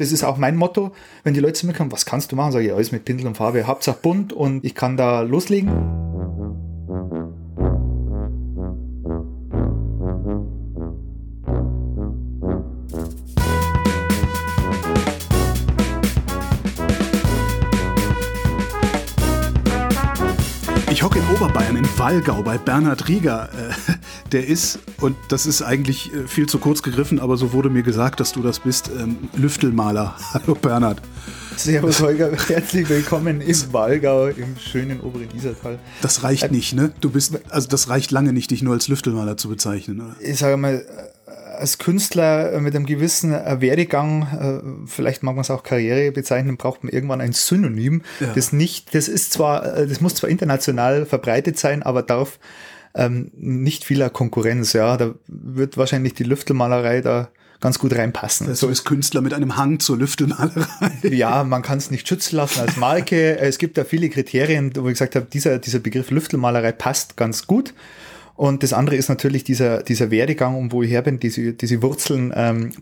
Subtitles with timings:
[0.00, 0.92] Das ist auch mein Motto.
[1.24, 2.52] Wenn die Leute zu mir kommen, was kannst du machen?
[2.52, 3.66] Sage ich, alles mit Pinsel und Farbe.
[3.66, 5.72] Hauptsache bunt und ich kann da loslegen.
[20.92, 23.48] Ich hocke in Oberbayern, in Wallgau, bei Bernhard Rieger.
[23.52, 23.97] Äh,
[24.32, 27.82] der ist, und das ist eigentlich äh, viel zu kurz gegriffen, aber so wurde mir
[27.82, 30.16] gesagt, dass du das bist, ähm, Lüftelmaler.
[30.34, 31.00] Hallo Bernhard.
[31.56, 35.78] Servus Holger, herzlich willkommen im Wallgau, im schönen oberen Isertal.
[36.02, 36.92] Das reicht äh, nicht, ne?
[37.00, 40.00] Du bist, also das reicht lange nicht, dich nur als Lüftelmaler zu bezeichnen.
[40.00, 40.16] Oder?
[40.20, 40.84] Ich sage mal,
[41.58, 44.22] als Künstler mit einem gewissen äh, Werdegang,
[44.86, 48.02] äh, vielleicht mag man es auch Karriere bezeichnen, braucht man irgendwann ein Synonym.
[48.20, 48.28] Ja.
[48.34, 52.38] Das nicht, das ist zwar, äh, das muss zwar international verbreitet sein, aber darf
[52.98, 54.72] ähm, nicht vieler Konkurrenz.
[54.72, 57.30] Ja, da wird wahrscheinlich die Lüftelmalerei da
[57.60, 58.54] ganz gut reinpassen.
[58.54, 60.90] So ist Künstler mit einem Hang zur Lüftelmalerei.
[61.02, 63.38] Ja, man kann es nicht schützen lassen als Marke.
[63.40, 67.46] es gibt da viele Kriterien, wo ich gesagt habe, dieser, dieser Begriff Lüftelmalerei passt ganz
[67.46, 67.72] gut.
[68.34, 71.82] Und das andere ist natürlich dieser, dieser Werdegang, um wo ich her bin, diese, diese
[71.82, 72.72] Wurzeln ähm,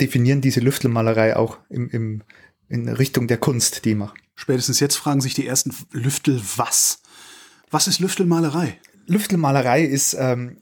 [0.00, 2.22] definieren diese Lüftelmalerei auch im, im,
[2.68, 4.14] in Richtung der Kunst, die ich mache.
[4.34, 7.02] Spätestens jetzt fragen sich die ersten Lüftel, was?
[7.70, 8.78] Was ist Lüftelmalerei?
[9.10, 10.58] Lüftelmalerei ist, ähm,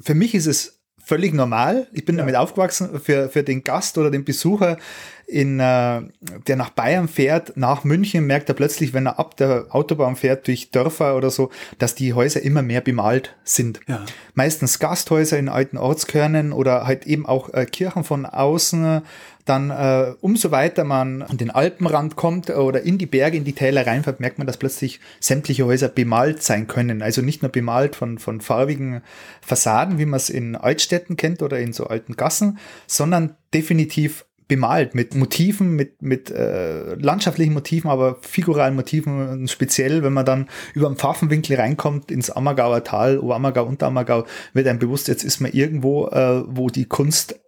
[0.00, 1.86] für mich ist es völlig normal.
[1.92, 2.22] Ich bin ja.
[2.22, 2.98] damit aufgewachsen.
[2.98, 4.78] Für, für den Gast oder den Besucher,
[5.26, 6.02] in, äh,
[6.46, 10.46] der nach Bayern fährt, nach München, merkt er plötzlich, wenn er ab der Autobahn fährt
[10.46, 13.80] durch Dörfer oder so, dass die Häuser immer mehr bemalt sind.
[13.86, 14.04] Ja.
[14.34, 19.02] Meistens Gasthäuser in alten Ortskörnen oder halt eben auch äh, Kirchen von außen.
[19.44, 23.52] Dann äh, umso weiter man an den Alpenrand kommt oder in die Berge, in die
[23.52, 27.02] Täler reinfährt, merkt man, dass plötzlich sämtliche Häuser bemalt sein können.
[27.02, 29.02] Also nicht nur bemalt von, von farbigen
[29.42, 34.94] Fassaden, wie man es in Altstädten kennt oder in so alten Gassen, sondern definitiv bemalt
[34.94, 39.48] mit Motiven, mit, mit äh, landschaftlichen Motiven, aber figuralen Motiven.
[39.48, 44.78] Speziell, wenn man dann über den Pfaffenwinkel reinkommt ins Ammergauer Tal, Oberammergau, Unterammergau, wird einem
[44.78, 47.40] bewusst, jetzt ist man irgendwo, äh, wo die Kunst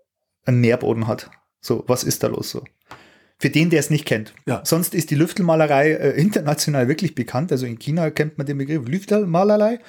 [0.45, 1.31] einen Nährboden hat.
[1.67, 2.63] So, was ist da los so?
[3.39, 4.33] Für den, der es nicht kennt.
[4.47, 4.63] Ja.
[4.65, 7.51] Sonst ist die Lüftelmalerei äh, international wirklich bekannt.
[7.53, 9.81] Also in China kennt man den Begriff Lüftelmalerei.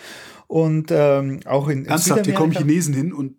[0.48, 3.36] Und ähm, auch in, in Ernsthaft, hier kommen Chinesen hin und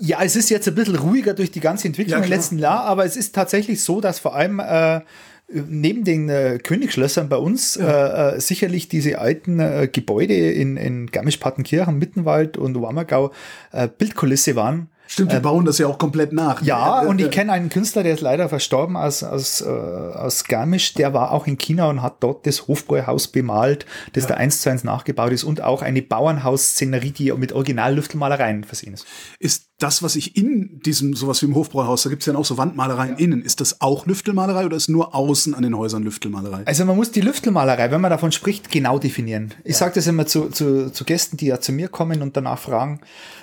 [0.00, 2.84] ja, es ist jetzt ein bisschen ruhiger durch die ganze Entwicklung ja, im letzten Jahr,
[2.84, 5.02] aber es ist tatsächlich so, dass vor allem äh,
[5.46, 8.32] neben den äh, Königsschlössern bei uns ja.
[8.32, 13.30] äh, äh sicherlich diese alten äh, Gebäude in, in Garmisch-Partenkirchen, Mittenwald und Wammergau
[13.70, 16.62] äh, Bildkulisse waren Stimmt, wir ähm, bauen das ja auch komplett nach.
[16.62, 20.92] Ja, und ich kenne einen Künstler, der ist leider verstorben aus, aus, äh, aus Garmisch,
[20.92, 24.30] der war auch in China und hat dort das Hofbräuhaus bemalt, das ja.
[24.30, 29.06] da eins zu eins nachgebaut ist und auch eine Bauernhausszenerie, die mit Original-Lüftelmalereien versehen ist.
[29.38, 32.44] Ist das, was ich in diesem, sowas wie im Hofbräuhaus, da gibt es ja auch
[32.44, 33.24] so Wandmalereien ja.
[33.24, 36.64] innen, ist das auch Lüftelmalerei oder ist nur außen an den Häusern Lüftelmalerei?
[36.66, 39.54] Also man muss die Lüftelmalerei, wenn man davon spricht, genau definieren.
[39.64, 39.78] Ich ja.
[39.78, 43.00] sage das immer zu, zu, zu Gästen, die ja zu mir kommen und danach fragen.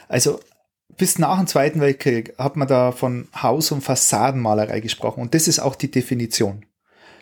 [0.07, 0.39] Also
[0.97, 5.22] bis nach dem Zweiten Weltkrieg hat man da von Haus- und Fassadenmalerei gesprochen.
[5.22, 6.66] Und das ist auch die Definition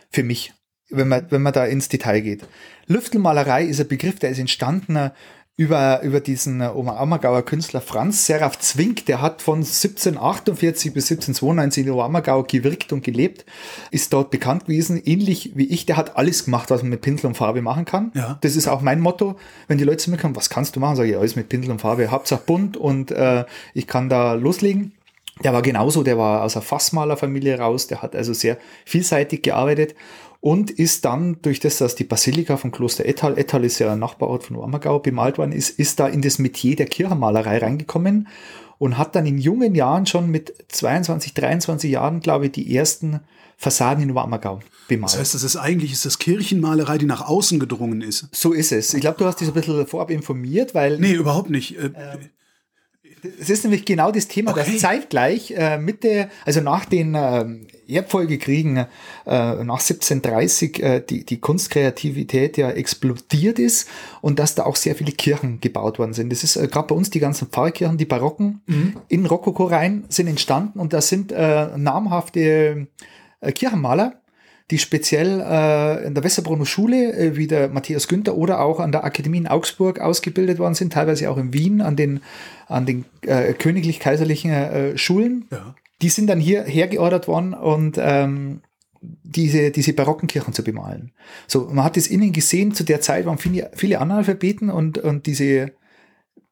[0.10, 0.54] für mich,
[0.90, 2.46] wenn man, wenn man da ins Detail geht.
[2.88, 5.12] Lüftelmalerei ist ein Begriff, der ist entstanden
[5.56, 11.86] über, über diesen äh, Oberammergauer Künstler Franz Seraph Zwink, der hat von 1748 bis 1792
[11.86, 13.46] in Oberammergau gewirkt und gelebt,
[13.92, 17.28] ist dort bekannt gewesen, ähnlich wie ich, der hat alles gemacht, was man mit Pinsel
[17.28, 18.12] und Farbe machen kann.
[18.16, 18.40] Ja.
[18.42, 19.36] Das ist auch mein Motto,
[19.68, 21.72] wenn die Leute zu mir kommen, was kannst du machen, sage ich, alles mit Pinsel
[21.72, 24.94] und Farbe, Hauptsache bunt und äh, ich kann da loslegen.
[25.44, 29.96] Der war genauso, der war aus einer Fassmalerfamilie raus, der hat also sehr vielseitig gearbeitet
[30.44, 34.00] und ist dann durch das, dass die Basilika vom Kloster Ettal, Ettal ist ja ein
[34.00, 38.28] Nachbarort von Ammergau, bemalt worden ist, ist da in das Metier der Kirchenmalerei reingekommen
[38.78, 43.22] und hat dann in jungen Jahren schon mit 22, 23 Jahren, glaube ich, die ersten
[43.56, 44.60] Fassaden in Ammergau
[44.90, 45.14] bemalt.
[45.14, 48.28] Das heißt, das ist eigentlich ist das Kirchenmalerei, die nach außen gedrungen ist.
[48.34, 48.94] So ist es.
[48.94, 51.00] Ich glaube, du hast dich ein bisschen vorab informiert, weil.
[51.00, 51.78] Nee, überhaupt nicht.
[51.78, 52.30] Äh, ähm,
[53.40, 54.66] es ist nämlich genau das Thema, okay.
[54.70, 57.46] dass zeitgleich äh, mit der, also nach den äh,
[57.88, 58.86] Erbfolgekriegen äh,
[59.26, 63.88] nach 1730 äh, die, die Kunstkreativität ja explodiert ist
[64.22, 66.32] und dass da auch sehr viele Kirchen gebaut worden sind.
[66.32, 68.96] Das ist äh, gerade bei uns die ganzen Pfarrkirchen, die Barocken mhm.
[69.08, 72.88] in Rokoko rein sind entstanden und da sind äh, namhafte
[73.42, 74.24] äh, Kirchenmaler
[74.72, 78.92] die speziell äh, in der Westerbrunner Schule, äh, wie der Matthias Günther, oder auch an
[78.92, 82.22] der Akademie in Augsburg ausgebildet worden sind, teilweise auch in Wien an den,
[82.68, 85.46] an den äh, königlich-kaiserlichen äh, Schulen.
[85.52, 85.76] Ja.
[86.04, 88.62] Die sind dann hier hergeordert worden und ähm,
[89.02, 91.12] diese, diese barocken Kirchen zu bemalen.
[91.48, 95.26] So, man hat es innen gesehen, zu der Zeit waren viele, viele Analphabeten und, und
[95.26, 95.72] diese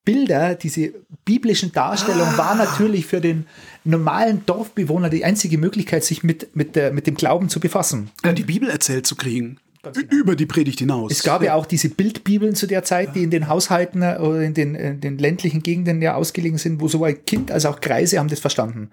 [0.04, 0.94] Bilder, diese
[1.26, 2.38] biblischen Darstellungen, ah.
[2.38, 3.46] war natürlich für den
[3.84, 8.10] normalen Dorfbewohner die einzige Möglichkeit, sich mit, mit, der, mit dem Glauben zu befassen.
[8.24, 9.60] Ja, die Bibel erzählt zu kriegen.
[9.84, 10.00] Genau.
[10.12, 11.12] Über die Predigt hinaus.
[11.12, 14.42] Es gab ja auch diese Bildbibeln zu der Zeit, die in den Haushalten äh, oder
[14.42, 18.20] in den, in den ländlichen Gegenden ja ausgelegen sind, wo sowohl Kind als auch Kreise
[18.20, 18.92] haben das verstanden.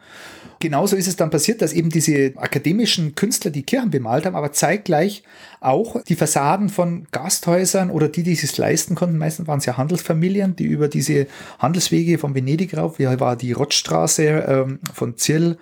[0.60, 4.52] Genauso ist es dann passiert, dass eben diese akademischen Künstler die Kirchen bemalt haben, aber
[4.52, 5.22] zeitgleich
[5.60, 9.18] auch die Fassaden von Gasthäusern oder die, die es leisten konnten.
[9.18, 11.26] Meistens waren es ja Handelsfamilien, die über diese
[11.58, 15.58] Handelswege von Venedig rauf, hier war die Rottstraße ähm, von Zirl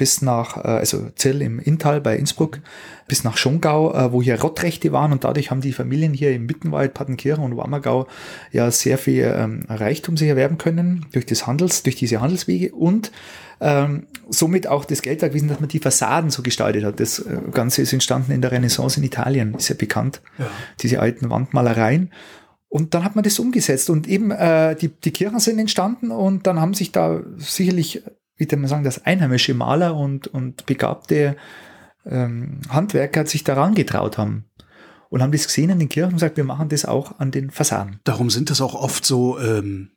[0.00, 2.60] bis nach, äh, also Zell im Inntal bei Innsbruck,
[3.06, 6.46] bis nach Schongau, äh, wo hier Rottrechte waren und dadurch haben die Familien hier im
[6.46, 8.06] Mittenwald, Pattenkirchen und Wammergau
[8.50, 13.12] ja sehr viel ähm, Reichtum sich erwerben können durch das Handels, durch diese Handelswege und
[13.60, 17.00] ähm, somit auch das Geld gewesen, dass man die Fassaden so gestaltet hat.
[17.00, 20.46] Das äh, Ganze ist entstanden in der Renaissance in Italien, ist ja bekannt, ja.
[20.80, 22.12] diese alten Wandmalereien.
[22.68, 26.46] Und dann hat man das umgesetzt und eben äh, die, die Kirchen sind entstanden und
[26.46, 28.02] dann haben sich da sicherlich
[28.40, 31.36] wie man sagen, das einheimische Maler und, und begabte
[32.06, 34.46] ähm, Handwerker sich daran getraut haben
[35.10, 37.50] und haben das gesehen in den Kirchen und gesagt, wir machen das auch an den
[37.50, 38.00] Fassaden.
[38.04, 39.90] Darum sind das auch oft so ähm,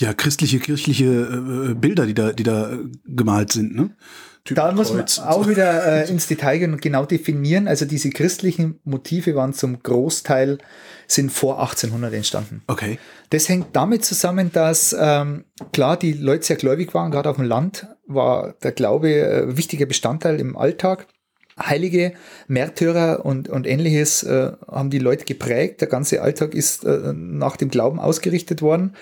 [0.00, 3.90] ja christliche kirchliche äh, Bilder, die da die da gemalt sind, ne?
[4.44, 7.68] Typ da muss man auch wieder äh, ins Detail gehen und genau definieren.
[7.68, 10.58] Also diese christlichen Motive waren zum Großteil
[11.06, 12.62] sind vor 1800 entstanden.
[12.66, 12.98] Okay.
[13.28, 17.10] Das hängt damit zusammen, dass ähm, klar die Leute sehr gläubig waren.
[17.10, 21.06] Gerade auf dem Land war der Glaube äh, wichtiger Bestandteil im Alltag.
[21.58, 22.14] Heilige,
[22.48, 25.82] Märtyrer und, und ähnliches äh, haben die Leute geprägt.
[25.82, 28.94] Der ganze Alltag ist äh, nach dem Glauben ausgerichtet worden.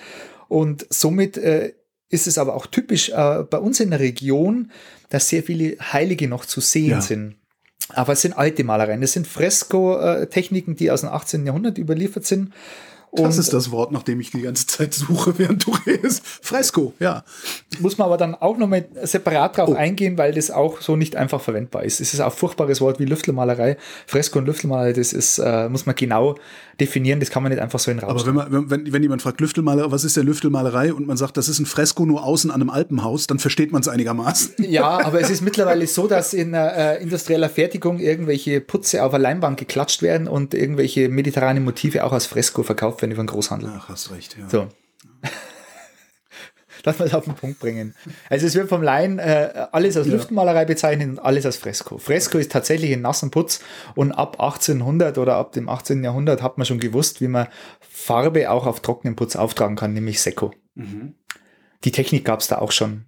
[0.49, 1.73] Und somit äh,
[2.09, 4.71] ist es aber auch typisch äh, bei uns in der Region,
[5.07, 7.01] dass sehr viele Heilige noch zu sehen ja.
[7.01, 7.35] sind.
[7.89, 9.01] Aber es sind alte Malereien.
[9.01, 11.45] Das sind Fresko-Techniken, die aus dem 18.
[11.45, 12.51] Jahrhundert überliefert sind.
[13.11, 16.21] Und das ist das Wort, nach dem ich die ganze Zeit suche, während du redest.
[16.25, 17.23] Fresko, ja.
[17.79, 19.75] Muss man aber dann auch nochmal separat drauf oh.
[19.75, 22.01] eingehen, weil das auch so nicht einfach verwendbar ist.
[22.01, 23.77] Es ist auch ein furchtbares Wort wie Lüftelmalerei.
[24.05, 26.35] Fresko und Lüftelmalerei, das ist, äh, muss man genau
[26.79, 29.21] definieren, das kann man nicht einfach so in Raum Aber wenn, man, wenn, wenn jemand
[29.21, 30.93] fragt, Lüftelmalerei, was ist der Lüftelmalerei?
[30.93, 33.81] Und man sagt, das ist ein Fresko nur außen an einem Alpenhaus, dann versteht man
[33.81, 34.55] es einigermaßen.
[34.69, 39.23] Ja, aber es ist mittlerweile so, dass in äh, industrieller Fertigung irgendwelche Putze auf eine
[39.23, 43.71] Leinwand geklatscht werden und irgendwelche mediterrane Motive auch als Fresko verkauft werden über den Großhandel.
[43.75, 44.49] Ach, hast recht, ja.
[44.49, 44.69] So.
[46.85, 47.95] Lass mal es auf den Punkt bringen.
[48.29, 50.13] Also es wird vom Laien äh, alles als ja.
[50.13, 51.97] Luftmalerei bezeichnet und alles als Fresko.
[51.97, 53.59] Fresko ist tatsächlich ein nassen Putz
[53.95, 56.03] und ab 1800 oder ab dem 18.
[56.03, 57.47] Jahrhundert hat man schon gewusst, wie man
[57.81, 60.53] Farbe auch auf trockenen Putz auftragen kann, nämlich Sekko.
[60.75, 61.15] Mhm.
[61.83, 63.05] Die Technik gab es da auch schon.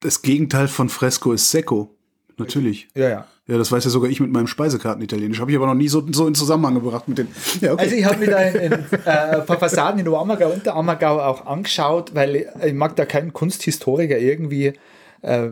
[0.00, 1.93] Das Gegenteil von Fresko ist Sekko.
[2.36, 2.88] Natürlich.
[2.94, 3.26] Ja, ja.
[3.46, 5.38] Ja, das weiß ja sogar ich mit meinem Speisekarten-Italienisch.
[5.38, 7.28] Habe ich aber noch nie so, so in Zusammenhang gebracht mit den.
[7.60, 7.82] Ja, okay.
[7.82, 11.20] Also ich habe mir da ein, ein äh, paar Fassaden in Oberammergau und der Ammergau
[11.20, 14.72] auch angeschaut, weil ich mag da keinen Kunsthistoriker irgendwie
[15.20, 15.48] äh,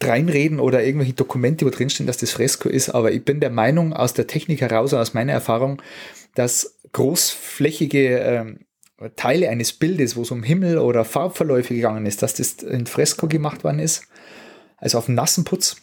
[0.00, 2.90] reinreden oder irgendwelche Dokumente, wo drinstehen, dass das Fresko ist.
[2.90, 5.82] Aber ich bin der Meinung, aus der Technik heraus, aus meiner Erfahrung,
[6.36, 12.34] dass großflächige äh, Teile eines Bildes, wo es um Himmel oder Farbverläufe gegangen ist, dass
[12.34, 14.04] das in Fresko gemacht worden ist.
[14.76, 15.76] Also auf nassen Putz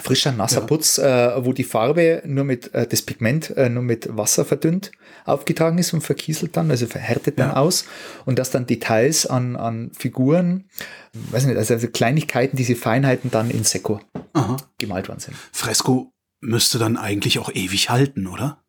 [0.00, 0.66] frischer, nasser ja.
[0.66, 4.90] Putz, äh, wo die Farbe nur mit, äh, das Pigment äh, nur mit Wasser verdünnt
[5.24, 7.56] aufgetragen ist und verkieselt dann, also verhärtet dann ja.
[7.56, 7.84] aus
[8.24, 10.64] und dass dann Details an, an Figuren,
[11.12, 14.00] weiß nicht, also, also Kleinigkeiten, diese Feinheiten dann in Sekko
[14.32, 14.56] Aha.
[14.78, 15.36] gemalt worden sind.
[15.52, 18.62] Fresko müsste dann eigentlich auch ewig halten, oder?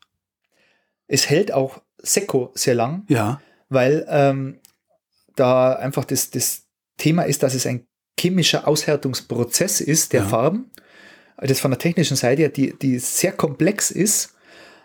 [1.07, 3.41] Es hält auch Sekko sehr lang, ja.
[3.69, 4.59] weil ähm,
[5.35, 6.63] da einfach das, das
[6.97, 7.87] Thema ist, dass es ein
[8.19, 10.27] chemischer Aushärtungsprozess ist der ja.
[10.27, 10.69] Farben
[11.37, 14.33] das von der technischen Seite her, die, die sehr komplex ist,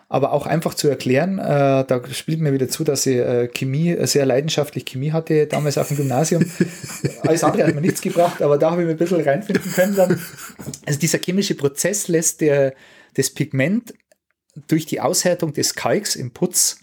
[0.09, 1.37] aber auch einfach zu erklären.
[1.37, 5.45] Äh, da spielt mir wieder zu, dass sie äh, Chemie, äh, sehr leidenschaftlich Chemie hatte,
[5.45, 6.45] damals auf dem Gymnasium.
[7.21, 9.95] Alles andere hat mir nichts gebracht, aber da habe ich mir ein bisschen reinfinden können
[9.95, 10.19] dann.
[10.85, 12.73] Also dieser chemische Prozess lässt der,
[13.13, 13.93] das Pigment
[14.67, 16.79] durch die Aushärtung des Kalks im Putz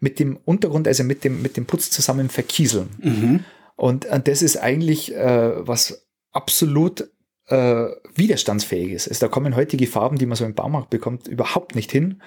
[0.00, 2.88] mit dem Untergrund, also mit dem, mit dem Putz zusammen verkieseln.
[3.02, 3.44] Mhm.
[3.74, 7.10] Und, und das ist eigentlich äh, was absolut
[7.48, 9.08] äh, widerstandsfähig ist.
[9.08, 12.20] Also da kommen heutige Farben, die man so im Baumarkt bekommt, überhaupt nicht hin.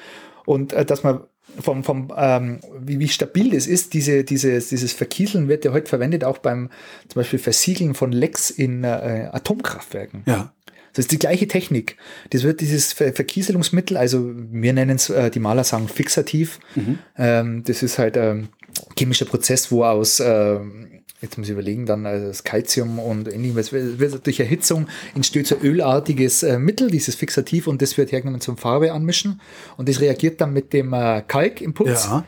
[0.46, 1.22] Und äh, dass man
[1.60, 5.90] vom, vom ähm, wie, wie stabil das ist, diese, dieses, dieses Verkieseln wird ja heute
[5.90, 6.70] verwendet, auch beim
[7.08, 10.24] zum Beispiel Versiegeln von Lecks in äh, Atomkraftwerken.
[10.26, 10.54] Ja.
[10.94, 11.96] Das ist die gleiche Technik.
[12.32, 16.60] Das wird dieses Ver Verkieselungsmittel, also wir nennen es, äh, die Maler sagen fixativ.
[16.76, 17.00] Mhm.
[17.18, 18.48] Ähm, das ist halt ein ähm,
[18.98, 20.91] chemischer Prozess, wo aus ähm,
[21.22, 25.56] jetzt muss ich überlegen, dann also das Calcium und ähnliches, wird durch Erhitzung entsteht so
[25.62, 29.40] ölartiges äh, Mittel, dieses Fixativ, und das wird hergenommen zum Farbe anmischen.
[29.78, 32.06] Und das reagiert dann mit dem äh, Kalk im Putz.
[32.06, 32.26] Ja.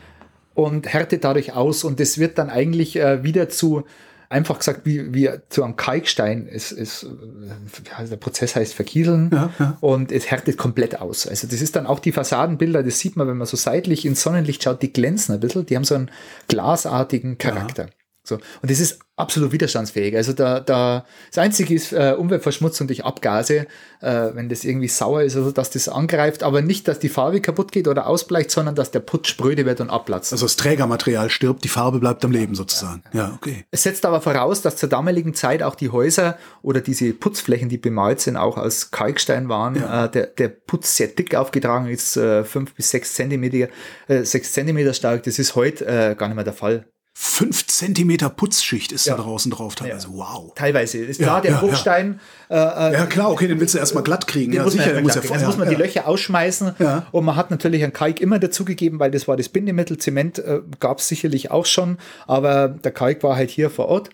[0.54, 3.84] und härtet dadurch aus und das wird dann eigentlich äh, wieder zu
[4.28, 9.50] einfach gesagt, wie, wie zu einem Kalkstein ist, ist äh, der Prozess heißt verkieseln ja,
[9.58, 9.76] ja.
[9.80, 11.26] und es härtet komplett aus.
[11.26, 14.22] Also das ist dann auch die Fassadenbilder, das sieht man, wenn man so seitlich ins
[14.22, 16.10] Sonnenlicht schaut, die glänzen ein bisschen, die haben so einen
[16.48, 17.88] glasartigen Charakter.
[18.24, 18.36] Ja.
[18.36, 18.36] So.
[18.36, 20.16] Und das ist absolut widerstandsfähig.
[20.16, 23.66] Also da, da das Einzige ist äh, Umweltverschmutzung durch Abgase,
[24.00, 27.40] äh, wenn das irgendwie sauer ist, also dass das angreift, aber nicht, dass die Farbe
[27.40, 30.32] kaputt geht oder ausbleicht, sondern dass der Putz spröde wird und abplatzt.
[30.32, 33.04] Also das Trägermaterial stirbt, die Farbe bleibt am Leben sozusagen.
[33.12, 33.66] Ja, ja okay.
[33.70, 37.78] Es setzt aber voraus, dass zur damaligen Zeit auch die Häuser oder diese Putzflächen, die
[37.78, 39.76] bemalt sind, auch aus Kalkstein waren.
[39.76, 40.06] Ja.
[40.06, 43.68] Äh, der, der Putz sehr dick aufgetragen ist, äh, fünf bis sechs Zentimeter,
[44.08, 45.22] äh, sechs Zentimeter stark.
[45.22, 46.86] Das ist heute äh, gar nicht mehr der Fall.
[47.16, 49.16] Fünf Zentimeter Putzschicht ist ja.
[49.16, 50.08] da draußen drauf teilweise.
[50.08, 50.14] Ja.
[50.14, 50.52] Wow.
[50.56, 50.98] Teilweise.
[50.98, 52.18] Ist klar, der Bruchstein.
[52.50, 52.90] Ja.
[52.90, 53.06] Äh, ja.
[53.06, 54.52] klar, okay, den willst du erstmal glatt kriegen.
[54.52, 56.74] ja, muss sicher, muss ja Jetzt muss man die Löcher ausschmeißen.
[56.80, 57.06] Ja.
[57.12, 59.96] Und man hat natürlich einen Kalk immer dazugegeben, weil das war das Bindemittel.
[59.98, 64.10] Zement äh, gab es sicherlich auch schon, aber der Kalk war halt hier vor Ort.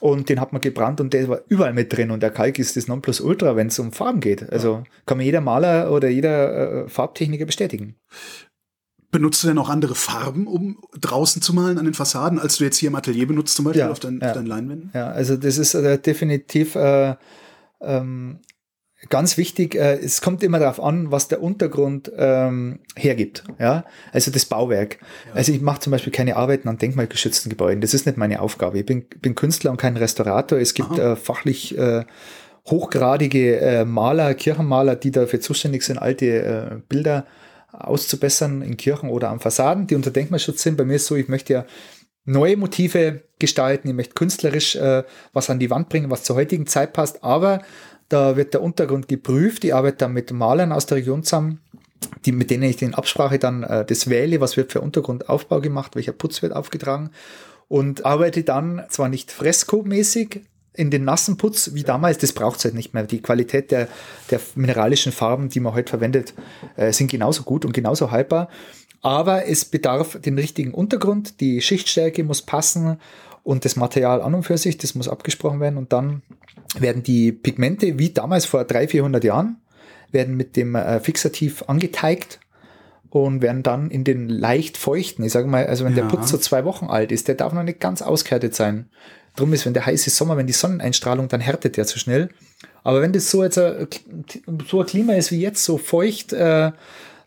[0.00, 2.10] Und den hat man gebrannt und der war überall mit drin.
[2.10, 4.52] Und der Kalk ist das Nonplusultra, wenn es um Farben geht.
[4.52, 7.96] Also kann mir jeder Maler oder jeder äh, Farbtechniker bestätigen.
[9.12, 12.64] Benutzt du denn auch andere Farben, um draußen zu malen an den Fassaden, als du
[12.64, 14.28] jetzt hier im Atelier benutzt, zum Beispiel ja, auf, dein, ja.
[14.28, 14.90] auf deinen Leinwänden?
[14.94, 17.14] Ja, also das ist äh, definitiv äh,
[17.82, 18.38] ähm,
[19.10, 19.74] ganz wichtig.
[19.74, 23.44] Äh, es kommt immer darauf an, was der Untergrund ähm, hergibt.
[23.58, 24.96] Ja, also das Bauwerk.
[25.26, 25.34] Ja.
[25.34, 27.82] Also ich mache zum Beispiel keine Arbeiten an denkmalgeschützten Gebäuden.
[27.82, 28.78] Das ist nicht meine Aufgabe.
[28.78, 30.58] Ich bin, bin Künstler und kein Restaurator.
[30.58, 32.06] Es gibt äh, fachlich äh,
[32.70, 37.26] hochgradige äh, Maler, Kirchenmaler, die dafür zuständig sind, alte Bilder
[37.72, 40.76] auszubessern in Kirchen oder am Fassaden, die unter Denkmalschutz sind.
[40.76, 41.66] Bei mir ist so, ich möchte ja
[42.24, 46.66] neue Motive gestalten, ich möchte künstlerisch äh, was an die Wand bringen, was zur heutigen
[46.66, 47.62] Zeit passt, aber
[48.08, 49.64] da wird der Untergrund geprüft.
[49.64, 51.60] Ich arbeite dann mit Malern aus der Region zusammen,
[52.24, 55.96] die, mit denen ich in Absprache dann äh, das wähle, was wird für Untergrundaufbau gemacht,
[55.96, 57.10] welcher Putz wird aufgetragen
[57.68, 60.42] und arbeite dann zwar nicht freskomäßig,
[60.74, 63.04] in den nassen Putz wie damals, das braucht es halt nicht mehr.
[63.04, 63.88] Die Qualität der,
[64.30, 66.34] der mineralischen Farben, die man heute verwendet,
[66.76, 68.48] äh, sind genauso gut und genauso haltbar.
[69.02, 72.98] Aber es bedarf den richtigen Untergrund, die Schichtstärke muss passen
[73.42, 76.22] und das Material an und für sich, das muss abgesprochen werden und dann
[76.78, 79.56] werden die Pigmente, wie damals vor 300, 400 Jahren,
[80.12, 82.38] werden mit dem äh, Fixativ angeteigt
[83.10, 86.02] und werden dann in den leicht feuchten, ich sage mal, also wenn ja.
[86.02, 88.88] der Putz so zwei Wochen alt ist, der darf noch nicht ganz ausgehärtet sein.
[89.36, 92.28] Drum ist, wenn der heiße Sommer, wenn die Sonneneinstrahlung, dann härtet der zu schnell.
[92.84, 93.88] Aber wenn das so jetzt ein,
[94.68, 96.72] so ein Klima ist wie jetzt, so feucht, äh,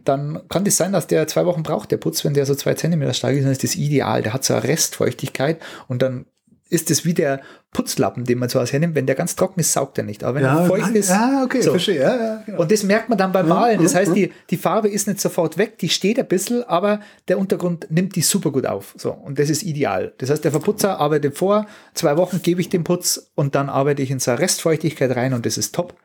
[0.03, 2.75] dann kann das sein, dass der zwei Wochen braucht, der Putz, wenn der so zwei
[2.75, 4.21] Zentimeter stark ist, dann ist das ideal.
[4.21, 6.25] Der hat so eine Restfeuchtigkeit und dann
[6.69, 7.41] ist es wie der
[7.75, 8.95] Putzlappen, den man so hernimmt.
[8.95, 10.23] Wenn der ganz trocken ist, saugt er nicht.
[10.23, 11.09] Aber wenn ja, er feucht ist.
[11.09, 11.71] Ja, okay, so.
[11.71, 11.99] verstehe.
[11.99, 12.61] Ja, ja, genau.
[12.61, 13.83] Und das merkt man dann beim Malen.
[13.83, 17.37] Das heißt, die, die Farbe ist nicht sofort weg, die steht ein bisschen, aber der
[17.37, 18.95] Untergrund nimmt die super gut auf.
[18.97, 19.11] So.
[19.11, 20.13] Und das ist ideal.
[20.19, 24.01] Das heißt, der Verputzer arbeitet vor, zwei Wochen gebe ich den Putz und dann arbeite
[24.01, 25.95] ich in so eine Restfeuchtigkeit rein und das ist top.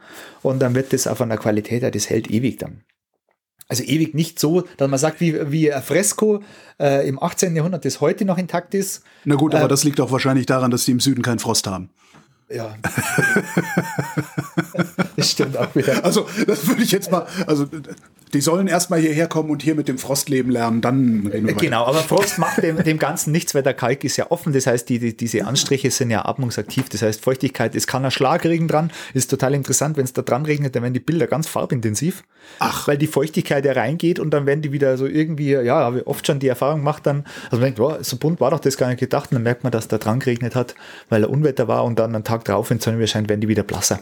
[0.42, 2.82] Und dann wird das auf einer Qualität, das hält ewig dann
[3.70, 6.42] also ewig nicht so, dass man sagt, wie, wie ein Fresko
[6.80, 7.54] äh, im 18.
[7.54, 9.04] Jahrhundert, das heute noch intakt ist.
[9.24, 11.68] Na gut, aber äh, das liegt auch wahrscheinlich daran, dass die im Süden keinen Frost
[11.68, 11.88] haben.
[12.52, 12.74] Ja.
[15.16, 16.04] das stimmt auch wieder.
[16.04, 17.66] Also, das würde ich jetzt mal, also
[18.32, 21.84] die sollen erstmal hierher kommen und hier mit dem Frostleben lernen, dann reden wir Genau,
[21.84, 24.88] aber Frost macht dem, dem Ganzen nichts, weil der Kalk ist ja offen, das heißt,
[24.88, 28.90] die, die, diese Anstriche sind ja atmungsaktiv, das heißt, Feuchtigkeit, es kann ein Schlagregen dran,
[29.14, 32.24] ist total interessant, wenn es da dran regnet, dann werden die Bilder ganz farbintensiv,
[32.58, 32.88] Ach.
[32.88, 36.06] weil die Feuchtigkeit ja reingeht und dann werden die wieder so irgendwie, ja, habe ich
[36.06, 38.76] oft schon die Erfahrung gemacht dann, also man denkt, wow, so bunt war doch das
[38.76, 39.30] gar nicht gedacht.
[39.30, 40.74] Und dann merkt man, dass da dran geregnet hat,
[41.08, 43.48] weil er Unwetter war und dann einen Tag drauf, wenn es Sonne scheint, werden die
[43.48, 44.00] wieder blasser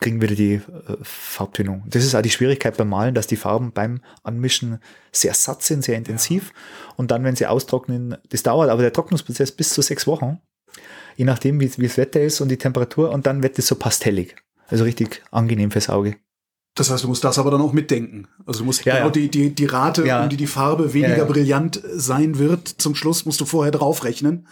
[0.00, 0.60] kriegen wieder die äh,
[1.02, 1.84] Farbtönung.
[1.86, 4.78] Das ist auch die Schwierigkeit beim Malen, dass die Farben beim Anmischen
[5.12, 6.52] sehr satt sind, sehr intensiv.
[6.52, 6.94] Ja.
[6.96, 10.40] Und dann, wenn sie austrocknen, das dauert aber der Trocknungsprozess bis zu sechs Wochen.
[11.16, 13.10] Je nachdem, wie, wie das Wetter ist und die Temperatur.
[13.10, 14.36] Und dann wird es so pastellig.
[14.68, 16.16] Also richtig angenehm fürs Auge.
[16.74, 18.28] Das heißt, du musst das aber dann auch mitdenken.
[18.46, 19.12] Also du musst ja, genau ja.
[19.12, 20.22] Die, die, die Rate, ja.
[20.22, 24.46] um die die Farbe weniger brillant sein wird, zum Schluss musst du vorher draufrechnen.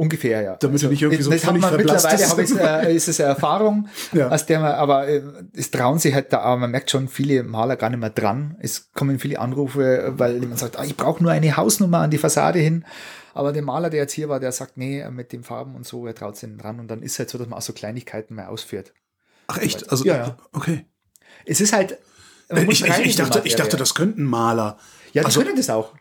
[0.00, 0.56] Ungefähr, ja.
[0.56, 4.28] Damit also, nicht irgendwie so völlig Mittlerweile habe ich, äh, ist es eine Erfahrung, ja.
[4.28, 7.42] aus der man, aber äh, es trauen sich halt da, aber man merkt schon viele
[7.42, 8.56] Maler gar nicht mehr dran.
[8.60, 12.18] Es kommen viele Anrufe, weil man sagt, ah, ich brauche nur eine Hausnummer an die
[12.18, 12.84] Fassade hin.
[13.34, 16.06] Aber der Maler, der jetzt hier war, der sagt, nee, mit den Farben und so,
[16.06, 16.78] er traut sich nicht dran.
[16.78, 18.92] Und dann ist es halt so, dass man auch so Kleinigkeiten mehr ausführt.
[19.48, 19.90] Ach echt?
[19.90, 20.36] Also, ja, ja.
[20.52, 20.86] okay.
[21.44, 21.98] Es ist halt.
[22.50, 24.78] Ich, ich, ich, dachte, ich dachte, das könnten Maler.
[25.12, 25.94] Ja, die also, können das auch.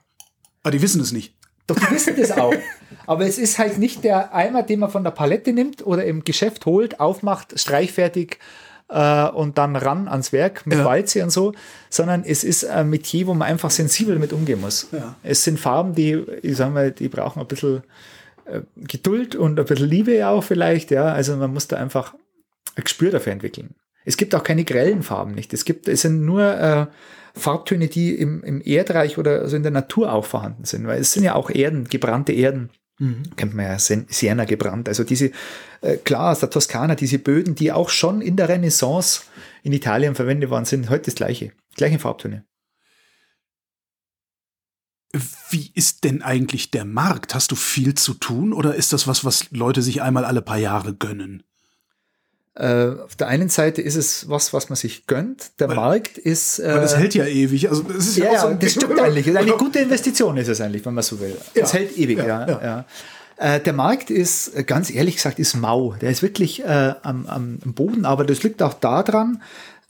[0.62, 1.36] Aber die wissen es nicht.
[1.66, 2.54] Doch, die wissen das auch.
[3.08, 6.24] Aber es ist halt nicht der Eimer, den man von der Palette nimmt oder im
[6.24, 8.38] Geschäft holt, aufmacht, streichfertig,
[8.90, 10.86] äh, und dann ran ans Werk mit Ja.
[10.86, 11.54] Walze und so,
[11.90, 14.88] sondern es ist ein Metier, wo man einfach sensibel mit umgehen muss.
[14.92, 15.16] Ja.
[15.24, 17.84] Es sind Farben, die, ich sag mal, die brauchen ein bisschen
[18.46, 21.06] äh, Geduld und ein bisschen Liebe ja auch vielleicht, ja.
[21.06, 22.14] Also man muss da einfach
[22.76, 23.76] ein Gespür dafür entwickeln.
[24.06, 25.54] Es gibt auch keine grellen Farben nicht.
[25.54, 26.86] Es gibt, es sind nur äh,
[27.36, 31.12] Farbtöne, die im, im Erdreich oder also in der Natur auch vorhanden sind, weil es
[31.12, 32.70] sind ja auch Erden, gebrannte Erden.
[33.36, 34.88] Kennt man ja Siena gebrannt.
[34.90, 35.32] Also diese,
[35.82, 39.22] äh, klar, aus der Toskana, diese Böden, die auch schon in der Renaissance
[39.64, 41.52] in Italien verwendet worden sind, heute das gleiche.
[41.76, 42.46] Gleiche Farbtöne.
[45.50, 47.34] Wie ist denn eigentlich der Markt?
[47.34, 50.58] Hast du viel zu tun oder ist das was, was Leute sich einmal alle paar
[50.58, 51.44] Jahre gönnen?
[52.60, 55.52] Äh, auf der einen Seite ist es was, was man sich gönnt.
[55.60, 56.58] Der Weil- Markt ist.
[56.60, 57.70] Äh, Weil das hält ja ewig.
[57.70, 59.38] Also das ist ja, Ja, auch so ja, das stimmt eigentlich.
[59.38, 61.38] Eine gute Investition ist es eigentlich, wenn man so will.
[61.54, 62.26] Es hält ewig, ja.
[62.26, 62.86] Ja, ja, ja.
[63.56, 65.94] Äh, der Markt ist, äh, ganz ehrlich gesagt, ist mau.
[66.02, 69.44] Der ist wirklich äh, am, am Boden, aber das liegt auch daran,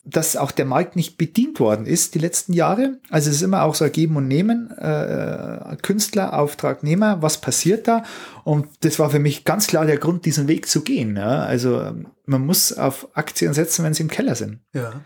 [0.09, 2.97] dass auch der Markt nicht bedient worden ist die letzten Jahre.
[3.09, 7.87] Also es ist immer auch so ein Geben und Nehmen, äh, Künstler, Auftragnehmer, was passiert
[7.87, 8.03] da?
[8.45, 11.17] Und das war für mich ganz klar der Grund, diesen Weg zu gehen.
[11.17, 11.43] Ja?
[11.43, 14.61] Also ähm, man muss auf Aktien setzen, wenn sie im Keller sind.
[14.73, 15.01] Ja.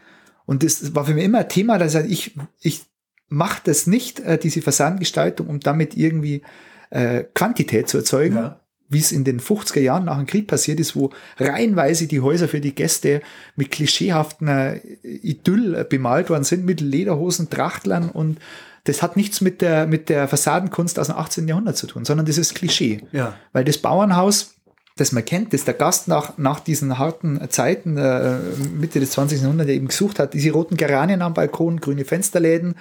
[0.45, 2.83] Und das war für mich immer ein Thema, dass ich, ich
[3.27, 6.43] mache das nicht, äh, diese Fassadengestaltung, um damit irgendwie
[6.91, 8.60] äh, Quantität zu erzeugen, Ja.
[8.91, 12.47] Wie es in den 50er Jahren nach dem Krieg passiert ist, wo reihenweise die Häuser
[12.47, 13.21] für die Gäste
[13.55, 18.37] mit klischeehaften äh, Idyll äh, bemalt worden sind, mit Lederhosen, Trachtlern und
[18.83, 21.47] das hat nichts mit der, mit der Fassadenkunst aus dem 18.
[21.47, 23.01] Jahrhundert zu tun, sondern das ist Klischee.
[23.11, 23.35] Ja.
[23.53, 24.55] Weil das Bauernhaus,
[24.97, 28.39] das man kennt, das der Gast nach, nach diesen harten Zeiten äh,
[28.75, 29.41] Mitte des 20.
[29.41, 32.75] Jahrhunderts eben gesucht hat, diese roten Geranien am Balkon, grüne Fensterläden,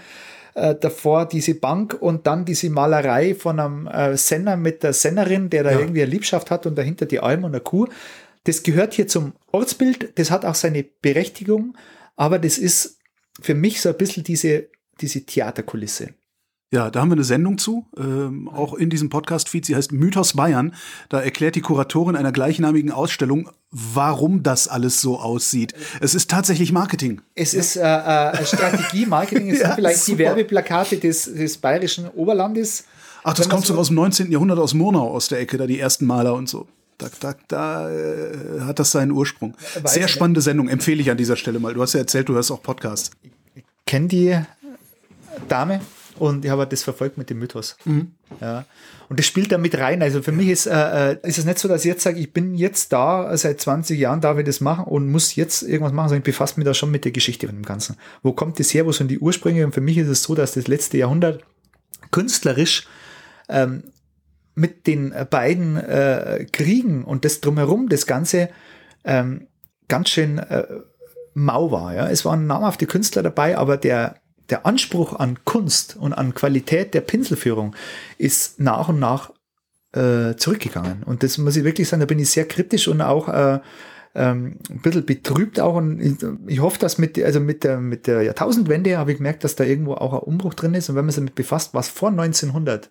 [0.61, 5.51] äh, davor diese Bank und dann diese Malerei von einem äh, Senner mit der Sennerin,
[5.51, 5.81] der da Ja.
[5.81, 7.87] irgendwie eine Liebschaft hat und dahinter die Alm und eine Kuh.
[8.45, 11.77] Das gehört hier zum Ortsbild, das hat auch seine Berechtigung,
[12.17, 12.99] aber das ist
[13.41, 14.69] für mich so ein bisschen diese,
[15.01, 16.15] diese Theaterkulisse.
[16.73, 19.67] Ja, da haben wir eine Sendung zu, ähm, auch in diesem Podcast-Feed.
[19.67, 20.73] Sie heißt Mythos Bayern.
[21.09, 25.75] Da erklärt die Kuratorin einer gleichnamigen Ausstellung, warum das alles so aussieht.
[26.01, 27.23] Es ist tatsächlich Marketing.
[27.35, 30.19] Es ist äh, äh, Strategie, Marketing, es Ja, sind vielleicht die super.
[30.25, 32.85] Werbeplakate des, des bayerischen Oberlandes.
[33.25, 34.31] Ach, das kommt so- sogar aus dem 19.
[34.31, 36.69] Jahrhundert, aus Murnau, aus der Ecke, da die ersten Maler und so.
[36.99, 39.57] Da, da, da äh, hat das seinen Ursprung.
[39.83, 40.13] weiß Sehr nicht.
[40.13, 41.75] spannende Sendung, empfehle ich an dieser Stelle mal.
[41.75, 43.11] Du hast ja erzählt, du hörst auch Podcasts.
[43.87, 44.39] Kenne die
[45.49, 45.81] Dame
[46.21, 47.77] und ich habe das verfolgt mit dem Mythos.
[48.41, 48.67] Ja.
[49.09, 50.03] Und das spielt da mit rein.
[50.03, 52.33] Also für mich ist, äh, äh, ist es nicht so, dass ich jetzt sage, ich
[52.33, 56.11] bin jetzt da, seit 20 Jahren darf ich das machen und muss jetzt irgendwas machen,
[56.11, 57.97] sondern ich befasse mich da schon mit der Geschichte von dem Ganzen.
[58.23, 59.65] Wo kommt das her, wo sind die Ursprünge?
[59.65, 61.43] Und für mich ist es so, dass das letzte Jahrhundert
[62.11, 62.87] künstlerisch
[63.49, 63.85] ähm,
[64.55, 68.51] mit den beiden äh, Kriegen und das drumherum, das Ganze
[69.05, 69.47] ähm,
[69.89, 70.67] ganz schön äh,
[71.35, 71.95] mau war.
[71.95, 72.09] Ja?
[72.09, 74.20] Es waren namhafte Künstler dabei, aber der,
[74.51, 77.75] der Anspruch an Kunst und an Qualität der Pinselführung
[78.19, 79.33] ist nach und nach
[79.93, 81.03] äh, zurückgegangen.
[81.03, 83.61] Und das muss ich wirklich sagen, da bin ich sehr kritisch und auch äh,
[84.15, 85.77] ähm, ein bisschen betrübt auch.
[85.77, 86.15] Und ich,
[86.47, 89.65] ich hoffe, dass mit, also mit der, mit der Jahrtausendwende habe ich gemerkt, dass da
[89.65, 90.89] irgendwo auch ein Umbruch drin ist.
[90.89, 92.91] Und wenn man sich damit befasst, was vor 1900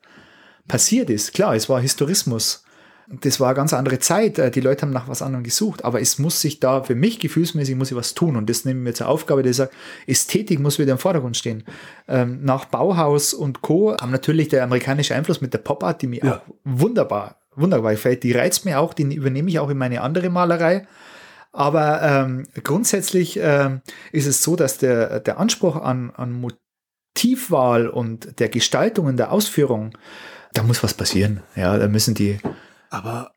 [0.67, 2.63] passiert ist, klar, es war Historismus.
[3.11, 4.37] Das war eine ganz andere Zeit.
[4.37, 5.83] Äh, Die Leute haben nach was anderem gesucht.
[5.83, 8.35] Aber es muss sich da, für mich gefühlsmäßig, muss ich was tun.
[8.35, 9.71] Und das nehmen wir zur Aufgabe, dass ich sage,
[10.05, 11.63] Ästhetik muss wieder im Vordergrund stehen.
[12.07, 13.97] Ähm, nach Bauhaus und Co.
[13.99, 16.35] haben natürlich der amerikanische Einfluss mit der Pop Art, die mir Ja.
[16.35, 18.21] auch wunderbar, wunderbar gefällt.
[18.23, 20.85] Die reizt mir auch, die übernehme ich auch in meine andere Malerei.
[21.51, 26.31] Aber ähm, grundsätzlich ähm, ist es so, dass der, der Anspruch an, an
[27.15, 29.97] Motivwahl und der Gestaltung in der Ausführung,
[30.53, 31.41] da muss was passieren.
[31.55, 32.37] Ja, da müssen die.
[32.89, 33.31] Aber,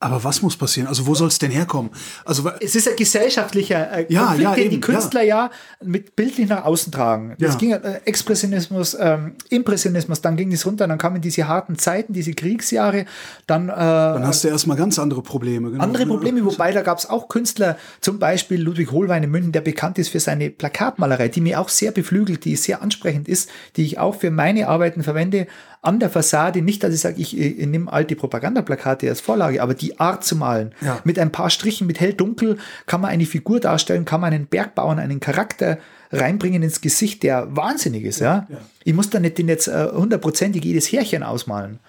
[0.00, 0.86] aber was muss passieren?
[0.86, 1.90] Also wo soll es denn herkommen?
[2.26, 5.50] Also Es ist ein gesellschaftlicher äh, Ja, Konflikt, ja, den die eben, Künstler ja.
[5.82, 7.34] mit bildlich nach außen tragen.
[7.38, 7.58] Das Ja.
[7.58, 12.32] ging äh, Expressionismus, ähm, Impressionismus, dann ging es runter, dann kamen diese harten Zeiten, diese
[12.34, 13.06] Kriegsjahre,
[13.46, 15.70] dann, äh, dann hast du erstmal ganz andere Probleme.
[15.70, 15.82] Genau.
[15.82, 19.62] andere Probleme, wobei da gab es auch Künstler, zum Beispiel Ludwig Hohlwein in München, der
[19.62, 23.84] bekannt ist für seine Plakatmalerei, die mir auch sehr beflügelt, die sehr ansprechend ist, die
[23.84, 25.46] ich auch für meine Arbeiten verwende,
[25.84, 29.62] an der Fassade, nicht, dass ich sage, ich, ich, ich nehme alte Propagandaplakate als Vorlage,
[29.62, 31.00] aber die Art zu malen, Ja.
[31.04, 34.74] mit ein paar Strichen, mit hell-dunkel, kann man eine Figur darstellen, kann man einen Berg
[34.74, 35.78] bauen, einen Charakter
[36.10, 38.20] reinbringen ins Gesicht, der wahnsinnig ist.
[38.20, 38.46] Ja?
[38.84, 41.80] Ich muss da nicht den jetzt äh, hundertprozentig jedes Härchen ausmalen.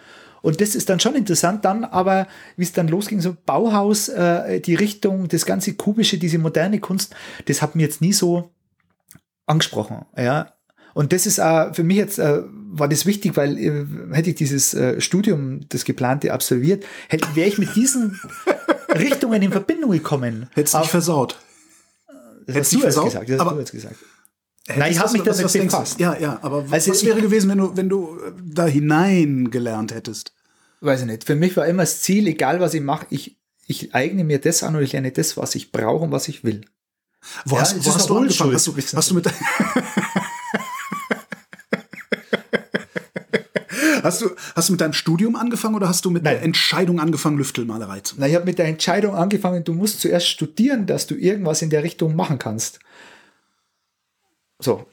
[0.42, 4.60] Und das ist dann schon interessant, dann aber, wie es dann losging, so Bauhaus, äh,
[4.60, 8.52] die Richtung, das ganze kubische, diese moderne Kunst, das hat mir jetzt nie so
[9.48, 10.52] angesprochen, ja.
[10.96, 14.38] Und das ist äh, für mich jetzt, äh, war das wichtig, weil äh, hätte ich
[14.38, 18.20] dieses äh, Studium, das geplante, absolviert, hätte, wäre ich mit diesen
[18.90, 20.48] Richtungen in Verbindung gekommen.
[20.54, 21.38] Hättest dich Aber- versaut.
[22.48, 23.06] Das Hättest hast du du versaut?
[23.06, 23.30] gesagt.
[23.30, 23.96] Das hast du jetzt gesagt.
[24.76, 25.60] Nein, ich habe du- mich damit was du?
[25.64, 26.00] befasst.
[26.00, 29.94] Ja, ja, aber Also was wäre gewesen, wenn du, wenn du äh, da hinein gelernt
[29.94, 30.34] hättest?
[30.80, 31.24] Weiß ich nicht.
[31.26, 34.64] Für mich war immer das Ziel, egal was ich mache, ich, ich eigne mir das
[34.64, 36.62] an und ich lerne das, was ich brauche und was ich will.
[37.46, 38.54] Wo Ja, hast, wo hast du angefangen?
[38.54, 39.26] Hast du, hast du mit
[44.06, 46.36] Hast du, hast du mit deinem Studium angefangen oder hast du mit Nein.
[46.36, 48.22] der Entscheidung angefangen, Lüftelmalerei zu machen?
[48.22, 51.72] Na, ich habe mit der Entscheidung angefangen, du musst zuerst studieren, dass du irgendwas in
[51.72, 52.80] der Richtung machen kannst.
[54.60, 54.86] So.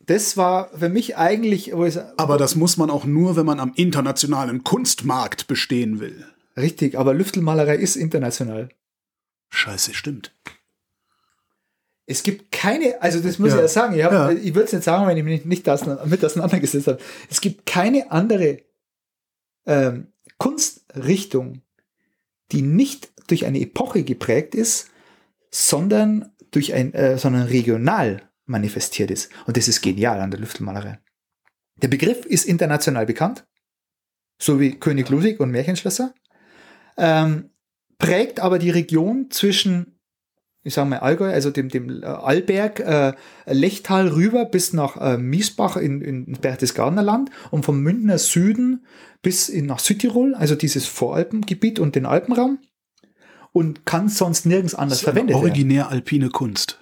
[0.00, 3.60] Das war für mich eigentlich, wo ich, Aber das muss man auch nur, wenn man
[3.60, 6.26] am internationalen Kunstmarkt bestehen will.
[6.56, 8.68] richtig, aber Lüftelmalerei ist international.
[9.50, 10.32] Scheiße, stimmt.
[12.08, 13.56] Es gibt keine, also das muss Ja.
[13.56, 14.30] ich ja sagen, ich, hab- Ja.
[14.30, 16.98] ich würde es nicht sagen, wenn ich mich nicht das, mit auseinandergesetzt habe.
[17.30, 18.58] Es gibt keine andere
[19.66, 21.62] ähm, Kunstrichtung,
[22.52, 24.88] die nicht durch eine Epoche geprägt ist,
[25.50, 29.30] sondern durch ein, äh, sondern regional manifestiert ist.
[29.46, 31.00] Und das ist genial an der Lüftelmalerei.
[31.82, 33.44] Der Begriff ist international bekannt,
[34.40, 36.14] so wie König Ludwig und Märchenschlösser,
[36.96, 37.50] ähm,
[37.98, 39.95] prägt aber die Region zwischen
[40.66, 43.12] ich sage mal Allgäu, also dem, dem äh, Allberg, äh,
[43.46, 48.84] Lechtal rüber bis nach äh, Miesbach in, in Berchtesgadener Land und vom Münchner Süden
[49.22, 52.58] bis in, nach Südtirol, also dieses Voralpengebiet und den Alpenraum
[53.52, 55.44] und kann sonst nirgends anders Das ist verwendet werden.
[55.44, 56.80] originär alpine Kunst.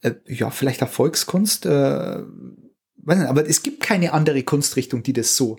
[0.00, 1.70] Äh, ja, vielleicht auch Volkskunst, äh,
[2.96, 5.58] weiß nicht, aber es gibt keine andere Kunstrichtung, die das so.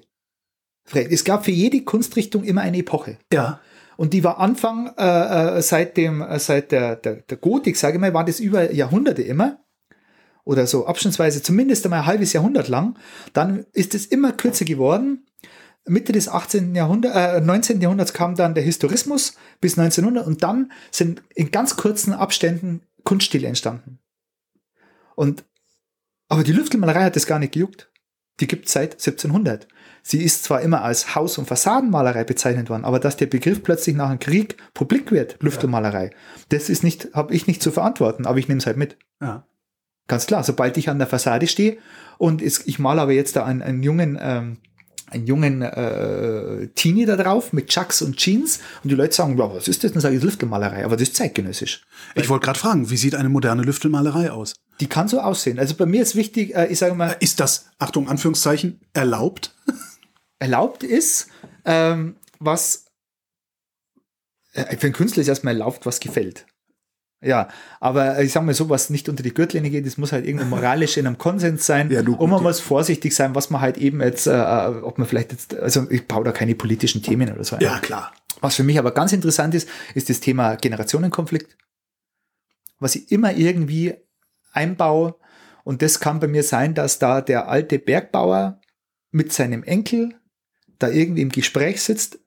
[0.93, 3.17] Es gab für jede Kunstrichtung immer eine Epoche.
[3.31, 3.61] Ja.
[3.97, 7.95] Und die war Anfang, äh, äh, seit, dem, äh, seit der, der, der Gotik, sage
[7.95, 9.59] ich mal, war das über Jahrhunderte immer.
[10.45, 12.97] Oder so abschnittsweise zumindest einmal ein halbes Jahrhundert lang.
[13.31, 15.25] Dann ist es immer kürzer geworden.
[15.85, 16.75] Mitte des 18.
[16.75, 17.81] Jahrhunderts, äh, 19.
[17.81, 23.47] Jahrhunderts kam dann der Historismus bis 1900 und dann sind in ganz kurzen Abständen Kunststile
[23.47, 23.99] entstanden.
[25.15, 25.45] Und,
[26.29, 27.91] aber die Lüftelmalerei hat das gar nicht gejuckt.
[28.39, 29.67] Die gibt seit 1700.
[30.05, 33.95] Sie ist zwar immer als Haus- und Fassadenmalerei bezeichnet worden, aber dass der Begriff plötzlich
[33.95, 36.11] nach dem Krieg publik wird, Lüftelmalerei,
[36.49, 38.97] das ist nicht, habe ich nicht zu verantworten, aber ich nehme es halt mit.
[39.21, 39.47] Ja.
[40.07, 41.77] Ganz klar, sobald ich an der Fassade stehe
[42.17, 44.57] und ich male aber jetzt da einen, einen jungen, ähm,
[45.09, 49.69] einen jungen äh, Teenie da drauf mit Chucks und Jeans und die Leute sagen, was
[49.69, 49.93] ist das?
[49.93, 51.85] Dann sage ich, Lüftelmalerei, aber das ist zeitgenössisch.
[52.15, 54.53] Ich wollte gerade fragen, wie sieht eine moderne Lüftelmalerei aus?
[54.81, 55.59] Die kann so aussehen.
[55.59, 59.55] Also bei mir ist wichtig, äh, ich sage mal, Ist das, Achtung, Anführungszeichen, erlaubt?
[60.43, 61.27] erlaubt ist,
[61.65, 62.85] ähm, was
[64.53, 66.45] äh, für einen Künstler ist erstmal erlaubt, was gefällt.
[67.21, 67.47] Ja,
[67.79, 70.45] aber ich sage mal so, was nicht unter die Gürtellinie geht, das muss halt irgendwo
[70.45, 71.89] moralisch in einem Konsens sein.
[71.89, 75.07] Ja, du, und man muss vorsichtig sein, was man halt eben jetzt, äh, ob man
[75.07, 77.61] vielleicht jetzt, also ich baue da keine politischen Themen oder so ein.
[77.61, 78.13] Ja, klar.
[78.41, 81.55] Was für mich aber ganz interessant ist, ist das Thema Generationenkonflikt.
[82.79, 83.95] Was ich immer irgendwie
[84.51, 85.15] einbaue.
[85.63, 88.59] Und das kann bei mir sein, dass da der alte Bergbauer
[89.11, 90.13] mit seinem Enkel
[90.83, 92.19] da irgendwie im Gespräch sitzt.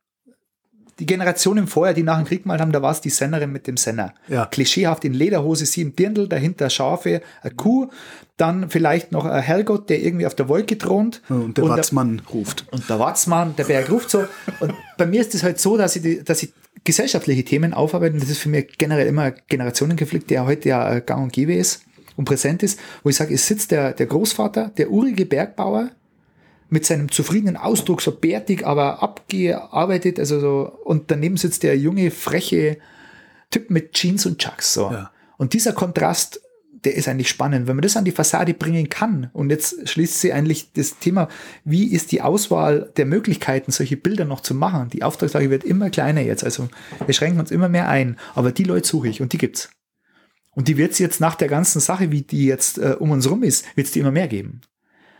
[0.99, 3.67] Die Generationen vorher, die nach dem Krieg mal haben, da war es die Sennerin mit
[3.67, 4.15] dem Senner.
[4.29, 4.47] Ja.
[4.47, 7.89] Klischeehaft in Lederhose, sie im Dirndl, dahinter Schafe, eine Kuh,
[8.39, 11.21] dann vielleicht noch ein Herrgott, der irgendwie auf der Wolke thront.
[11.29, 12.65] Und der Und Watzmann ruft.
[12.71, 14.25] und der Watzmann, der Berg ruft so.
[14.61, 18.15] Und bei mir ist es halt so, dass ich, die, dass ich gesellschaftliche Themen aufarbeite.
[18.15, 21.33] Und das ist für mich generell immer ein Generationenkonflikt, der heute ja äh, gang und
[21.33, 21.83] gäbe ist
[22.17, 25.91] und präsent ist, wo ich sage, es sitzt der, der Großvater, der urige Bergbauer,
[26.69, 32.11] mit seinem zufriedenen Ausdruck, so bärtig, aber abgearbeitet, also so, und daneben sitzt der junge,
[32.11, 32.79] freche
[33.51, 34.91] Typ mit Jeans und Chucks, so.
[34.91, 35.11] Ja.
[35.37, 36.41] Und dieser Kontrast,
[36.85, 39.31] der ist eigentlich spannend, wenn man das an die Fassade bringen kann.
[39.33, 41.29] Und jetzt schließt sie eigentlich das Thema,
[41.65, 44.89] wie ist die Auswahl der Möglichkeiten, solche Bilder noch zu machen?
[44.91, 46.69] Die Auftragslage wird immer kleiner jetzt, also
[47.05, 49.71] wir schränken uns immer mehr ein, aber die Leute suche ich und die gibt's.
[50.51, 53.29] Und die wird es jetzt nach der ganzen Sache, wie die jetzt äh, um uns
[53.29, 54.63] rum ist, wird es die immer mehr geben.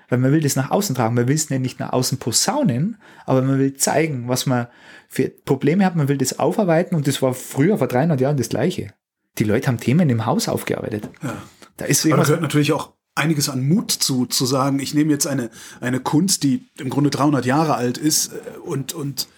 [0.09, 1.15] Weil man will das nach außen tragen.
[1.15, 4.69] Man will es nicht nach außen posaunen, aber man will zeigen, was man
[5.09, 5.97] für Probleme hat.
[5.97, 8.93] Man will das aufarbeiten und das war früher, vor 300 Jahren, das Gleiche.
[9.39, 11.09] Die Leute haben Themen im Haus aufgearbeitet.
[11.23, 11.37] Ja.
[11.77, 15.11] Da ist Aber da gehört natürlich auch einiges an Mut zu, zu sagen, ich nehme
[15.11, 19.29] jetzt eine, eine Kunst, die im Grunde 300 Jahre alt ist äh, und, und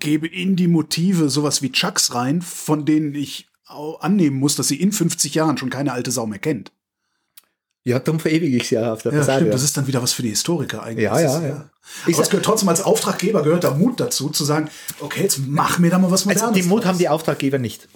[0.00, 3.48] gebe in die Motive sowas wie Chucks rein, von denen ich
[4.00, 6.72] annehmen muss, dass sie in 50 Jahren schon keine alte Sau mehr kennt.
[7.88, 9.38] Ja, darum verewige ich es ja auf der Ja, Fassade.
[9.40, 9.54] stimmt.
[9.54, 11.04] Das ist dann wieder was für die Historiker eigentlich.
[11.04, 11.50] Ja, ja, ja.
[11.54, 11.70] Aber
[12.06, 14.68] Ich es sag- gehört trotzdem als Auftraggeber gehört da Mut dazu, zu sagen,
[15.00, 16.42] okay, jetzt mach mir da mal was Modernes.
[16.42, 17.88] Also den Mut haben die Auftraggeber nicht.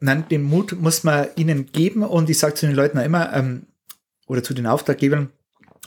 [0.00, 3.66] Nein, den Mut muss man ihnen geben und ich sage zu den Leuten immer, ähm,
[4.26, 5.30] oder zu den Auftraggebern,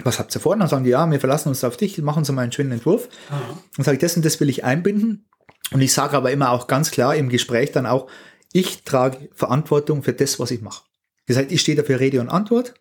[0.04, 0.56] was habt ihr vor?
[0.58, 3.08] Dann sagen die, ja, wir verlassen uns auf dich, machen Sie mal einen schönen Entwurf.
[3.78, 5.26] Und sage ich, das und das will ich einbinden.
[5.72, 8.08] Und ich sage aber immer auch ganz klar im Gespräch dann auch,
[8.52, 10.84] ich trage Verantwortung für das, was ich mache.
[11.28, 12.74] Das heißt, ich stehe dafür Rede und Antwort.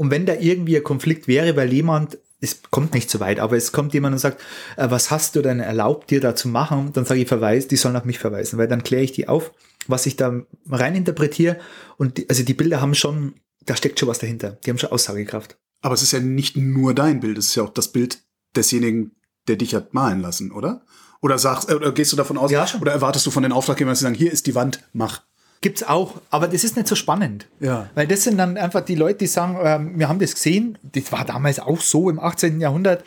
[0.00, 3.58] Und wenn da irgendwie ein Konflikt wäre, weil jemand, es kommt nicht so weit, aber
[3.58, 4.40] es kommt jemand und sagt,
[4.78, 6.90] äh, was hast du denn erlaubt, dir da zu machen?
[6.94, 9.52] Dann sage ich, verweis, die sollen auf mich verweisen, weil dann kläre ich die auf,
[9.88, 11.58] was ich da rein interpretiere.
[11.98, 13.34] Und die, also die Bilder haben schon,
[13.66, 14.52] da steckt schon was dahinter.
[14.64, 15.58] Die haben schon Aussagekraft.
[15.82, 18.22] Aber es ist ja nicht nur dein Bild, es ist ja auch das Bild
[18.56, 19.10] desjenigen,
[19.48, 20.80] der dich hat malen lassen, oder?
[21.20, 22.80] Oder sagst, äh, oder gehst du davon aus, Ja, schon.
[22.80, 25.24] oder erwartest du von den Auftraggebern, dass sie sagen, hier ist die Wand, mach.
[25.62, 27.46] Gibt's auch, aber das ist nicht so spannend.
[27.60, 27.90] Ja.
[27.94, 31.12] Weil das sind dann einfach die Leute, die sagen, ähm, wir haben das gesehen, das
[31.12, 32.60] war damals auch so im 18.
[32.60, 33.04] Jahrhundert.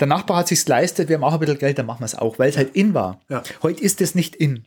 [0.00, 2.16] Der Nachbar hat sich's geleistet, wir haben auch ein bisschen Geld, dann machen wir es
[2.16, 3.20] auch, weil es halt in war.
[3.28, 3.44] Ja.
[3.62, 4.64] Heute ist das nicht in.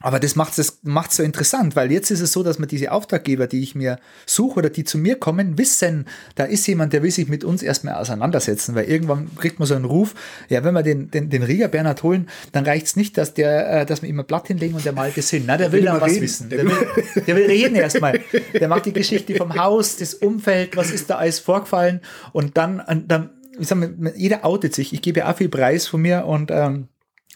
[0.00, 2.92] Aber das macht es macht's so interessant, weil jetzt ist es so, dass man diese
[2.92, 7.02] Auftraggeber, die ich mir suche oder die zu mir kommen, wissen, da ist jemand, der
[7.02, 10.14] will sich mit uns erstmal auseinandersetzen, weil irgendwann kriegt man so einen Ruf,
[10.50, 13.86] ja, wenn wir den, den, den Rieger Bernhard holen, dann reicht's nicht, dass der, äh,
[13.86, 15.44] dass wir ihm ein Blatt hinlegen und der malt es hin.
[15.46, 16.22] Na, der will, will dann was reden.
[16.22, 16.48] wissen.
[16.50, 18.20] Der Der will, der will reden erstmal.
[18.52, 22.00] Der macht die Geschichte vom Haus, das Umfeld, was ist da alles vorgefallen
[22.32, 24.92] und dann, dann, ich sag mal, jeder outet sich.
[24.92, 26.88] Ich gebe ja auch viel Preis von mir und, ähm,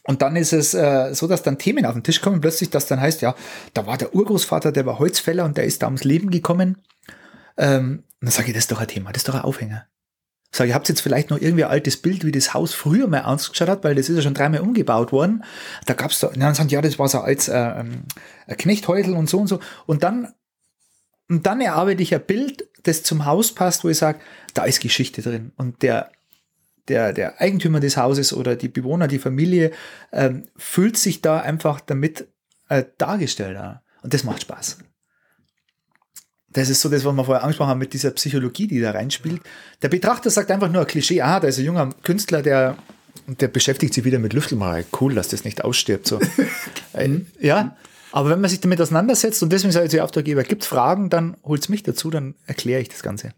[0.04, 2.86] und dann ist es äh, so, dass dann Themen auf den Tisch kommen, plötzlich, dass
[2.86, 3.34] dann heißt, ja,
[3.74, 6.78] da war der Urgroßvater, der war Holzfäller und der ist da ums Leben gekommen.
[7.58, 9.86] Ähm, und dann sage ich, das ist doch ein Thema, das ist doch ein Aufhänger.
[10.52, 13.22] Sage ich, habt jetzt vielleicht noch irgendwie ein altes Bild, wie das Haus früher mal
[13.22, 15.44] ausgeschaut hat, weil das ist ja schon dreimal umgebaut worden.
[15.86, 18.06] Da gab's da, und dann sagen, ja, das war so als äh, ein
[18.48, 19.60] Knechthäusl und so und so.
[19.86, 20.34] Und dann,
[21.28, 24.18] und dann erarbeite ich ein Bild, das zum Haus passt, wo ich sage,
[24.54, 25.52] da ist Geschichte drin.
[25.56, 26.10] Und der,
[26.90, 29.70] der, der Eigentümer des Hauses oder die Bewohner, die Familie,
[30.12, 32.28] ähm, fühlt sich da einfach damit
[32.68, 33.54] äh, dargestellt.
[33.54, 33.82] Ja.
[34.02, 34.78] Und das macht Spaß.
[36.52, 39.40] Das ist so das, was wir vorher angesprochen haben mit dieser Psychologie, die da reinspielt.
[39.82, 42.76] Der Betrachter sagt einfach nur ein Klischee, ah, da ist ein junger Künstler, der,
[43.26, 44.84] der beschäftigt sich wieder mit Lüftelmalerei.
[45.00, 46.06] Cool, dass das nicht ausstirbt.
[46.06, 46.20] So.
[46.92, 47.76] Äh, ja,
[48.10, 51.36] aber wenn man sich damit auseinandersetzt und deswegen sage ich zu Auftraggeber, gibt Fragen, dann
[51.44, 53.32] holt's mich dazu, dann erkläre ich das Ganze.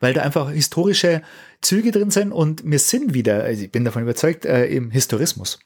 [0.00, 1.22] Weil da einfach historische
[1.60, 5.58] Züge drin sind und wir sind wieder, also ich bin davon überzeugt, äh, im Historismus.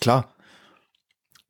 [0.00, 0.34] Klar.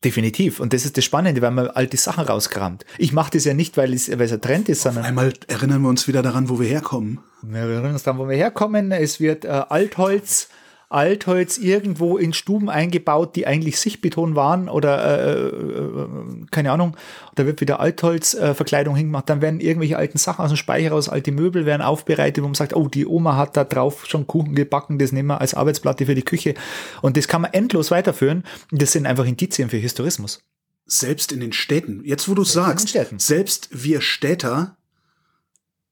[0.04, 0.60] Definitiv.
[0.60, 2.84] Und das ist das Spannende, weil man alte Sachen rauskramt.
[2.98, 5.82] Ich mache das ja nicht, weil es, weil es ein Trend ist, sondern Einmal erinnern
[5.82, 7.18] wir uns wieder daran, wo wir herkommen.
[7.42, 8.92] wir erinnern uns dann, wo wir herkommen.
[8.92, 10.50] Es wird äh, Altholz,
[10.90, 16.08] Altholz irgendwo in Stuben eingebaut, die eigentlich Sichtbeton waren oder äh, äh,
[16.50, 16.96] keine Ahnung.
[17.34, 19.28] Da wird wieder Altholzverkleidung äh, hingemacht.
[19.28, 22.54] Dann werden irgendwelche alten Sachen aus dem Speicher raus, alte Möbel werden aufbereitet, wo man
[22.54, 26.06] sagt, oh, die Oma hat da drauf schon Kuchen gebacken, das nehmen wir als Arbeitsplatte
[26.06, 26.54] für die Küche.
[27.02, 28.44] Und das kann man endlos weiterführen.
[28.70, 30.42] Das sind einfach Indizien für Historismus.
[30.86, 34.76] Selbst in den Städten, jetzt wo du sagst, selbst wir Städter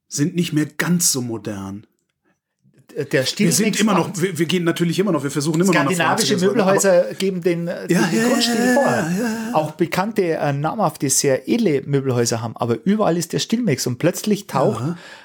[0.08, 1.86] sind nicht mehr ganz so modern.
[2.96, 5.66] Der Stil Wir sind immer noch, wir, wir gehen natürlich immer noch, wir versuchen immer
[5.66, 8.84] noch Skandinavische Möbelhäuser geben den, den, Ja, den ja, Grundstil vor.
[8.84, 13.98] ja, Auch bekannte, äh, namhafte, sehr edle Möbelhäuser haben, aber überall ist der Stilmix und
[13.98, 14.82] plötzlich taucht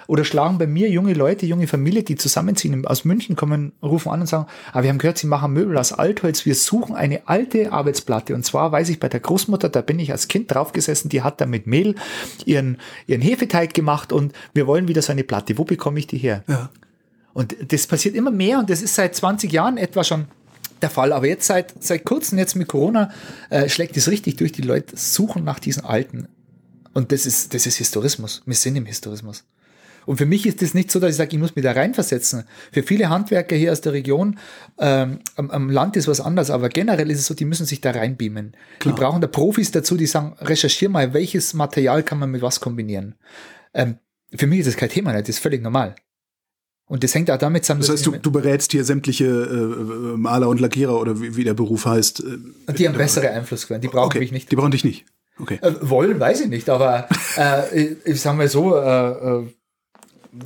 [0.07, 4.19] oder schlagen bei mir junge Leute, junge Familie, die zusammenziehen, aus München kommen, rufen an
[4.19, 7.71] und sagen, ah, wir haben gehört, sie machen Möbel aus Altholz, wir suchen eine alte
[7.71, 11.21] Arbeitsplatte und zwar weiß ich bei der Großmutter, da bin ich als Kind draufgesessen, die
[11.21, 11.95] hat da mit Mehl
[12.43, 16.17] ihren, ihren Hefeteig gemacht und wir wollen wieder so eine Platte, wo bekomme ich die
[16.17, 16.43] her?
[16.49, 16.69] Ja.
[17.33, 20.25] Und das passiert immer mehr und das ist seit 20 Jahren etwa schon
[20.81, 21.13] der Fall.
[21.13, 23.11] Aber jetzt seit, seit kurzem, jetzt mit Corona,
[23.49, 24.51] äh, schlägt es richtig durch.
[24.51, 26.27] Die Leute suchen nach diesen Alten.
[26.93, 28.41] Und das ist, das ist Historismus.
[28.45, 29.45] Wir sind im Historismus.
[30.05, 32.43] Und für mich ist das nicht so, dass ich sage, ich muss mich da reinversetzen.
[32.71, 34.39] Für viele Handwerker hier aus der Region,
[34.79, 37.81] ähm, am, am Land ist was anderes, aber generell ist es so, die müssen sich
[37.81, 38.55] da reinbeamen.
[38.83, 42.59] Die brauchen da Profis dazu, die sagen, recherchier mal, welches Material kann man mit was
[42.59, 43.15] kombinieren.
[43.73, 43.99] Ähm,
[44.33, 45.95] für mich ist das kein Thema, das ist völlig normal.
[46.91, 50.49] Und das hängt auch damit zusammen, Das heißt, du, du berätst hier sämtliche äh, Maler
[50.49, 52.21] und Lackierer oder wie, wie der Beruf heißt.
[52.67, 54.51] äh, die haben bessere Einflussquellen, die brauchen Okay, mich nicht.
[54.51, 55.05] die brauchen dich nicht.
[55.39, 55.57] Okay.
[55.61, 59.47] Äh, wollen, weiß ich nicht, aber äh, ich, ich sag mal so, äh, äh,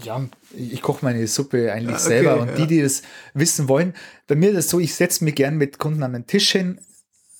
[0.04, 0.24] ja,
[0.56, 2.56] ich koche meine Suppe eigentlich okay, selber und ja.
[2.58, 3.02] die, die das
[3.34, 3.96] wissen wollen,
[4.28, 6.80] bei mir ist es so, ich setze mich gern mit Kunden an den Tisch hin,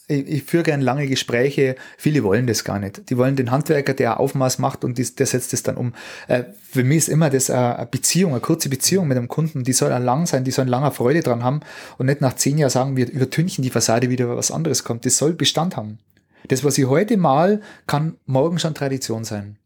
[0.08, 3.10] ich, ich führe gern lange Gespräche, viele wollen das gar nicht.
[3.10, 5.94] Die wollen den Handwerker, der Aufmaß macht und dies, der setzt es dann um.
[6.28, 9.64] Äh, für mich ist immer das äh, eine Beziehung, eine kurze Beziehung mit einem Kunden,
[9.64, 11.62] die soll lang sein, die sollen lange Freude dran haben
[11.98, 15.06] und nicht nach zehn Jahren sagen, wir übertünchen die Fassade wieder, was anderes kommt.
[15.06, 16.00] Das soll Bestand haben.
[16.48, 19.58] Das, was ich heute mal, kann morgen schon Tradition sein.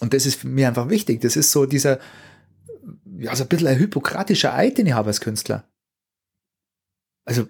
[0.00, 1.20] Und das ist mich einfach wichtig.
[1.20, 1.98] Das ist so dieser,
[3.18, 5.64] ja, so ein bisschen ein hypokratischer Eid, den ich habe als Künstler.
[7.24, 7.46] Also,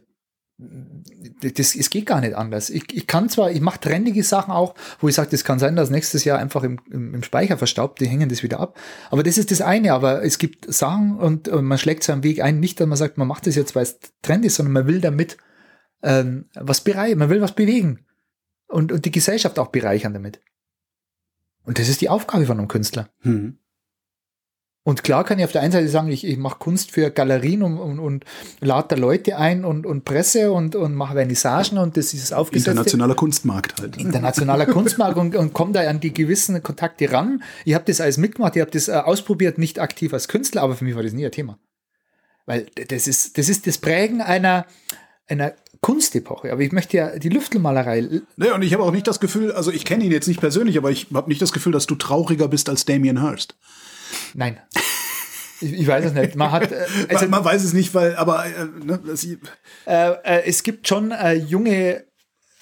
[1.40, 2.70] das, es geht gar nicht anders.
[2.70, 5.77] Ich, ich kann zwar, ich mache trendige Sachen auch, wo ich sage, das kann sein,
[5.77, 8.79] dass nächstes Jahr einfach im, im, im Speicher verstaubt, die hängen das wieder ab.
[9.11, 12.42] Aber das ist das eine, aber es gibt Sachen und äh, man schlägt seinen Weg
[12.42, 14.87] ein, nicht, dass man sagt, man macht das jetzt, weil es Trend ist, sondern man
[14.87, 15.37] will damit
[16.03, 18.05] ähm, was bereiten, man will was bewegen.
[18.68, 20.40] und, und die Gesellschaft auch bereichern damit.
[21.64, 23.11] Und das ist die Aufgabe von einem Künstler.
[23.20, 23.59] Hm.
[24.88, 27.62] Und klar kann ich auf der einen Seite sagen, ich, ich mache Kunst für Galerien
[27.62, 28.24] und, und, und
[28.61, 32.68] lade da Leute ein und, und Presse und, und mache Vernissagen und das ist aufgesetzt.
[32.68, 33.98] Internationaler Kunstmarkt halt.
[33.98, 37.42] Internationaler Kunstmarkt und, und komme da an die gewissen Kontakte ran.
[37.66, 40.74] Ich habe das alles mitgemacht, ich habe das äh, ausprobiert, nicht aktiv als Künstler, aber
[40.74, 41.59] für mich war das nie ein Thema.
[42.46, 44.64] Weil das ist das, ist das Prägen einer,
[45.27, 46.51] einer Kunstepoche.
[46.51, 48.22] Aber ich möchte ja die Lüftelmalerei.
[48.37, 50.79] Naja, und ich habe auch nicht das Gefühl, also ich kenne ihn jetzt nicht persönlich,
[50.79, 53.55] aber ich habe nicht das Gefühl, dass du trauriger bist als Damien Hirst.
[54.35, 54.61] Nein.
[55.61, 56.37] Ich, ich, weiß es nicht.
[56.37, 59.01] Man hat, äh, also, man, man, weiß es nicht, weil, aber äh, ne,
[59.87, 62.05] äh, äh, es gibt schon äh, junge,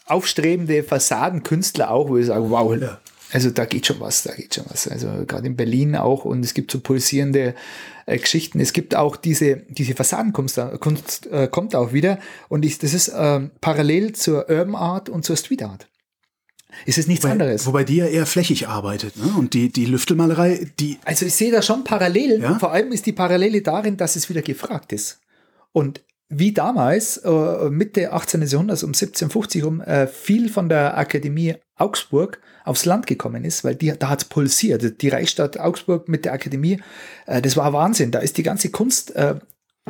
[0.07, 3.01] aufstrebende Fassadenkünstler auch, wo ich sage, wow, ja.
[3.33, 4.89] also da geht schon was, da geht schon was.
[4.89, 7.55] Also gerade in Berlin auch und es gibt so pulsierende
[8.07, 8.61] äh, Geschichten.
[8.61, 13.51] Es gibt auch diese, diese Fassadenkunst, Kunst, kommt auch wieder und ich, das ist ähm,
[13.61, 15.89] parallel zur Urban Art und zur Street Art.
[16.85, 17.67] Es ist nichts wobei, anderes.
[17.67, 19.17] Wobei die ja eher flächig arbeitet.
[19.17, 19.33] Ne?
[19.39, 20.99] Und die, die Lüftelmalerei, die.
[21.05, 22.43] Also ich sehe da schon Parallelen.
[22.43, 22.59] Ja?
[22.59, 25.21] Vor allem ist die Parallele darin, dass es wieder gefragt ist.
[25.73, 28.43] Und wie damals, äh, Mitte 18.
[28.43, 33.77] Jahrhunderts um 1750 um, äh, viel von der Akademie Augsburg aufs Land gekommen ist, weil
[33.77, 35.01] die, da hat es pulsiert.
[35.01, 36.81] Die Reichsstadt Augsburg mit der Akademie,
[37.27, 38.11] äh, das war Wahnsinn.
[38.11, 39.15] Da ist die ganze Kunst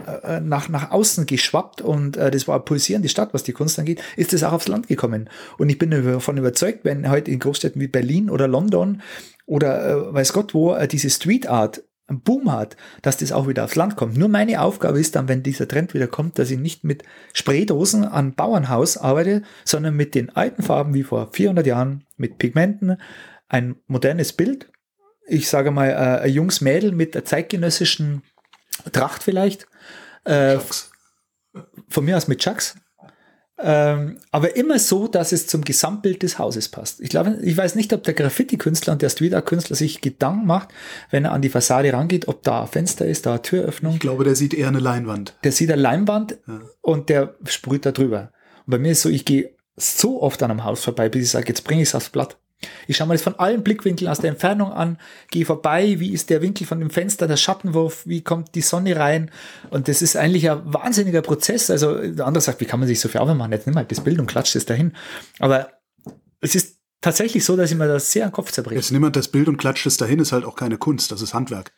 [0.05, 3.79] äh, äh, nach, nach außen geschwappt und äh, das war pulsierende Stadt, was die Kunst
[3.79, 5.31] angeht, ist das auch aufs Land gekommen.
[5.57, 9.01] Und ich bin davon überzeugt, wenn heute in Großstädten wie Berlin oder London
[9.47, 13.49] oder äh, weiß Gott wo äh, diese Street Art einen Boom hat, dass das auch
[13.49, 14.17] wieder aufs Land kommt.
[14.17, 18.05] Nur meine Aufgabe ist dann, wenn dieser Trend wieder kommt, dass ich nicht mit Spraydosen
[18.05, 22.99] an Bauernhaus arbeite, sondern mit den alten Farben wie vor 400 Jahren, mit Pigmenten,
[23.49, 24.71] ein modernes Bild.
[25.27, 28.23] Ich sage mal, äh, ein junges Mädel mit der zeitgenössischen
[28.93, 29.67] Tracht vielleicht
[30.27, 30.59] äh,
[31.89, 32.77] von mir aus mit Chucks.
[33.59, 37.01] Ähm, aber immer so, dass es zum Gesamtbild des Hauses passt.
[37.01, 40.69] Ich glaube, ich weiß nicht, ob der Graffiti-Künstler und der Street Art-Künstler sich Gedanken macht,
[41.11, 43.95] wenn er an die Fassade rangeht, ob da ein Fenster ist, da eine Türöffnung.
[43.95, 45.37] Ich glaube, der sieht eher eine Leinwand.
[45.43, 46.61] Der sieht eine Leinwand ja.
[46.83, 48.31] und der sprüht da drüber.
[48.67, 51.31] Und bei mir ist so, ich gehe so oft an einem Haus vorbei, bis ich
[51.31, 52.37] sage, jetzt bringe ich es aufs Blatt.
[52.87, 54.99] Ich schaue mir das von allen Blickwinkeln aus der Entfernung an,
[55.31, 58.97] gehe vorbei, wie ist der Winkel von dem Fenster, der Schattenwurf, wie kommt die Sonne
[58.97, 59.31] rein.
[59.71, 61.71] Und das ist eigentlich ein wahnsinniger Prozess.
[61.71, 63.53] Also der andere sagt, wie kann man sich so viel Arbeit machen?
[63.53, 64.93] Jetzt nimm halt das Bild und klatscht es dahin.
[65.39, 65.71] Aber
[66.41, 68.77] es ist tatsächlich so, dass ich mir das sehr den Kopf zerbreche.
[68.77, 71.35] Jetzt nimm das Bild und klatscht es dahin, ist halt auch keine Kunst, das ist
[71.35, 71.73] Handwerk.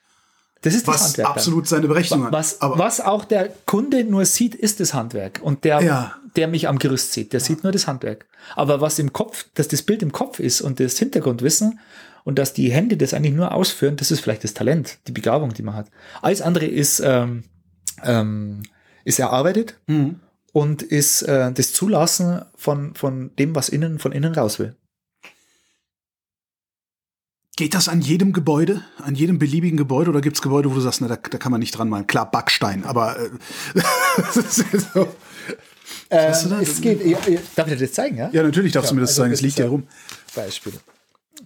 [0.62, 1.28] Das ist was das Handwerk.
[1.28, 2.32] absolut seine Berechnung hat.
[2.32, 5.40] Was, was auch der Kunde nur sieht, ist das Handwerk.
[5.42, 6.14] Und der, ja.
[6.36, 7.46] der mich am Gerüst sieht, der ja.
[7.46, 8.26] sieht nur das Handwerk.
[8.56, 11.78] Aber was im Kopf, dass das Bild im Kopf ist und das Hintergrundwissen
[12.24, 15.54] und dass die Hände das eigentlich nur ausführen, das ist vielleicht das Talent, die Begabung,
[15.54, 15.86] die man hat.
[16.22, 17.44] Alles andere ist, ähm,
[18.02, 18.62] ähm,
[19.04, 20.16] ist erarbeitet mhm.
[20.52, 24.74] und ist äh, das Zulassen von, von dem, was innen, von innen raus will.
[27.58, 30.80] Geht das an jedem Gebäude, an jedem beliebigen Gebäude oder gibt es Gebäude, wo du
[30.80, 32.06] sagst, na, da, da, kann man nicht dran malen?
[32.06, 33.30] Klar, Backstein, aber äh,
[34.32, 35.08] das ist so.
[36.08, 37.18] Ähm, es geht, ja,
[37.56, 38.30] darf ich dir das zeigen, ja?
[38.32, 39.88] Ja, natürlich darfst ja, du mir das also zeigen, es liegt ja rum.
[40.36, 40.72] Beispiel.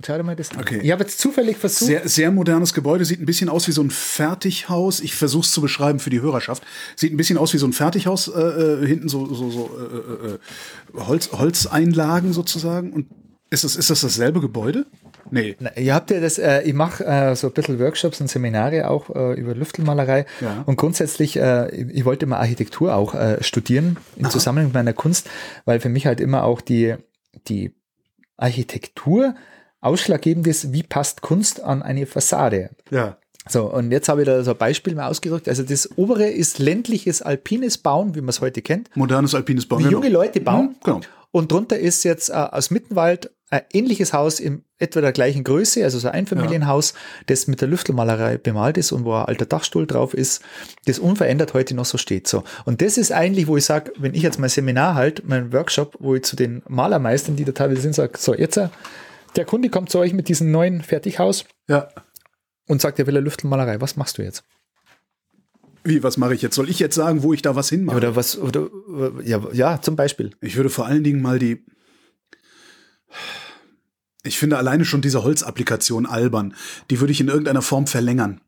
[0.07, 0.61] Schau dir mal das an.
[0.61, 0.81] Okay.
[0.83, 1.87] Ich habe jetzt zufällig versucht.
[1.87, 5.01] Sehr, sehr modernes Gebäude, sieht ein bisschen aus wie so ein Fertighaus.
[5.01, 6.63] Ich versuche es zu beschreiben für die Hörerschaft.
[6.95, 10.29] Sieht ein bisschen aus wie so ein Fertighaus, äh, äh hinten so, so, so äh,
[10.29, 12.93] äh, äh, Holz, Holzeinlagen sozusagen.
[12.93, 13.07] Und
[13.49, 14.85] ist das, ist das dasselbe Gebäude?
[15.33, 15.57] Nee.
[15.61, 18.89] Na, ihr habt ja das, äh, ich mache äh, so ein bisschen Workshops und Seminare
[18.91, 20.27] auch äh, über Lüftelmalerei.
[20.43, 20.63] Ja.
[20.67, 24.31] Und grundsätzlich, äh, ich wollte mal Architektur auch äh, studieren im Aha.
[24.31, 25.31] Zusammenhang mit meiner Kunst,
[25.65, 26.97] weil für mich halt immer auch die,
[27.49, 27.75] die
[28.37, 29.35] Architektur
[29.81, 32.71] ausschlaggebend ist, wie passt Kunst an eine Fassade.
[32.91, 33.17] Ja.
[33.49, 35.49] So, und jetzt habe ich da so ein Beispiel mal ausgedrückt.
[35.49, 38.95] Also das obere ist ländliches alpines Bauen, wie man es heute kennt.
[38.95, 39.83] Modernes alpines Bauen.
[39.83, 40.21] Wie junge genau.
[40.21, 40.67] Leute bauen.
[40.67, 41.01] Mhm, genau.
[41.31, 45.85] Und drunter ist jetzt äh, aus Mittenwald ein ähnliches Haus in etwa der gleichen Größe,
[45.85, 46.99] also so ein Einfamilienhaus, ja.
[47.27, 50.43] das mit der Lüftelmalerei bemalt ist und wo ein alter Dachstuhl drauf ist,
[50.87, 52.27] das unverändert heute noch so steht.
[52.27, 52.45] So.
[52.65, 55.97] Und das ist eigentlich, wo ich sage, wenn ich jetzt mein Seminar halt, mein Workshop,
[56.01, 58.71] wo ich zu den Malermeistern, die da teilweise sind, sage, so, jetzt, äh,
[59.37, 61.89] der Kunde kommt zu euch mit diesem neuen Fertighaus ja.
[62.69, 63.83] und sagt, er will eine Lüftelmalerei.
[63.83, 64.45] Was machst du jetzt?
[65.85, 66.55] Wie, was mache ich jetzt?
[66.55, 67.99] Soll ich jetzt sagen, wo ich da was hinmache?
[67.99, 68.71] Oder was, oder,
[69.23, 70.31] ja, ja, zum Beispiel.
[70.41, 71.67] Ich würde vor allen Dingen mal die,
[74.23, 76.55] ich finde alleine schon diese Holzapplikation albern.
[76.91, 78.41] Die würde ich in irgendeiner Form verlängern.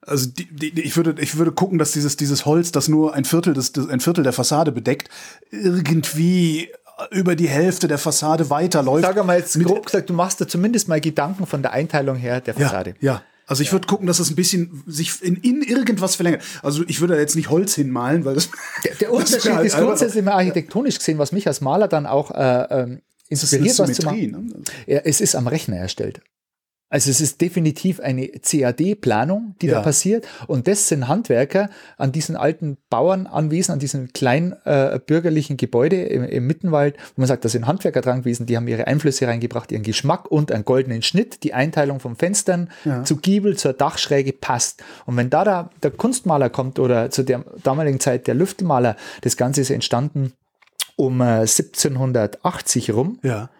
[0.00, 3.24] Also die, die, ich würde ich würde gucken, dass dieses dieses Holz, das nur ein
[3.24, 5.08] Viertel des, ein Viertel der Fassade bedeckt,
[5.50, 6.70] irgendwie
[7.10, 9.04] über die Hälfte der Fassade weiterläuft.
[9.04, 12.40] Sag mal jetzt grob gesagt, du machst da zumindest mal Gedanken von der Einteilung her
[12.40, 12.94] der Fassade.
[13.00, 13.12] Ja.
[13.14, 13.22] ja.
[13.46, 13.72] Also ich ja.
[13.72, 16.42] würde gucken, dass es ein bisschen sich in, in irgendwas verlängert.
[16.62, 18.50] Also ich würde jetzt nicht Holz hinmalen, weil das.
[18.84, 22.30] Der, der Unterschied halt ist grundsätzlich mal architektonisch gesehen, was mich als Maler dann auch
[22.30, 24.30] äh, ähm, inspiriert, was zu machen.
[24.30, 24.46] Ne?
[24.86, 26.20] Ja, es ist am Rechner erstellt.
[26.94, 29.74] Also es ist definitiv eine CAD-Planung, die ja.
[29.74, 30.28] da passiert.
[30.46, 36.22] Und das sind Handwerker an diesen alten Bauernanwesen, an diesen kleinen äh, bürgerlichen Gebäude im,
[36.22, 39.72] im, Mittenwald, wo man sagt, da sind Handwerker dran gewesen, die haben ihre Einflüsse reingebracht,
[39.72, 41.42] ihren Geschmack und einen goldenen Schnitt.
[41.42, 43.02] Die Einteilung von Fenstern ja.
[43.02, 44.84] zu Giebel, zur Dachschräge passt.
[45.04, 49.36] Und wenn da, da der Kunstmaler kommt oder zu der damaligen Zeit der Lüftelmaler, das
[49.36, 50.32] Ganze ist entstanden
[50.96, 53.18] um äh, 1780 rum.
[53.22, 53.50] Ja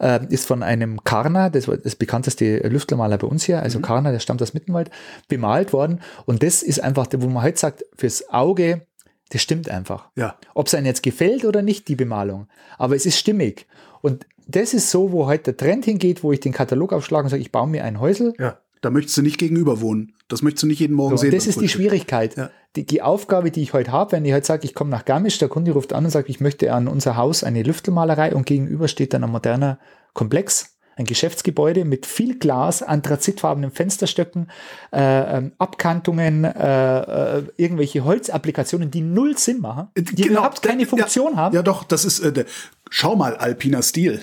[0.00, 3.82] äh, ist von einem Karner, das war das bekannteste Lüftelmaler bei uns hier, also mhm.
[3.82, 4.90] Karner, der stammt aus Mittenwald,
[5.28, 6.00] bemalt worden.
[6.26, 8.86] Und das ist einfach, wo man heute sagt, fürs Auge,
[9.28, 10.08] das stimmt einfach.
[10.16, 10.36] Ja.
[10.54, 12.48] Ob es einem jetzt gefällt oder nicht, die Bemalung.
[12.78, 13.66] Aber es ist stimmig.
[14.00, 17.30] Und das ist so, wo heute der Trend hingeht, wo ich den Katalog aufschlage und
[17.30, 18.34] sage, ich baue mir ein Häusel.
[18.38, 18.58] Ja.
[18.80, 20.14] Da möchtest du nicht gegenüber wohnen.
[20.28, 21.32] Das möchtest du nicht jeden Morgen so, sehen.
[21.32, 22.36] Das ist die Schwierigkeit.
[22.36, 22.50] Ja.
[22.76, 25.38] Die, die, Aufgabe, die ich heute habe, wenn ich heute sage, ich komme nach Garmisch,
[25.38, 28.88] der Kunde ruft an und sagt, ich möchte an unser Haus eine Lüftelmalerei und gegenüber
[28.88, 29.78] steht dann ein moderner
[30.14, 34.50] Komplex, ein Geschäftsgebäude mit viel Glas, anthrazitfarbenen Fensterstöcken,
[34.92, 40.86] äh, ähm, Abkantungen, äh, äh, irgendwelche Holzapplikationen, die null Sinn machen, die genau, überhaupt keine
[40.86, 41.56] Funktion ja, haben.
[41.56, 42.44] Ja, doch, das ist, äh,
[42.88, 44.20] schau mal, alpiner Stil.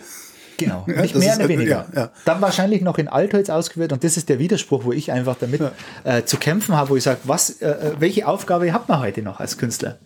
[0.57, 1.87] Genau, nicht ja, mehr, ist, weniger.
[1.93, 2.11] Ja, ja.
[2.25, 5.61] Dann wahrscheinlich noch in Altholz ausgeführt und das ist der Widerspruch, wo ich einfach damit
[6.03, 9.21] äh, zu kämpfen habe, wo ich sage, was, äh, äh, welche Aufgabe hat man heute
[9.21, 9.99] noch als Künstler?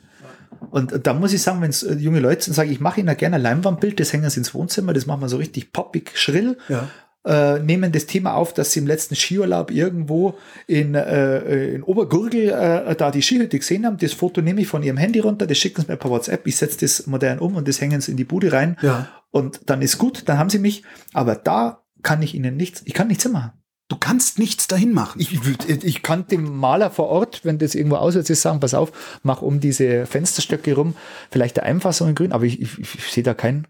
[0.69, 2.99] Und da muss ich sagen, wenn es äh, junge Leute sind, sage ich, ich mache
[2.99, 6.11] ihnen gerne ein Leinwandbild, das hängen sie ins Wohnzimmer, das machen wir so richtig poppig,
[6.15, 6.57] schrill.
[7.23, 12.49] Äh, nehmen das Thema auf, dass sie im letzten Skiurlaub irgendwo in, äh, in Obergurgel
[12.49, 13.97] äh, da die Skihütte gesehen haben.
[13.97, 16.55] Das Foto nehme ich von ihrem Handy runter, das schicken sie mir per WhatsApp, ich
[16.55, 18.75] setze das modern um und das hängen sie in die Bude rein.
[18.81, 19.07] Ja.
[19.31, 20.83] Und dann ist gut, dann haben sie mich.
[21.13, 23.53] Aber da kann ich ihnen nichts, ich kann nichts machen.
[23.87, 25.19] Du kannst nichts dahin machen.
[25.19, 29.19] Ich, ich kann dem Maler vor Ort, wenn das irgendwo auswärts ist, sagen, pass auf,
[29.21, 30.95] mach um diese Fensterstöcke rum,
[31.29, 33.67] vielleicht der Einfassung in grün, aber ich, ich, ich sehe da keinen.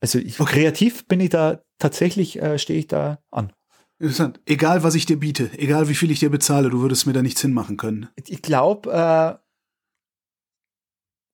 [0.00, 0.52] also ich, okay.
[0.52, 3.52] kreativ bin ich da, tatsächlich äh, stehe ich da an.
[3.98, 4.40] Interessant.
[4.46, 7.22] Egal, was ich dir biete, egal wie viel ich dir bezahle, du würdest mir da
[7.22, 8.08] nichts hinmachen können.
[8.14, 9.45] Ich glaube, äh,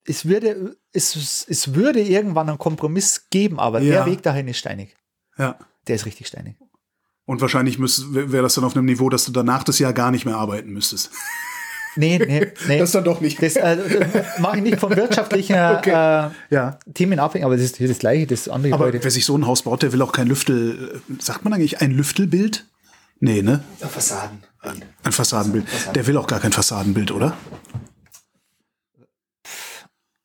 [0.05, 3.93] es würde, es, es würde irgendwann einen Kompromiss geben, aber ja.
[3.93, 4.97] der Weg dahin ist steinig.
[5.39, 5.59] Ja.
[5.87, 6.57] Der ist richtig steinig.
[7.25, 10.25] Und wahrscheinlich wäre das dann auf einem Niveau, dass du danach das Jahr gar nicht
[10.25, 11.11] mehr arbeiten müsstest.
[11.95, 12.79] Nee, nee, nee.
[12.79, 13.43] Das dann doch nicht.
[13.43, 13.77] Das äh,
[14.39, 15.91] mache ich nicht von wirtschaftlichen okay.
[15.91, 16.79] äh, ja.
[16.95, 19.05] Themen abhängig, aber das ist das Gleiche, das andere Aber Gebäude.
[19.05, 21.83] wer sich so ein Haus baut, der will auch kein Lüftel, äh, sagt man eigentlich
[21.83, 22.65] ein Lüftelbild?
[23.21, 23.63] Nee, ne?
[23.81, 24.43] Ein Fassaden.
[24.63, 25.67] Ein Fassadenbild.
[25.95, 27.37] Der will auch gar kein Fassadenbild, oder?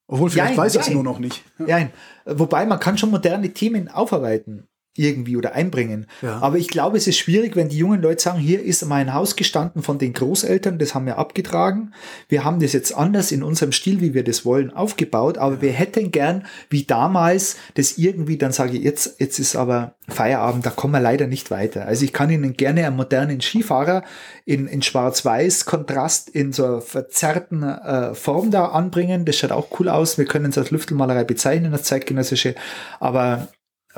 [0.07, 1.43] Obwohl, vielleicht ja, weiß er es nur noch nicht.
[1.65, 1.89] Ja,
[2.25, 4.67] wobei man kann schon moderne Themen aufarbeiten
[4.97, 6.07] irgendwie oder einbringen.
[6.21, 6.39] Ja.
[6.39, 9.35] Aber ich glaube, es ist schwierig, wenn die jungen Leute sagen, hier ist mein Haus
[9.35, 11.93] gestanden von den Großeltern, das haben wir abgetragen.
[12.29, 15.61] Wir haben das jetzt anders in unserem Stil, wie wir das wollen, aufgebaut, aber ja.
[15.61, 20.65] wir hätten gern, wie damals, das irgendwie, dann sage ich, jetzt, jetzt ist aber Feierabend,
[20.65, 21.85] da kommen wir leider nicht weiter.
[21.85, 24.03] Also ich kann Ihnen gerne einen modernen Skifahrer
[24.45, 29.25] in, in schwarz-weiß Kontrast in so einer verzerrten äh, Form da anbringen.
[29.25, 30.17] Das schaut auch cool aus.
[30.17, 32.55] Wir können es als Lüftelmalerei bezeichnen, als zeitgenössische,
[33.01, 33.49] aber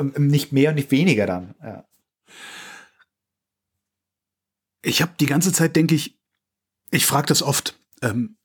[0.04, 1.56] nicht mehr und nicht weniger dann.
[1.62, 1.86] Ja.
[4.82, 6.20] Ich habe die ganze Zeit, denke ich,
[6.92, 7.78] ich frage das oft.
[8.02, 8.38] Ähm,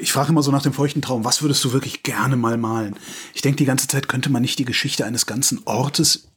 [0.00, 2.96] ich frage immer so nach dem feuchten Traum, was würdest du wirklich gerne mal malen?
[3.34, 6.28] Ich denke die ganze Zeit, könnte man nicht die Geschichte eines ganzen Ortes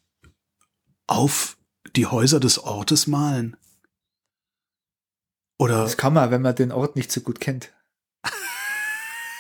[1.08, 1.58] auf
[1.96, 3.58] die Häuser des Ortes malen?
[5.60, 7.74] Oder das kann man, wenn man den Ort nicht so gut kennt.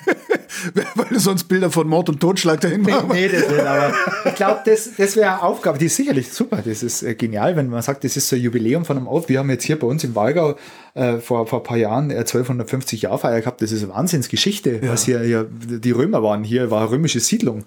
[0.95, 3.07] weil du sonst Bilder von Mord und Totschlag dahin machst.
[3.09, 3.93] Nee, nee, das aber
[4.25, 6.61] ich glaube, das, das wäre eine Aufgabe, die ist sicherlich super.
[6.63, 9.29] Das ist äh, genial, wenn man sagt, das ist so ein Jubiläum von einem Ort.
[9.29, 10.55] Wir haben jetzt hier bei uns im Walgau
[10.93, 13.61] äh, vor, vor ein paar Jahren äh, 1250 Jahre Feier gehabt.
[13.61, 14.89] Das ist eine Wahnsinnsgeschichte, ja.
[14.89, 16.43] was hier, hier die Römer waren.
[16.43, 17.65] Hier war eine römische Siedlung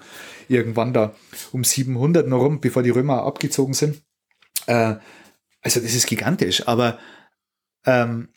[0.49, 1.15] irgendwann da
[1.53, 4.03] um 700 noch rum, bevor die Römer abgezogen sind.
[4.67, 4.97] Äh,
[5.63, 6.99] also das ist gigantisch, aber
[7.87, 8.29] ähm,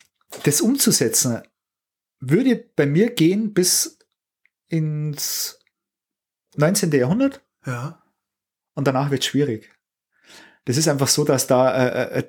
[0.43, 1.41] das umzusetzen
[2.19, 3.99] würde bei mir gehen bis
[4.67, 5.59] ins
[6.55, 6.91] 19.
[6.91, 7.41] Jahrhundert.
[7.65, 8.03] Ja.
[8.73, 9.71] Und danach wird es schwierig.
[10.65, 12.23] Das ist einfach so, dass da äh, äh,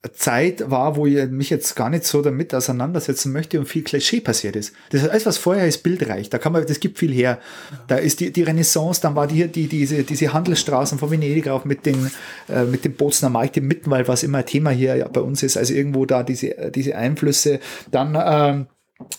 [0.00, 3.82] eine Zeit war, wo ich mich jetzt gar nicht so damit auseinandersetzen möchte und viel
[3.82, 4.72] Klischee passiert ist.
[4.90, 6.30] Das ist alles, was vorher ist, bildreich.
[6.30, 7.40] Da kann man, das gibt viel her.
[7.88, 11.64] Da ist die, die Renaissance, dann war die, die, diese, diese Handelsstraßen von Venedig auch
[11.64, 12.12] mit den,
[12.48, 15.56] äh, mit dem Bozner Markt im Mittenwald, was immer Thema hier bei uns ist.
[15.56, 17.58] Also irgendwo da diese, diese Einflüsse.
[17.90, 18.66] Dann, ähm,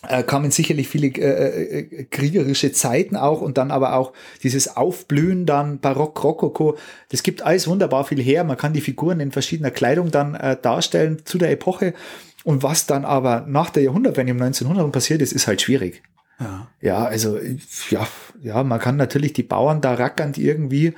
[0.07, 5.45] äh, kamen sicherlich viele äh, äh, kriegerische Zeiten auch und dann aber auch dieses Aufblühen
[5.45, 6.77] dann Barock, Rokoko.
[7.09, 8.43] Das gibt alles wunderbar viel her.
[8.43, 11.93] Man kann die Figuren in verschiedener Kleidung dann äh, darstellen zu der Epoche.
[12.45, 16.01] Und was dann aber nach der Jahrhundertwende um 1900 passiert ist, ist halt schwierig.
[16.39, 16.67] Ja.
[16.79, 17.37] ja, also
[17.89, 18.07] ja,
[18.41, 20.93] ja, man kann natürlich die Bauern da rackernd irgendwie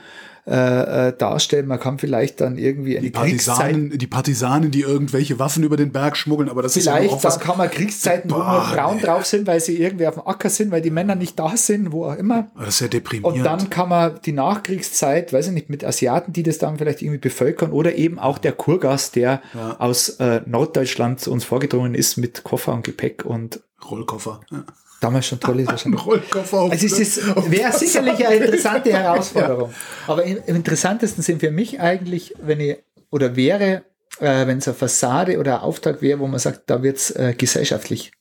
[0.47, 1.67] äh, äh, darstellen.
[1.67, 6.17] Man kann vielleicht dann irgendwie die Partisanen, die Partisanen, die irgendwelche Waffen über den Berg
[6.17, 7.37] schmuggeln, aber das vielleicht, ist ja auch was.
[7.37, 9.03] Dann kann man Kriegszeiten, wo nur Frauen ey.
[9.03, 11.91] drauf sind, weil sie irgendwie auf dem Acker sind, weil die Männer nicht da sind,
[11.91, 12.47] wo auch immer.
[12.57, 13.37] Das ist ja deprimierend.
[13.37, 17.03] Und dann kann man die Nachkriegszeit, weiß ich nicht, mit Asiaten, die das dann vielleicht
[17.03, 19.79] irgendwie bevölkern oder eben auch der Kurgast, der ja.
[19.79, 24.41] aus äh, Norddeutschland zu uns vorgedrungen ist mit Koffer und Gepäck und Rollkoffer.
[24.49, 24.65] Ja
[25.01, 26.01] damals schon toll ist wahrscheinlich.
[26.01, 29.73] also es ist, wäre sicherlich eine interessante Herausforderung.
[30.07, 32.77] Aber im, interessantesten sind für mich eigentlich, wenn ich,
[33.09, 33.83] oder wäre,
[34.19, 37.11] äh, wenn es eine Fassade oder ein Auftrag wäre, wo man sagt, da wird es
[37.11, 38.11] äh, gesellschaftlich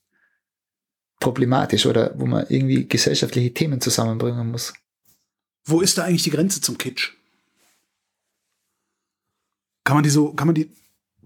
[1.21, 4.73] problematisch oder wo man irgendwie gesellschaftliche Themen zusammenbringen muss.
[5.67, 7.13] Wo ist da eigentlich die Grenze zum Kitsch?
[9.85, 10.71] Kann man die so, kann man die,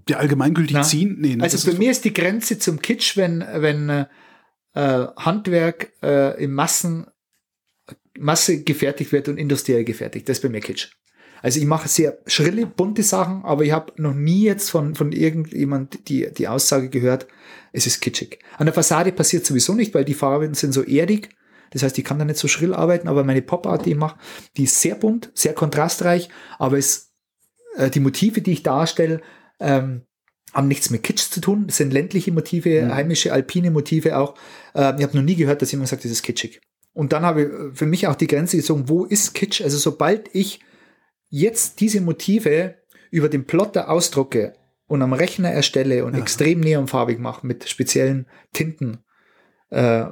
[0.08, 1.16] die allgemeingültig Na, ziehen?
[1.20, 4.06] Nee, ne, also für mich ist die Grenze zum Kitsch, wenn, wenn
[4.74, 7.06] äh, Handwerk äh, in Massen,
[8.18, 10.28] Masse gefertigt wird und industriell gefertigt.
[10.28, 10.90] Das ist bei mir Kitsch.
[11.42, 15.12] Also ich mache sehr schrille, bunte Sachen, aber ich habe noch nie jetzt von, von
[15.12, 17.26] irgendjemand die, die Aussage gehört,
[17.72, 18.38] es ist kitschig.
[18.56, 21.28] An der Fassade passiert sowieso nicht, weil die Farben sind so erdig.
[21.70, 24.18] Das heißt, ich kann da nicht so schrill arbeiten, aber meine Pop-Art, die ich mache,
[24.56, 27.12] die ist sehr bunt, sehr kontrastreich, aber es,
[27.76, 29.20] äh, die Motive, die ich darstelle,
[29.60, 30.06] ähm,
[30.54, 31.66] haben nichts mit Kitsch zu tun.
[31.66, 32.94] Das sind ländliche Motive, mhm.
[32.94, 34.34] heimische, alpine Motive auch.
[34.74, 36.60] Äh, ich habe noch nie gehört, dass jemand sagt, das ist kitschig.
[36.92, 39.60] Und dann habe ich für mich auch die Grenze gezogen, wo ist Kitsch?
[39.60, 40.60] Also sobald ich
[41.28, 42.76] jetzt diese Motive
[43.10, 44.54] über den Plotter ausdrucke
[44.86, 46.20] und am Rechner erstelle und ja.
[46.20, 48.98] extrem neonfarbig mache mit speziellen Tinten,
[49.70, 50.04] äh,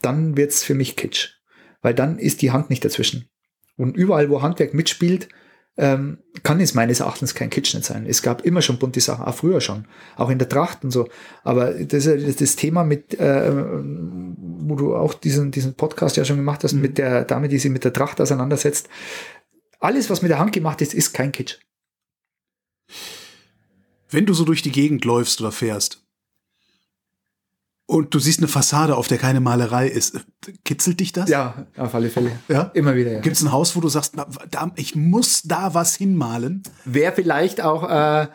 [0.00, 1.34] dann wird's für mich Kitsch.
[1.82, 3.28] Weil dann ist die Hand nicht dazwischen.
[3.76, 5.28] Und überall, wo Handwerk mitspielt,
[5.76, 8.06] ähm, kann es meines Erachtens kein Kitsch nicht sein.
[8.06, 11.08] Es gab immer schon bunte Sachen, auch früher schon, auch in der Tracht und so.
[11.42, 16.36] Aber das ist das Thema mit, äh, wo du auch diesen, diesen Podcast ja schon
[16.36, 16.80] gemacht hast, mhm.
[16.80, 18.88] mit der Dame, die sich mit der Tracht auseinandersetzt.
[19.80, 21.58] Alles, was mit der Hand gemacht ist, ist kein Kitsch.
[24.10, 26.03] Wenn du so durch die Gegend läufst oder fährst,
[27.86, 30.24] und du siehst eine Fassade, auf der keine Malerei ist.
[30.64, 31.28] Kitzelt dich das?
[31.28, 32.32] Ja, auf alle Fälle.
[32.48, 32.70] Ja?
[32.74, 33.20] Immer wieder, ja.
[33.20, 34.14] Gibt es ein Haus, wo du sagst,
[34.50, 36.62] da, ich muss da was hinmalen?
[36.84, 38.26] Wäre vielleicht auch äh,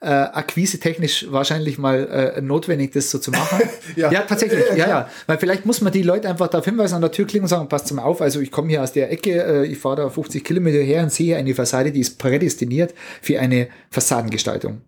[0.00, 3.68] äh, akquise-technisch wahrscheinlich mal äh, notwendig, das so zu machen.
[3.96, 4.12] ja.
[4.12, 4.20] ja.
[4.22, 4.64] tatsächlich.
[4.70, 5.10] Ja, ja, ja.
[5.26, 7.68] Weil vielleicht muss man die Leute einfach darauf hinweisen, an der Tür klicken und sagen,
[7.68, 10.44] passt mal auf, also ich komme hier aus der Ecke, äh, ich fahre da 50
[10.44, 14.82] Kilometer her und sehe eine Fassade, die ist prädestiniert für eine Fassadengestaltung.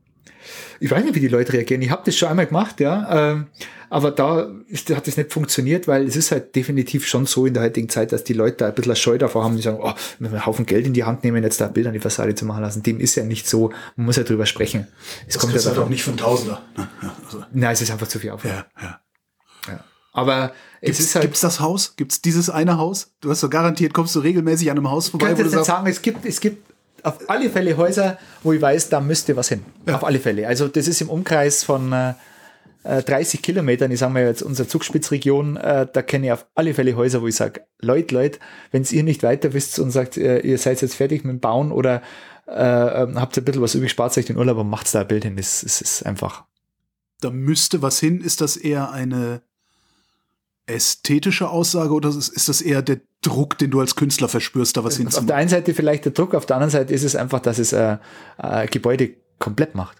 [0.81, 1.83] Ich weiß nicht, wie die Leute reagieren.
[1.83, 3.33] Ich habe das schon einmal gemacht, ja.
[3.33, 3.49] Ähm,
[3.91, 7.53] aber da ist, hat das nicht funktioniert, weil es ist halt definitiv schon so in
[7.53, 9.93] der heutigen Zeit, dass die Leute da ein bisschen Scheu davor haben, die sagen, oh,
[10.19, 11.99] wenn wir einen Haufen Geld in die Hand nehmen, jetzt da ein Bild an die
[11.99, 12.83] Fassade zu machen lassen.
[12.83, 13.73] Dem ist ja nicht so.
[13.97, 14.87] Man muss ja drüber sprechen.
[15.27, 16.63] Es das kommt ja halt auch nicht von Tausender.
[16.79, 16.89] Ja,
[17.27, 17.45] also.
[17.53, 18.55] Nein, es ist einfach zu viel Aufwand.
[18.55, 19.01] Ja, ja.
[19.69, 19.85] ja.
[20.13, 21.25] Aber gibt's, es ist halt.
[21.25, 21.95] Gibt's das Haus?
[21.97, 23.13] Gibt's dieses eine Haus?
[23.21, 25.33] Du hast doch garantiert, kommst du regelmäßig an einem Haus vorbei.
[25.33, 26.71] Ich könnte jetzt sagen, es gibt, es gibt
[27.05, 29.65] auf alle Fälle Häuser, wo ich weiß, da müsste was hin.
[29.87, 29.97] Ja.
[29.97, 30.47] Auf alle Fälle.
[30.47, 32.15] Also das ist im Umkreis von äh,
[32.83, 36.75] 30 äh, Kilometern, ich sage mal jetzt unsere Zugspitzregion, äh, da kenne ich auf alle
[36.75, 38.39] Fälle Häuser, wo ich sage, Leute, Leute,
[38.71, 41.73] wenn ihr nicht weiter wisst und sagt, äh, ihr seid jetzt fertig mit dem Bauen
[41.73, 42.03] oder
[42.47, 45.03] äh, ähm, habt ihr ein bisschen was übrig, spart euch den Urlaub und macht da
[45.03, 46.45] ein Bild hin, das, das ist einfach.
[47.21, 49.43] Da müsste was hin, ist das eher eine
[50.67, 54.97] ästhetische Aussage oder ist das eher der Druck, den du als Künstler verspürst, da was
[54.97, 55.25] hinzumachen?
[55.25, 57.59] Auf der einen Seite vielleicht der Druck, auf der anderen Seite ist es einfach, dass
[57.59, 57.99] es äh,
[58.39, 59.99] äh, Gebäude komplett macht.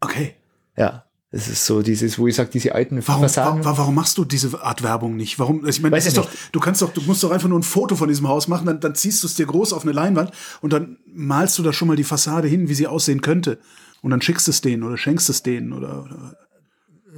[0.00, 0.34] Okay.
[0.76, 1.04] Ja.
[1.34, 3.64] Es ist so dieses, wo ich sage, diese alten warum, Fassaden.
[3.64, 5.38] Wa warum machst du diese Art Werbung nicht?
[5.38, 5.66] Warum?
[5.66, 8.28] Ich meine, doch, du kannst doch, du musst doch einfach nur ein Foto von diesem
[8.28, 11.58] Haus machen, dann, dann ziehst du es dir groß auf eine Leinwand und dann malst
[11.58, 13.58] du da schon mal die Fassade hin, wie sie aussehen könnte.
[14.02, 16.04] Und dann schickst es denen oder schenkst es denen oder.
[16.04, 16.36] oder.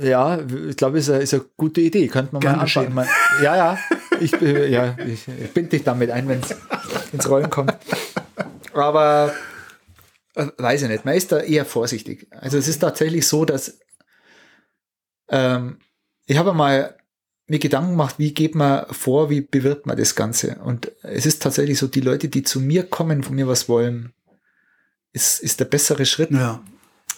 [0.01, 0.39] Ja,
[0.69, 2.07] ich glaube, ist, ist eine gute Idee.
[2.07, 2.95] Könnte man Gern mal anschauen.
[2.95, 3.09] Man,
[3.43, 3.79] ja, ja.
[4.25, 6.55] Ich, ja, ich, ich binde dich damit ein, wenn es
[7.13, 7.75] ins Rollen kommt.
[8.73, 9.35] Aber
[10.35, 11.05] äh, weiß ich nicht.
[11.05, 12.27] Man ist da eher vorsichtig.
[12.31, 13.79] Also es ist tatsächlich so, dass
[15.29, 15.79] ähm,
[16.27, 16.97] ich habe mal
[17.47, 20.57] mir Gedanken gemacht, wie geht man vor, wie bewirbt man das Ganze.
[20.65, 24.15] Und es ist tatsächlich so, die Leute, die zu mir kommen, von mir was wollen,
[25.13, 26.63] ist, ist der bessere Schritt, ja.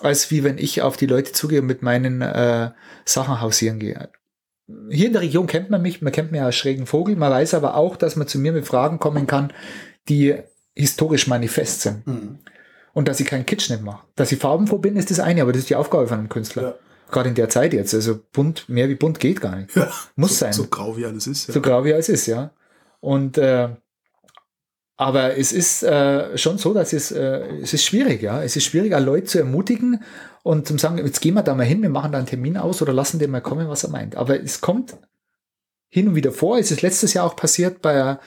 [0.01, 2.73] als wie wenn ich auf die Leute zugehe und mit meinen äh,
[3.05, 4.11] Sachen hausieren gehe.
[4.91, 7.55] Hier in der Region kennt man mich, man kennt mich als schrägen Vogel, man weiß
[7.55, 9.53] aber auch, dass man zu mir mit Fragen kommen kann,
[10.09, 10.35] die
[10.75, 12.07] historisch manifest sind.
[12.07, 12.39] Mhm.
[12.93, 14.07] Und dass ich keinen Kitsch nicht mache.
[14.17, 16.63] Dass ich Farben verbinde, ist das eine, aber das ist die Aufgabe von einem Künstler.
[16.63, 16.75] Ja.
[17.11, 17.95] Gerade in der Zeit jetzt.
[17.95, 19.77] Also bunt, mehr wie bunt geht gar nicht.
[19.77, 20.53] Ja, Muss so, sein.
[20.53, 21.49] So grau wie alles ist.
[21.49, 21.55] Ja.
[21.55, 22.51] So grau wie alles ist, ja.
[23.01, 23.69] Und äh,
[24.97, 28.43] aber es ist äh, schon so, dass es, äh, es ist schwierig, ja.
[28.43, 30.03] Es ist schwierig, Leute zu ermutigen
[30.47, 32.81] und zu sagen, jetzt gehen wir da mal hin, wir machen da einen Termin aus
[32.81, 34.15] oder lassen den mal kommen, was er meint.
[34.15, 34.97] Aber es kommt
[35.89, 36.57] hin und wieder vor.
[36.57, 38.21] Es ist letztes Jahr auch passiert bei einer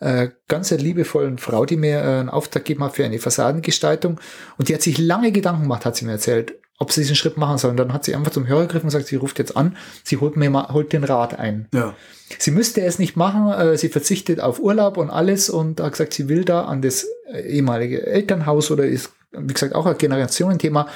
[0.00, 4.20] äh, ganz liebevollen Frau, die mir äh, einen Auftrag gegeben hat für eine Fassadengestaltung.
[4.58, 7.38] Und die hat sich lange Gedanken gemacht, hat sie mir erzählt, ob sie diesen Schritt
[7.38, 7.70] machen soll.
[7.70, 10.18] Und dann hat sie einfach zum Hörer gegriffen und sagt, sie ruft jetzt an, sie
[10.18, 11.68] holt mir mal, holt den Rat ein.
[11.72, 11.94] Ja.
[12.38, 16.12] Sie müsste es nicht machen, äh, sie verzichtet auf Urlaub und alles und hat gesagt,
[16.12, 20.88] sie will da an das ehemalige Elternhaus oder ist, wie gesagt, auch ein Generationenthema,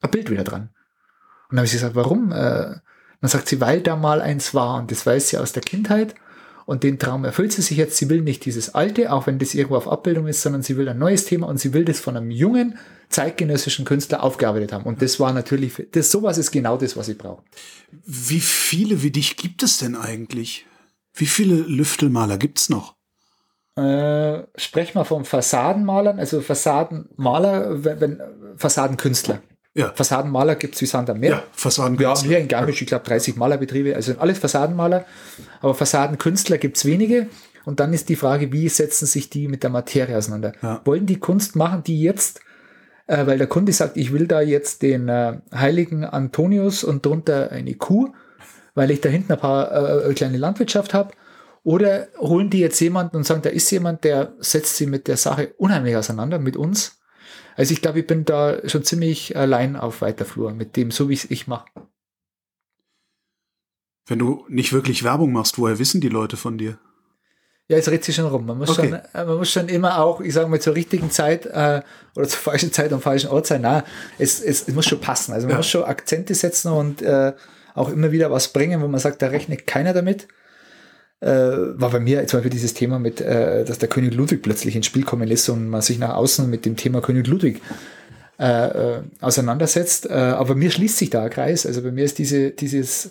[0.00, 0.62] ein Bild wieder dran.
[0.62, 2.32] Und dann habe ich gesagt, warum?
[2.32, 2.76] Äh,
[3.20, 6.14] dann sagt sie, weil da mal eins war und das weiß sie aus der Kindheit
[6.66, 7.96] und den Traum erfüllt sie sich jetzt.
[7.96, 10.88] Sie will nicht dieses alte, auch wenn das irgendwo auf Abbildung ist, sondern sie will
[10.88, 12.78] ein neues Thema und sie will das von einem jungen,
[13.08, 14.84] zeitgenössischen Künstler aufgearbeitet haben.
[14.84, 17.42] Und das war natürlich, das sowas ist genau das, was ich brauche.
[17.90, 20.66] Wie viele wie dich gibt es denn eigentlich?
[21.14, 22.96] Wie viele Lüftelmaler gibt's noch?
[23.76, 28.22] Äh, sprechen wir von Fassadenmalern, also Fassadenmaler, wenn, wenn
[28.56, 29.40] Fassadenkünstler.
[29.78, 29.92] Ja.
[29.94, 31.30] Fassadenmaler gibt's wie Sand am Meer.
[31.30, 32.00] Ja, Fassaden.
[32.00, 35.04] Wir haben hier in Garmisch, ich glaube, 30 Malerbetriebe, also alles Fassadenmaler.
[35.60, 37.28] Aber Fassadenkünstler gibt's wenige.
[37.64, 40.52] Und dann ist die Frage, wie setzen sich die mit der Materie auseinander?
[40.62, 40.80] Ja.
[40.84, 42.40] Wollen die Kunst machen, die jetzt,
[43.06, 47.52] äh, weil der Kunde sagt, ich will da jetzt den äh, heiligen Antonius und drunter
[47.52, 48.12] eine Kuh,
[48.74, 51.12] weil ich da hinten ein paar äh, kleine Landwirtschaft habe.
[51.62, 55.16] Oder holen die jetzt jemanden und sagen, da ist jemand, der setzt sie mit der
[55.16, 56.97] Sache unheimlich auseinander, mit uns.
[57.56, 61.08] Also ich glaube, ich bin da schon ziemlich allein auf weiter Flur mit dem, so
[61.08, 61.66] wie es ich mache.
[64.06, 66.78] Wenn du nicht wirklich Werbung machst, woher wissen die Leute von dir?
[67.70, 68.46] Ja, es redet sich schon rum.
[68.46, 68.88] Man muss, Okay.
[68.88, 71.82] schon, äh, man muss schon immer auch, ich sage mal, zur richtigen Zeit äh,
[72.16, 73.60] oder zur falschen Zeit am falschen Ort sein.
[73.60, 73.84] Na,
[74.18, 75.34] es, es, es muss schon passen.
[75.34, 75.56] Also man Ja.
[75.58, 77.34] muss schon Akzente setzen und äh,
[77.74, 80.28] auch immer wieder was bringen, wo man sagt, da rechnet keiner damit.
[81.20, 84.76] Äh, war bei mir zum Beispiel dieses Thema mit, äh, dass der König Ludwig plötzlich
[84.76, 87.60] ins Spiel kommen lässt und man sich nach außen mit dem Thema König Ludwig
[88.38, 88.44] äh,
[88.98, 90.08] äh, auseinandersetzt.
[90.08, 91.66] Äh, aber mir schließt sich da ein Kreis.
[91.66, 93.10] Also bei mir ist diese, dieses,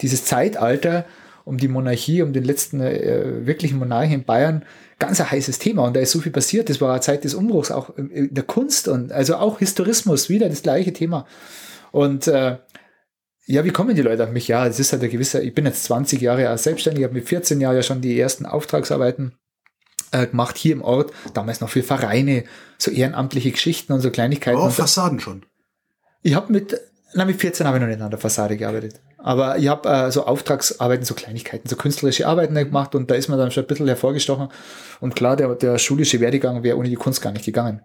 [0.00, 1.04] dieses Zeitalter
[1.44, 4.64] um die Monarchie, um den letzten äh, wirklichen Monarchen in Bayern
[4.98, 5.84] ganz ein heißes Thema.
[5.84, 6.68] Und da ist so viel passiert.
[6.68, 10.28] Das war eine Zeit des Umbruchs, auch in- in der Kunst und also auch Historismus,
[10.28, 11.26] wieder das gleiche Thema.
[11.92, 12.56] Und äh,
[13.46, 14.48] ja, wie kommen die Leute auf mich?
[14.48, 17.28] Ja, es ist halt ein gewisser, ich bin jetzt 20 Jahre als selbstständig, habe mit
[17.28, 19.32] 14 Jahren ja schon die ersten Auftragsarbeiten
[20.10, 22.44] äh, gemacht hier im Ort, damals noch für Vereine,
[22.76, 24.58] so ehrenamtliche Geschichten und so Kleinigkeiten.
[24.58, 25.46] Oh, Fassaden schon.
[26.22, 26.80] ich habe mit,
[27.14, 29.00] na, mit 14 habe ich noch nicht an der Fassade gearbeitet.
[29.18, 33.28] Aber ich habe äh, so Auftragsarbeiten, so Kleinigkeiten, so künstlerische Arbeiten gemacht und da ist
[33.28, 34.48] man dann schon ein bisschen hervorgestochen.
[35.00, 37.80] Und klar, der, der schulische Werdegang wäre ohne die Kunst gar nicht gegangen.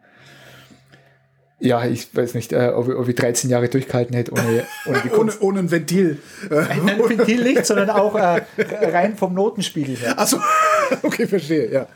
[1.64, 5.02] Ja, ich weiß nicht, äh, ob, ich, ob ich 13 Jahre durchgehalten hätte ohne, ohne
[5.04, 5.42] die Ohne, Kunst.
[5.42, 6.18] ohne ein Ventil.
[6.50, 10.20] Nein, Ventil nicht, sondern auch äh, rein vom Notenspiegel her.
[10.20, 10.40] Achso,
[11.04, 11.88] okay, verstehe, ja.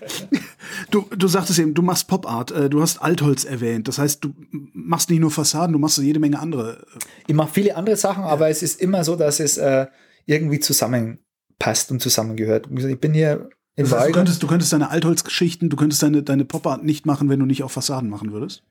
[0.91, 3.87] Du, du sagtest eben, du machst Pop Art, äh, du hast Altholz erwähnt.
[3.87, 4.35] Das heißt, du
[4.73, 6.85] machst nicht nur Fassaden, du machst jede Menge andere.
[7.25, 9.87] Ich mache viele andere Sachen, aber es ist immer so, dass es äh,
[10.27, 12.67] irgendwie zusammenpasst und zusammengehört.
[12.71, 16.21] Ich bin hier im Das heißt, du, könntest, du könntest deine Altholzgeschichten, du könntest deine,
[16.21, 18.63] deine Pop Art nicht machen, wenn du nicht auf Fassaden machen würdest?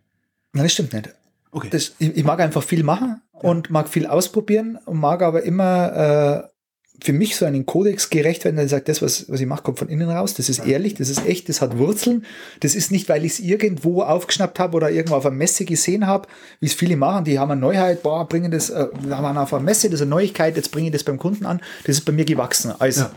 [0.54, 1.14] Nein, das stimmt nicht.
[1.50, 1.68] Okay.
[1.70, 6.44] Das, ich, ich mag einfach viel machen und mag viel ausprobieren und mag aber immer
[6.44, 6.54] äh,
[7.02, 9.78] für mich so einen Kodex gerecht werden, der sagt, das, was, was ich mache, kommt
[9.78, 12.24] von innen raus, das ist ehrlich, das ist echt, das hat Wurzeln.
[12.60, 16.06] Das ist nicht, weil ich es irgendwo aufgeschnappt habe oder irgendwo auf einer Messe gesehen
[16.06, 16.28] habe,
[16.60, 19.62] wie es viele machen, die haben eine Neuheit, boah, bringen das, äh, haben auf einer
[19.62, 21.60] Messe, das ist eine Neuigkeit, jetzt bringe ich das beim Kunden an.
[21.84, 22.72] Das ist bei mir gewachsen.
[22.78, 23.10] Also, Ja.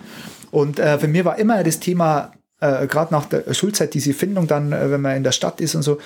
[0.51, 4.47] Und äh, für mir war immer das Thema, äh, gerade nach der Schulzeit, diese Findung
[4.47, 5.97] dann, äh, wenn man in der Stadt ist und so,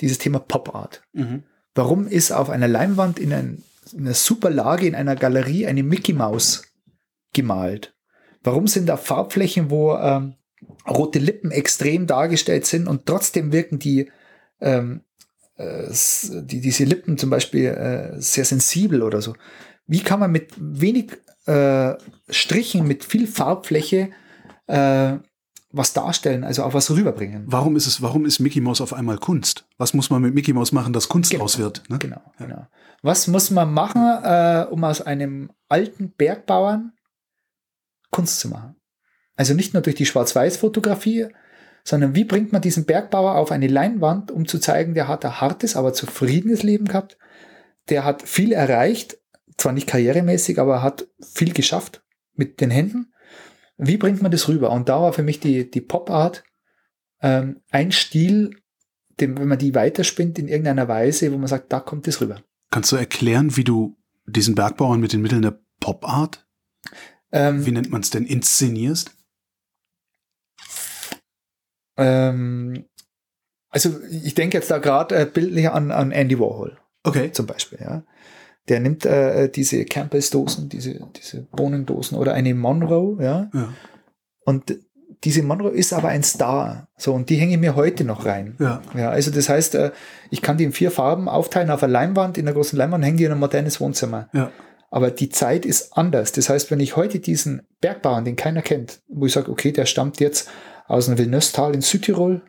[0.00, 1.02] dieses Thema Pop Art.
[1.12, 1.44] Mhm.
[1.74, 3.62] Warum ist auf einer Leinwand in, ein,
[3.92, 6.64] in einer super Lage in einer Galerie eine Mickey Maus
[7.32, 7.94] gemalt?
[8.42, 10.34] Warum sind da Farbflächen, wo ähm,
[10.88, 14.10] rote Lippen extrem dargestellt sind und trotzdem wirken die,
[14.60, 15.02] ähm,
[15.56, 19.34] äh, die diese Lippen zum Beispiel äh, sehr sensibel oder so?
[19.86, 21.12] Wie kann man mit wenig
[21.46, 21.94] äh,
[22.28, 24.10] Strichen, mit viel Farbfläche
[24.66, 25.14] äh,
[25.72, 27.44] was darstellen, also auch was rüberbringen?
[27.46, 29.66] Warum ist es, warum ist Mickey Mouse auf einmal Kunst?
[29.78, 31.44] Was muss man mit Mickey Mouse machen, dass Kunst Genau.
[31.44, 31.82] draus wird?
[31.88, 31.98] Ne?
[31.98, 32.66] Genau, genau.
[33.02, 36.92] Was muss man machen, äh, um aus einem alten Bergbauern
[38.10, 38.76] Kunst zu machen?
[39.34, 41.28] Also nicht nur durch die Schwarz-Weiß-Fotografie,
[41.84, 45.40] sondern wie bringt man diesen Bergbauer auf eine Leinwand, um zu zeigen, der hat ein
[45.40, 47.18] hartes, aber zufriedenes Leben gehabt.
[47.88, 49.18] Der hat viel erreicht,
[49.56, 52.04] zwar nicht karrieremäßig, aber hat viel geschafft
[52.34, 53.11] mit den Händen.
[53.84, 54.70] Wie bringt man das rüber?
[54.70, 56.44] Und da war für mich die, die Pop-Art
[57.20, 58.56] ähm, ein Stil,
[59.20, 62.42] den, wenn man die weiterspinnt in irgendeiner Weise, wo man sagt, da kommt das rüber.
[62.70, 66.46] Kannst du erklären, wie du diesen Bergbauern mit den Mitteln der Pop Art,
[67.32, 69.16] Ähm, wie nennt man es denn, inszenierst?
[71.96, 72.86] ähm,
[73.68, 77.32] also ich denke jetzt da gerade äh, bildlich an, an Andy Warhol Okay.
[77.32, 77.78] zum Beispiel.
[77.80, 78.04] Ja.
[78.68, 83.50] Der nimmt äh, diese Campbell's-Dosen, diese, diese Bohnendosen oder eine Monroe, ja.
[83.52, 83.72] Ja.
[84.44, 84.76] Und
[85.24, 86.88] diese Monroe ist aber ein Star.
[86.96, 88.56] So, und die hänge ich mir heute noch rein.
[88.58, 88.82] Ja.
[88.96, 89.90] Ja, also das heißt, äh,
[90.30, 93.16] ich kann die in vier Farben aufteilen auf einer Leinwand, in einer großen Leinwand hängen
[93.18, 94.28] die in ein modernes Wohnzimmer.
[94.32, 94.50] Ja.
[94.90, 96.32] Aber die Zeit ist anders.
[96.32, 99.86] Das heißt, wenn ich heute diesen Bergbauern, den keiner kennt, wo ich sage, okay, der
[99.86, 100.50] stammt jetzt
[100.86, 102.42] aus einem Villeneuve-Tal in Südtirol,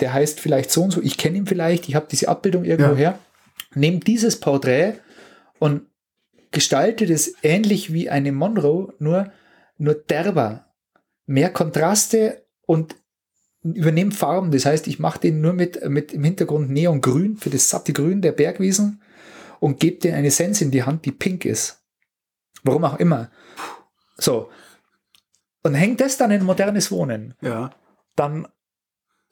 [0.00, 2.92] der heißt vielleicht so und so, ich kenne ihn vielleicht, ich habe diese Abbildung irgendwo
[2.92, 2.96] Ja.
[2.96, 3.18] her,
[3.74, 4.94] nehme dieses Porträt
[5.58, 5.82] und
[6.50, 9.32] gestalte das ähnlich wie eine Monroe, nur,
[9.78, 10.66] nur derber.
[11.26, 12.96] Mehr Kontraste und
[13.62, 14.50] übernehme Farben.
[14.52, 18.22] Das heißt, ich mache den nur mit, mit im Hintergrund Neongrün für das satte Grün
[18.22, 19.02] der Bergwiesen
[19.60, 21.82] und gebe dir eine Sense in die Hand, die pink ist.
[22.62, 23.30] Warum auch immer.
[24.16, 24.50] So.
[25.62, 27.70] Und hängt das dann in modernes Wohnen, Ja.
[28.14, 28.46] dann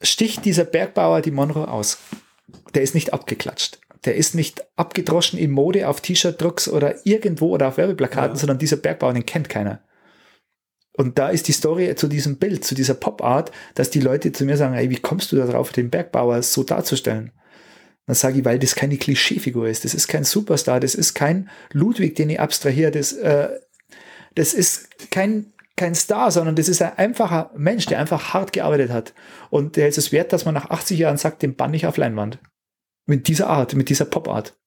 [0.01, 1.97] sticht dieser Bergbauer die Monroe aus.
[2.73, 3.79] Der ist nicht abgeklatscht.
[4.05, 8.39] Der ist nicht abgedroschen in Mode auf T-Shirt-Drucks oder irgendwo oder auf Werbeplakaten, Ja.
[8.39, 9.81] sondern dieser Bergbauer, den kennt keiner.
[10.93, 14.45] Und da ist die Story zu diesem Bild, zu dieser Pop-Art, dass die Leute zu
[14.45, 17.31] mir sagen, ey, wie kommst du da drauf, den Bergbauer so darzustellen?
[18.07, 19.83] Dann sage ich, weil das keine Klischeefigur ist.
[19.83, 20.79] Das ist kein Superstar.
[20.79, 22.91] Das ist kein Ludwig, den ich abstrahiere.
[22.91, 23.49] Das, äh,
[24.35, 28.91] das ist kein, kein Star, sondern das ist ein einfacher Mensch, der einfach hart gearbeitet
[28.91, 29.13] hat.
[29.49, 31.97] Und der ist es wert, dass man nach 80 Jahren sagt, den bann ich auf
[31.97, 32.37] Leinwand.
[33.05, 34.57] Mit dieser Art, mit dieser Pop-Art.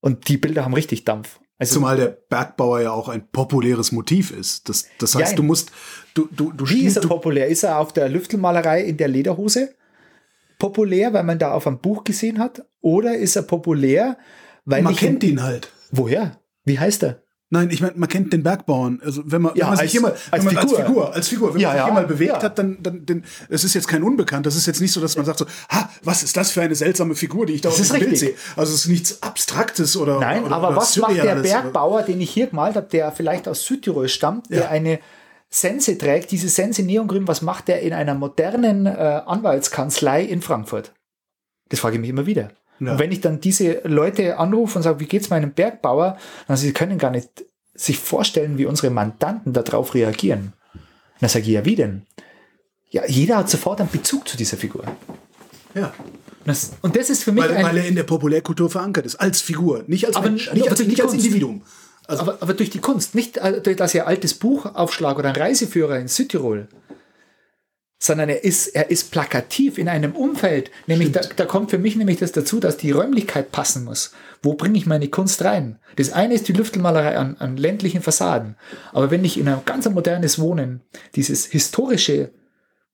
[0.00, 1.40] Und die Bilder haben richtig Dampf.
[1.58, 4.68] Also, Zumal der Bergbauer ja auch ein populäres Motiv ist.
[4.68, 5.36] Das, das heißt, Jein.
[5.36, 5.72] du musst,
[6.12, 7.46] du, du, du Wie ist er populär?
[7.46, 9.74] Ist er auf der Lüftelmalerei in der Lederhose
[10.58, 12.66] populär, weil man da auf einem Buch gesehen hat?
[12.80, 14.18] Oder ist er populär,
[14.66, 15.72] weil man ich kennt ihn halt.
[15.90, 16.38] Woher?
[16.64, 17.22] Wie heißt er?
[17.48, 19.00] Nein, ich meine, man kennt den Bergbauern.
[19.04, 20.86] Also wenn man, Ja, wenn man sich als- hier mal, als wenn man als Figur.
[20.86, 22.42] Figur, als Figur, wenn Ja, man sich ja, hier mal bewegt ja.
[22.42, 24.46] hat, dann, dann, dann, es ist jetzt kein Unbekannt.
[24.46, 26.74] Das ist jetzt nicht so, dass man sagt so, ha, was ist das für eine
[26.74, 28.34] seltsame Figur, die ich da auf dem Bild sehe.
[28.56, 32.02] Also es ist nichts Abstraktes oder Nein, oder, aber oder was macht der Surreales Bergbauer,
[32.02, 34.98] den ich hier gemalt habe, der vielleicht aus Südtirol stammt, der eine
[35.48, 40.92] Sense trägt, diese Sense Neongrün, was macht der in einer modernen äh, Anwaltskanzlei in Frankfurt?
[41.68, 42.50] Das frage ich mich immer wieder.
[42.80, 42.92] Ja.
[42.92, 46.72] Und wenn ich dann diese Leute anrufe und sage, wie geht's meinem Bergbauer, dann sie
[46.72, 47.28] können gar nicht
[47.74, 50.52] sich vorstellen, wie unsere Mandanten darauf reagieren.
[51.20, 52.02] Dann sage ich, ja, wie denn?
[52.90, 54.84] Ja, jeder hat sofort einen Bezug zu dieser Figur.
[55.74, 55.92] Ja.
[56.44, 59.16] Das, und das ist für mich Weil, ein, weil er in der Populärkultur verankert ist,
[59.16, 61.12] als Figur, nicht als Aber- Mensch, nicht, als, nicht als.
[61.12, 61.62] Individuum.
[62.06, 65.30] Also, aber, aber durch die Kunst, nicht äh, durch dass er altes Buch aufschlag oder
[65.30, 66.68] ein Reiseführer in Südtirol,
[68.06, 70.70] sondern er ist, er ist plakativ in einem Umfeld.
[70.86, 74.12] Nämlich da, da kommt für mich nämlich das dazu, dass die Räumlichkeit passen muss.
[74.42, 75.78] Wo bringe ich meine Kunst rein?
[75.96, 78.56] Das eine ist die Lüftelmalerei an, an ländlichen Fassaden.
[78.92, 80.82] Aber wenn ich in ein ganz modernes Wohnen,
[81.14, 82.30] dieses historische,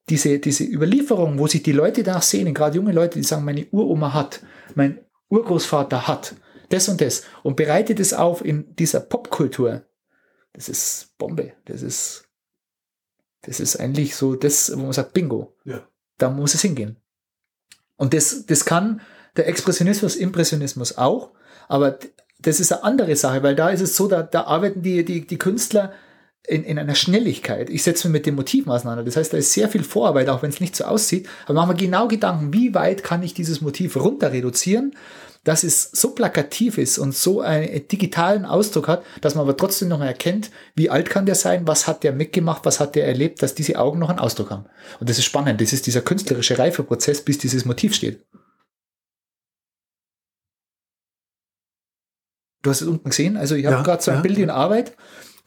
[0.09, 3.67] diese, diese Überlieferung, wo sich die Leute danach sehnen, gerade junge Leute, die sagen, meine
[3.71, 4.41] Uroma hat,
[4.75, 6.35] mein Urgroßvater hat,
[6.71, 9.83] das und das, und bereite das auf in dieser Popkultur,
[10.53, 11.53] das ist Bombe.
[11.65, 12.29] Das ist,
[13.43, 15.87] das ist eigentlich so das, wo man sagt, Bingo, ja.
[16.19, 16.97] da muss es hingehen.
[17.97, 19.01] Und das, das kann
[19.37, 21.31] der Expressionismus, Impressionismus auch,
[21.69, 21.99] aber
[22.39, 25.27] das ist eine andere Sache, weil da ist es so, da, da arbeiten die, die,
[25.27, 25.93] die Künstler
[26.47, 27.71] in, in einer Schnelligkeit.
[27.71, 29.05] Ich setze mich mit dem Motiv auseinander.
[29.05, 31.29] Das heißt, da ist sehr viel Vorarbeit, auch wenn es nicht so aussieht.
[31.45, 34.97] Aber machen wir genau Gedanken, wie weit kann ich dieses Motiv runter reduzieren,
[35.45, 39.89] dass es so plakativ ist und so einen digitalen Ausdruck hat, dass man aber trotzdem
[39.89, 43.07] noch mal erkennt, wie alt kann der sein, was hat der mitgemacht, was hat der
[43.07, 44.67] erlebt, dass diese Augen noch einen Ausdruck haben.
[45.01, 45.61] Und das ist spannend.
[45.61, 48.25] Das ist dieser künstlerische Reifeprozess, bis dieses Motiv steht.
[52.63, 53.37] Du hast es unten gesehen.
[53.37, 54.97] Also ich habe Ja, gerade so ein ja, Bild in Arbeit.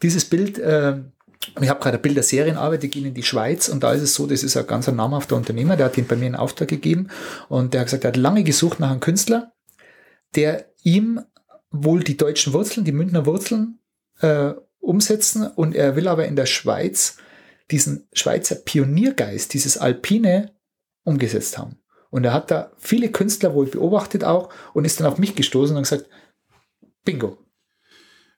[0.02, 0.98] Dieses Bild, äh,
[1.58, 4.02] ich habe gerade ein Bild der Serienarbeit, die gehen in die Schweiz und da ist
[4.02, 6.68] es so, das ist ein ganz namhafter Unternehmer, der hat ihn bei mir in Auftrag
[6.68, 7.08] gegeben
[7.48, 9.52] und der hat gesagt, er hat lange gesucht nach einem Künstler,
[10.36, 11.20] der ihm
[11.70, 13.80] wohl die deutschen Wurzeln, die Münchner Wurzeln
[14.20, 17.18] äh, umsetzen und er will aber in der Schweiz
[17.70, 20.54] diesen Schweizer Pioniergeist, dieses Alpine
[21.02, 21.80] umgesetzt haben.
[22.10, 25.76] Und er hat da viele Künstler wohl beobachtet auch und ist dann auf mich gestoßen
[25.76, 26.08] und gesagt,
[27.04, 27.38] Bingo.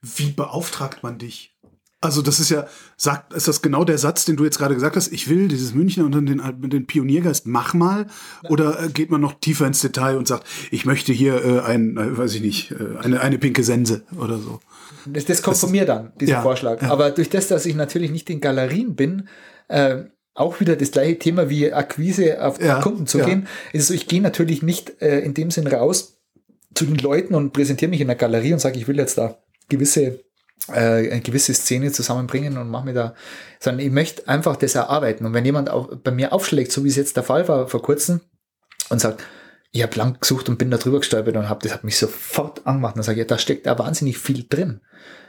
[0.00, 1.57] Wie beauftragt man dich?
[2.00, 4.94] Also das ist ja, sagt, ist das genau der Satz, den du jetzt gerade gesagt
[4.94, 5.10] hast?
[5.12, 6.40] Ich will dieses Münchner und dann den,
[6.70, 8.06] den Pioniergeist, mach mal.
[8.48, 11.96] Oder äh, geht man noch tiefer ins Detail und sagt, ich möchte hier äh, ein,
[11.96, 14.60] äh, weiß ich nicht, äh, eine, eine pinke Sense oder so.
[15.06, 16.82] Das, das kommt von mir dann, dieser Ja, Vorschlag.
[16.82, 16.90] ja.
[16.90, 19.28] Aber durch das, dass ich natürlich nicht in Galerien bin,
[19.66, 23.88] äh, auch wieder das gleiche Thema wie Akquise auf Ja, Kunden zu gehen, ist es
[23.88, 26.20] so, ich gehe natürlich nicht äh, in dem Sinn raus
[26.76, 29.38] zu den Leuten und präsentiere mich in der Galerie und sage, ich will jetzt da
[29.68, 30.20] gewisse
[30.68, 33.14] äh, eine gewisse Szene zusammenbringen und mache mir da,
[33.60, 35.26] sondern ich möchte einfach das erarbeiten.
[35.26, 37.82] Und wenn jemand auch bei mir aufschlägt, so wie es jetzt der Fall war vor
[37.82, 38.20] kurzem,
[38.90, 39.22] und sagt,
[39.70, 42.66] ich habe lang gesucht und bin da drüber gestolpert und hab, das hat mich sofort
[42.66, 42.96] angemacht.
[42.96, 44.80] Und sage ich, da steckt da wahnsinnig viel drin.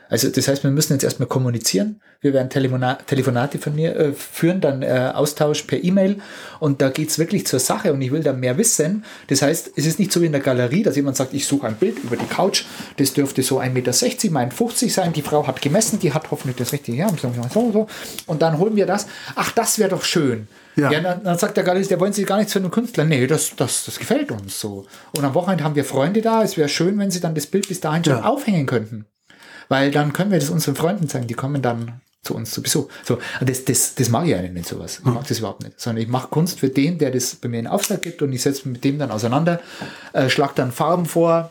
[0.10, 2.02] Also das heißt, wir müssen jetzt erstmal kommunizieren.
[2.20, 6.18] Wir werden Telefona Telefonate von mir, äh, führen, dann äh, Austausch per E-Mail
[6.60, 9.06] und da geht's wirklich zur Sache und ich will da mehr wissen.
[9.28, 11.68] Das heißt, es ist nicht so wie in der Galerie, dass jemand sagt, ich suche
[11.68, 12.64] ein Bild über die Couch,
[12.98, 15.14] das dürfte so 1,60 Meter mal 1,50 sein.
[15.14, 17.10] Die Frau hat gemessen, die hat hoffentlich das richtige her.
[17.22, 17.88] So, so.
[18.26, 19.08] Und dann holen wir das.
[19.36, 20.48] Ach, das wäre doch schön.
[20.76, 20.92] Ja.
[20.92, 23.06] ja dann, dann, sagt der Galerist, der wollen Sie gar nichts für einen Künstler.
[23.06, 24.86] Nee, das, das, das gefällt uns so.
[25.12, 26.44] Und am Wochenende haben wir Freunde da.
[26.44, 28.24] Es wäre schön, wenn Sie dann das Bild bis dahin schon ja.
[28.24, 29.06] aufhängen könnten.
[29.70, 32.90] Weil dann können wir das unseren Freunden zeigen, die kommen dann zu uns zu Besuch.
[33.04, 35.00] So, das, das, das mag ich eigentlich nicht sowas.
[35.00, 35.14] Ich hm.
[35.14, 35.80] mag das überhaupt nicht.
[35.80, 38.42] Sondern ich mache Kunst für den, der das bei mir in Auftrag gibt und ich
[38.42, 39.62] setze mich mit dem dann auseinander,
[40.12, 41.50] äh, schlag dann Farben vor,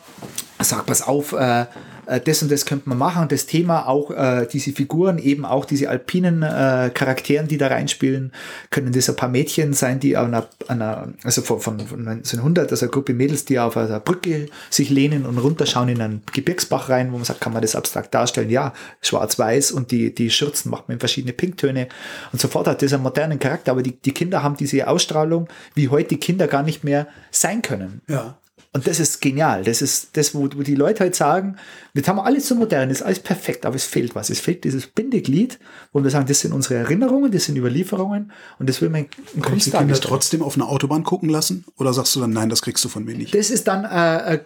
[0.61, 1.67] sag pass auf, äh,
[2.09, 3.23] äh, das und das könnte man machen.
[3.23, 7.69] Und das Thema auch äh, diese Figuren, eben auch diese alpinen äh, Charakteren, die da
[7.69, 8.33] reinspielen,
[8.71, 12.71] können das ein paar Mädchen sein, die an einer, einer also von, von, von 1900,
[12.71, 16.89] also eine Gruppe Mädels, die auf einer Brücke sich lehnen und runterschauen in einen Gebirgsbach
[16.89, 18.51] rein, wo man sagt, kann man das abstrakt darstellen?
[18.51, 21.89] Ja, schwarz-weiß und die, die Schürzen macht man in verschiedene Pinktöne
[22.33, 25.89] und sofort hat das einen modernen Charakter, aber die, die Kinder haben diese Ausstrahlung, wie
[25.89, 28.01] heute die Kinder gar nicht mehr sein können.
[28.09, 28.39] Ja.
[28.79, 29.65] Und das ist genial.
[29.65, 31.57] Das ist das, wo, wo die Leute halt sagen,
[31.95, 34.31] wir haben alles so modern, ist alles perfekt, aber es fehlt was.
[34.31, 35.59] Es fehlt dieses Bindeglied,
[35.93, 39.43] wo wir sagen, das sind unsere Erinnerungen, das sind Überlieferungen und das will man in
[39.43, 41.65] Kunst die Kinder trotzdem auf eine Autobahn gucken lassen?
[41.77, 43.35] Oder sagst du dann, nein, das kriegst du von mir nicht?
[43.35, 44.45] Das ist dann äh, äh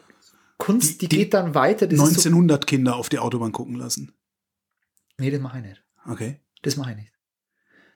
[0.56, 1.86] Kunst, die, die, geht dann weiter.
[1.86, 4.14] Das 1900 so Kinder auf die Autobahn gucken lassen?
[5.18, 5.84] Nee, das mache ich nicht.
[6.08, 6.40] Okay.
[6.62, 7.12] Das mache ich nicht.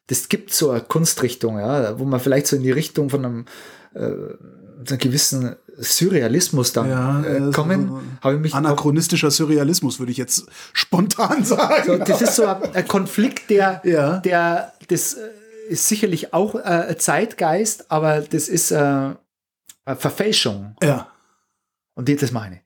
[0.08, 3.44] Das gibt so eine Kunstrichtung, ja, wo man vielleicht so in die Richtung von einem
[3.94, 4.10] äh,
[4.86, 8.18] einer gewissen Surrealismus dann ja, äh, kommen.
[8.22, 11.84] So ich mich anachronistischer Surrealismus würde ich jetzt spontan sagen.
[11.86, 14.18] So, das ist so ein, Konflikt, der, ja.
[14.18, 15.28] der das äh,
[15.68, 19.16] ist sicherlich auch äh, Zeitgeist, aber das ist äh, eine
[19.96, 20.76] Verfälschung.
[20.82, 21.08] Ja.
[21.94, 22.62] Und das meine ich.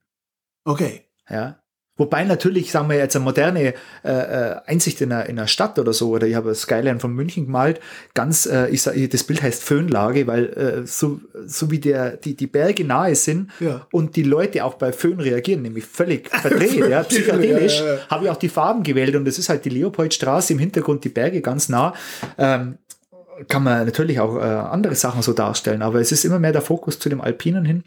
[0.65, 1.05] Okay.
[1.29, 1.61] Ja.
[2.01, 3.75] Wobei natürlich, sagen wir jetzt, eine moderne äh,
[4.05, 7.45] äh, Einsicht in einer, in einer Stadt oder so, oder ich habe Skyline von München
[7.45, 7.79] gemalt,
[8.15, 12.35] ganz, äh, ich sage, das Bild heißt Föhnlage, weil äh, so, so wie der, die,
[12.35, 13.87] die Berge nahe sind ja.
[13.93, 18.25] und die Leute auch bei Föhn reagieren, nämlich völlig verdreht, ja, psychedelisch, ja, ja, habe
[18.25, 21.43] ich auch die Farben gewählt und das ist halt die Leopoldstraße im Hintergrund, die Berge
[21.43, 21.93] ganz nah.
[22.39, 22.79] Ähm,
[23.49, 26.63] kann man natürlich auch äh, andere Sachen so darstellen, aber es ist immer mehr der
[26.63, 27.85] Fokus zu dem Alpinen hin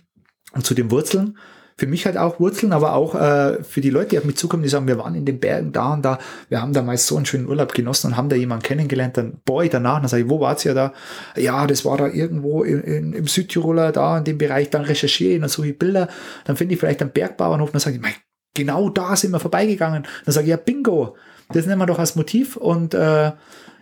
[0.52, 1.36] und zu den Wurzeln
[1.76, 4.64] für mich halt auch Wurzeln, aber auch äh, für die Leute, die auf mich zukommen,
[4.64, 6.20] die sagen, wir waren in den Bergen da und da,
[6.50, 9.40] wir haben da meist so einen schönen Urlaub genossen und haben da jemanden kennengelernt, dann
[9.46, 10.94] boah danach, dann sage ich, wo war's ja da?
[11.36, 15.34] Ja, das war da irgendwo in, in, im Südtiroler, da in dem Bereich, dann recherchiere
[15.34, 16.08] ich, dann suche ich Bilder,
[16.46, 18.14] dann finde ich vielleicht einen Bergbauernhof, dann sage ich, mein,
[18.54, 20.04] genau da sind wir vorbeigegangen.
[20.26, 21.16] Dann sage ich, ja, bingo,
[21.52, 23.32] das nehmen wir doch als Motiv und äh,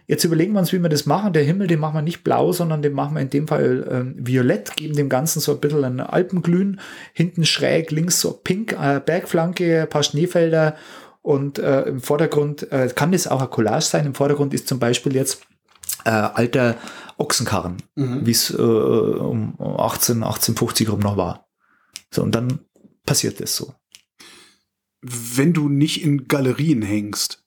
[0.08, 1.34] Jetzt überlegen wir uns, wie wir das machen.
[1.34, 4.16] Der Himmel, den machen wir nicht blau, sondern den machen wir in dem Fall ähm,
[4.18, 6.80] violett, geben dem Ganzen so ein bisschen ein Alpenglühen.
[7.14, 10.76] Hinten schräg, links so pink, äh, Bergflanke, ein paar Schneefelder
[11.22, 14.06] und äh, im Vordergrund äh, kann das auch ein Collage sein.
[14.06, 15.44] Im Vordergrund ist zum Beispiel jetzt
[16.06, 16.78] äh, alter
[17.18, 18.26] Ochsenkarren, mhm.
[18.26, 21.48] wie es äh, um 18, 1850 rum noch war.
[22.14, 22.60] So, und dann
[23.06, 23.74] passiert das so.
[25.02, 27.41] Wenn du nicht in Galerien hängst,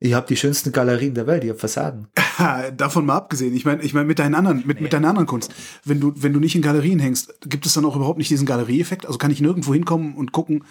[0.00, 2.08] ich habe die schönsten Galerien der Welt, ich habe Fassaden.
[2.76, 3.54] Davon mal abgesehen.
[3.54, 4.84] Ich meine, ich meine mit deinen anderen, mit, nee.
[4.84, 5.52] mit deiner anderen Kunst.
[5.84, 8.46] Wenn du, wenn du nicht in Galerien hängst, gibt es dann auch überhaupt nicht diesen
[8.46, 9.06] Galerieeffekt?
[9.06, 10.64] Also kann ich nirgendwo hinkommen und gucken,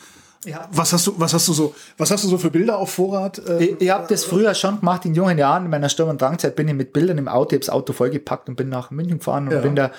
[0.46, 0.70] ja.
[0.72, 3.40] Was hast du, was hast du so, was hast du so für Bilder auf Vorrat?
[3.40, 5.66] Äh, ich, ich habe das früher schon gemacht in jungen Jahren.
[5.66, 7.92] In meiner Sturm- und Drangzeit bin ich mit Bildern im Auto, ich habe das Auto
[7.92, 9.62] vollgepackt und bin nach München gefahren und ja.
[9.62, 9.92] bin da,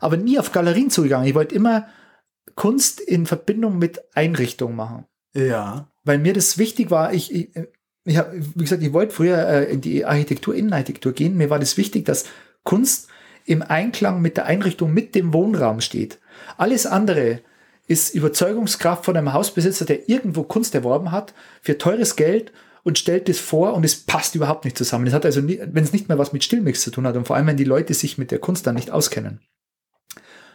[0.00, 1.26] aber nie auf Galerien zugegangen.
[1.26, 1.86] Ich wollte immer
[2.54, 5.06] Kunst in Verbindung mit Einrichtung machen.
[5.34, 5.88] Ja.
[6.04, 7.50] Weil mir das wichtig war, ich, ich
[8.04, 11.36] ich hab, wie gesagt, ich wollte früher äh, in die Architektur, Innenarchitektur gehen.
[11.36, 12.24] Mir war das wichtig, dass
[12.62, 13.08] Kunst
[13.46, 16.18] im Einklang mit der Einrichtung, mit dem Wohnraum steht.
[16.56, 17.40] Alles andere
[17.86, 22.52] ist Überzeugungskraft von einem Hausbesitzer, der irgendwo Kunst erworben hat, für teures Geld
[22.82, 25.06] und stellt es vor und es passt überhaupt nicht zusammen.
[25.06, 27.36] Es hat also, wenn es nicht mehr was mit Stillmix zu tun hat und vor
[27.36, 29.40] allem, wenn die Leute sich mit der Kunst dann nicht auskennen.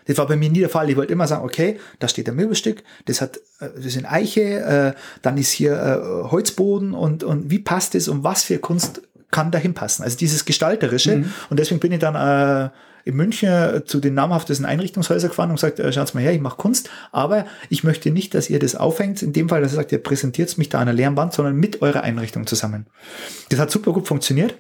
[0.10, 0.90] Das war bei mir nie der Fall.
[0.90, 4.42] Ich wollte immer sagen, okay, da steht ein Möbelstück, das hat, äh, das sind Eiche,
[4.42, 9.04] äh, dann ist hier äh, Holzboden und, und wie passt es und was für Kunst
[9.30, 10.02] kann dahin passen?
[10.02, 11.18] Also dieses Gestalterische.
[11.18, 11.34] Mhm.
[11.52, 12.72] Und deswegen bin ich dann äh,
[13.06, 16.58] in München zu den namhaftesten Einrichtungshäusern gefahren und gesagt, äh, schaut mal her, ich mache
[16.58, 19.22] Kunst, aber ich möchte nicht, dass ihr das aufhängt.
[19.22, 21.56] In dem Fall, dass ihr sagt, ihr präsentiert mich da an einer leeren Wand, sondern
[21.56, 22.88] mit eurer Einrichtung zusammen.
[23.50, 24.56] Das hat super gut funktioniert.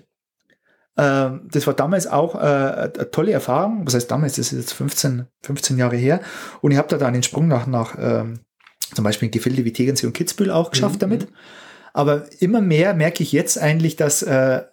[1.00, 3.86] Ähm, das war damals auch äh, eine tolle Erfahrung.
[3.86, 4.36] Was heißt damals?
[4.36, 6.20] Das ist jetzt 15, 15 Jahre her.
[6.62, 8.42] Und ich habe da dann den Sprung nach, nach ähm,
[8.94, 11.00] zum Beispiel Gefilde wie Tegernsee und Kitzbühel auch geschafft mhm.
[11.00, 11.28] damit.
[11.94, 14.64] Aber immer mehr merke ich jetzt eigentlich, dass äh,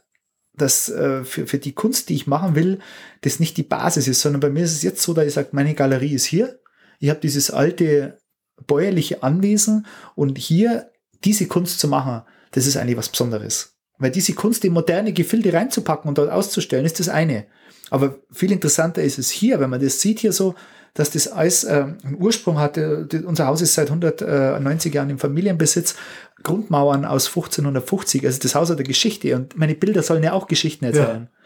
[0.57, 2.79] dass äh, für, für die Kunst, die ich machen will,
[3.21, 5.51] das nicht die Basis ist, sondern bei mir ist es jetzt so, dass ich sage,
[5.53, 6.59] meine Galerie ist hier.
[6.99, 8.19] Ich habe dieses alte
[8.67, 10.91] bäuerliche Anwesen und hier
[11.25, 12.23] diese Kunst zu machen,
[12.53, 13.76] das ist eigentlich was Besonderes.
[13.99, 17.47] Weil diese Kunst in moderne Gefilde reinzupacken und dort auszustellen, ist das eine.
[17.91, 20.55] Aber viel interessanter ist es hier, wenn man das sieht hier so,
[20.95, 23.07] dass das alles äh, einen Ursprung hatte.
[23.27, 25.95] Unser Haus ist seit 190 Jahren im Familienbesitz.
[26.43, 28.25] Grundmauern aus 1550.
[28.25, 31.29] Also das Haus hat eine Geschichte und meine Bilder sollen ja auch Geschichten erzählen.
[31.33, 31.41] Ja.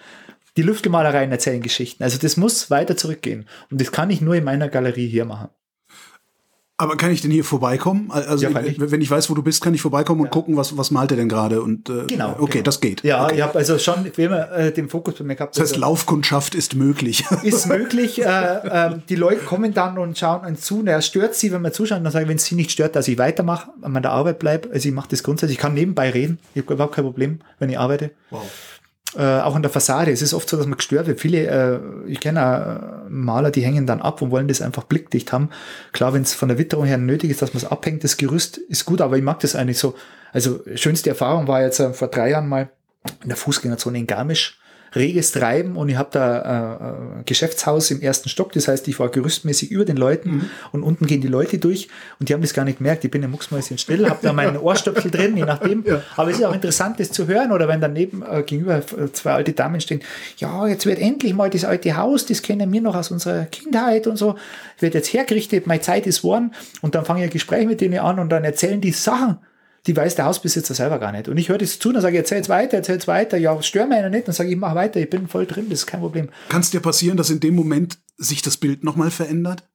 [0.57, 2.03] Die Lüftelmalereien erzählen Geschichten.
[2.03, 3.46] Also das muss weiter zurückgehen.
[3.70, 5.48] Und das kann ich nur in meiner Galerie hier machen.
[6.80, 8.10] Aber kann ich denn hier vorbeikommen?
[8.10, 10.30] Also ja, ich, wenn ich weiß, wo du bist, kann ich vorbeikommen und ja.
[10.30, 11.60] gucken, was, was malt er denn gerade?
[11.60, 12.36] Und äh, genau.
[12.38, 12.64] Okay, genau.
[12.64, 13.04] das geht.
[13.04, 13.34] Ja, okay.
[13.34, 15.56] ich habe also schon wie immer äh, den Fokus bei mir gehabt.
[15.56, 17.26] Das heißt, also, Laufkundschaft ist möglich.
[17.42, 18.24] Ist möglich.
[18.24, 20.80] äh, äh, die Leute kommen dann und schauen uns zu.
[20.82, 23.08] Na, stört sie, wenn man zuschaut, dann sage ich, wenn es sie nicht stört, dass
[23.08, 24.70] ich weitermache, an meiner Arbeit bleibe.
[24.72, 25.58] Also ich mache das grundsätzlich.
[25.58, 26.38] Ich kann nebenbei reden.
[26.54, 28.12] Ich habe überhaupt kein Problem, wenn ich arbeite.
[28.30, 28.50] Wow
[29.16, 30.11] äh, auch an der Fassade.
[30.12, 31.20] Es ist oft so, dass man gestört wird.
[31.20, 35.32] Viele, äh, ich kenne äh, Maler, die hängen dann ab und wollen das einfach blickdicht
[35.32, 35.50] haben.
[35.92, 38.58] Klar, wenn es von der Witterung her nötig ist, dass man es abhängt, das Gerüst
[38.58, 39.94] ist gut, aber ich mag das eigentlich so.
[40.32, 42.70] Also schönste Erfahrung war jetzt äh, vor drei Jahren mal
[43.22, 44.59] in der Fußgängerzone in Garmisch
[44.95, 49.09] reges Treiben und ich habe da äh, Geschäftshaus im ersten Stock, das heißt, ich war
[49.09, 50.51] gerüstmäßig über den Leuten mhm.
[50.72, 51.88] und unten gehen die Leute durch
[52.18, 53.05] und die haben das gar nicht gemerkt.
[53.05, 55.84] Ich bin ein Mucksmäuschen still, habe da meinen Ohrstöpsel drin, je nachdem.
[55.86, 56.03] Ja.
[56.16, 58.82] Aber es ist auch interessant, das zu hören oder wenn daneben äh, gegenüber
[59.12, 60.01] zwei alte Damen stehen,
[60.38, 64.07] ja, jetzt wird endlich mal das alte Haus, das kennen wir noch aus unserer Kindheit
[64.07, 64.36] und so,
[64.78, 68.01] wird jetzt hergerichtet, meine Zeit ist worden und dann fange ich ein Gespräch mit denen
[68.01, 69.38] an und dann erzählen die Sachen
[69.86, 71.28] die weiß der Hausbesitzer selber gar nicht.
[71.28, 73.36] Und ich höre das zu, dann sage ich, erzähl jetzt weiter, erzähl jetzt weiter.
[73.38, 74.28] Ja, stör mir einer nicht.
[74.28, 76.28] Dann sage ich, mach weiter, ich bin voll drin, das ist kein Problem.
[76.48, 79.68] Kann es dir passieren, dass in dem Moment sich das Bild nochmal verändert?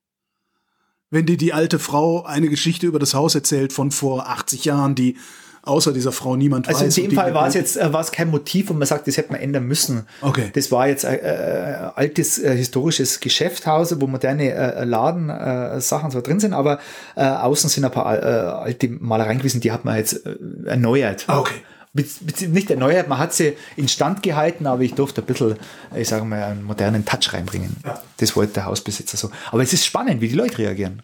[1.09, 4.95] Wenn dir die alte Frau eine Geschichte über das Haus erzählt von vor 80 Jahren,
[4.95, 5.17] die
[5.65, 6.85] außer dieser Frau niemand also weiß.
[6.85, 9.07] Also in dem Fall war es jetzt äh, war es kein Motiv und man sagt,
[9.07, 10.07] das hätte man ändern müssen.
[10.21, 10.51] Okay.
[10.53, 15.81] Das war jetzt ein äh, äh, altes äh, historisches Geschäftshaus, wo moderne äh, Laden äh,
[15.81, 16.79] Sachen zwar drin sind, aber
[17.15, 20.35] äh, außen sind ein paar äh, alte Malereien gewesen, die hat man jetzt äh,
[20.65, 21.25] erneuert.
[21.27, 21.55] Ah, okay
[21.95, 25.55] nicht erneuert, man hat sie instand gehalten, aber ich durfte ein bisschen,
[25.95, 27.77] ich sage mal, einen modernen Touch reinbringen.
[27.85, 28.01] Ja.
[28.17, 29.31] Das wollte der Hausbesitzer so.
[29.51, 31.03] Aber es ist spannend, wie die Leute reagieren.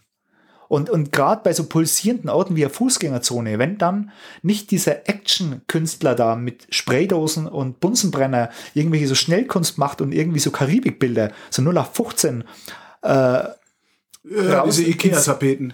[0.71, 4.11] Und, und gerade bei so pulsierenden Orten wie der Fußgängerzone, wenn dann
[4.41, 10.49] nicht dieser Action-Künstler da mit Spraydosen und Bunsenbrenner irgendwelche so Schnellkunst macht und irgendwie so
[10.49, 12.45] Karibikbilder, so 0 auf 15,
[13.01, 15.73] äh, ja, diese Ikea-Tapeten.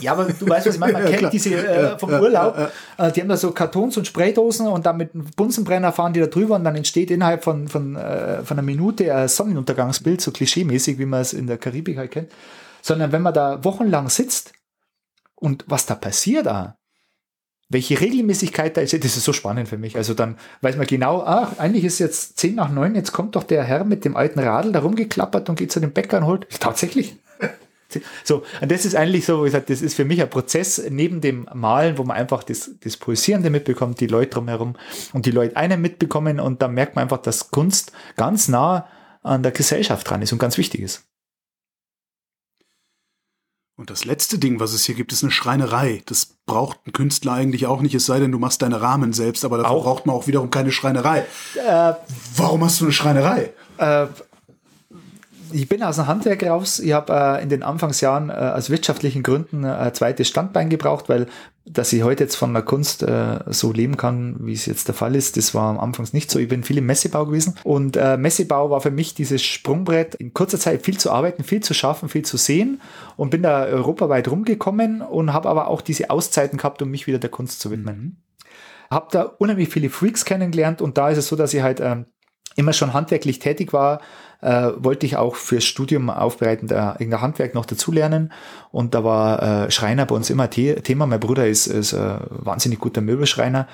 [0.00, 0.94] Ja, aber du weißt, was ich meine.
[0.94, 1.30] Man ja, kennt klar.
[1.30, 2.72] diese äh, vom Urlaub.
[2.98, 6.20] Äh, die haben da so Kartons und Spraydosen und dann mit einem Bunsenbrenner fahren die
[6.20, 10.32] da drüber und dann entsteht innerhalb von, von, äh, von einer Minute ein Sonnenuntergangsbild, so
[10.32, 12.30] klischeemäßig, wie man es in der Karibik halt kennt
[12.82, 14.52] sondern wenn man da wochenlang sitzt
[15.34, 16.76] und was da passiert da,
[17.70, 19.96] welche Regelmäßigkeit da ist, das ist so spannend für mich.
[19.96, 23.44] Also dann weiß man genau, ach, eigentlich ist jetzt zehn nach neun, jetzt kommt doch
[23.44, 26.46] der Herr mit dem alten Radl da rumgeklappert und geht zu dem Bäcker und holt.
[26.60, 27.16] Tatsächlich.
[28.22, 31.20] So, und das ist eigentlich so, wie gesagt, das ist für mich ein Prozess neben
[31.20, 34.76] dem Malen, wo man einfach das, das Pulsierende mitbekommt, die Leute drumherum
[35.12, 38.86] und die Leute einen mitbekommen und da merkt man einfach, dass Kunst ganz nah
[39.24, 41.09] an der Gesellschaft dran ist und ganz wichtig ist.
[43.80, 46.02] Und das letzte Ding, was es hier gibt, ist eine Schreinerei.
[46.04, 49.42] Das braucht ein Künstler eigentlich auch nicht, es sei denn, du machst deine Rahmen selbst,
[49.42, 49.84] aber dafür auch.
[49.84, 51.24] braucht man auch wiederum keine Schreinerei.
[51.54, 51.94] Äh,
[52.36, 53.54] Warum hast du eine Schreinerei?
[53.78, 54.06] Äh,
[55.52, 56.78] ich bin aus dem Handwerk raus.
[56.78, 61.08] Ich habe äh, in den Anfangsjahren äh, aus wirtschaftlichen Gründen äh, ein zweites Standbein gebraucht,
[61.08, 61.26] weil
[61.66, 64.94] dass ich heute jetzt von der Kunst äh, so leben kann, wie es jetzt der
[64.94, 66.38] Fall ist, das war am Anfang nicht so.
[66.38, 70.34] Ich bin viel im Messebau gewesen und äh, Messebau war für mich dieses Sprungbrett, in
[70.34, 72.80] kurzer Zeit viel zu arbeiten, viel zu schaffen, viel zu sehen
[73.16, 77.18] und bin da europaweit rumgekommen und habe aber auch diese Auszeiten gehabt, um mich wieder
[77.18, 77.96] der Kunst zu widmen.
[77.96, 78.16] Mhm.
[78.90, 82.04] Habe da unheimlich viele Freaks kennengelernt und da ist es so, dass ich halt äh,
[82.56, 84.00] immer schon handwerklich tätig war,
[84.40, 88.32] äh, wollte ich auch fürs Studium aufbereitend äh, irgendein Handwerk noch dazulernen.
[88.70, 91.06] Und da war äh, Schreiner bei uns immer The Thema.
[91.06, 93.68] Mein Bruder ist, ist äh, wahnsinnig guter Möbelschreiner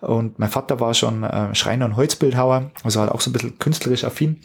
[0.00, 3.58] und mein Vater war schon äh, Schreiner und Holzbildhauer, also halt auch so ein bisschen
[3.58, 4.40] künstlerisch affin.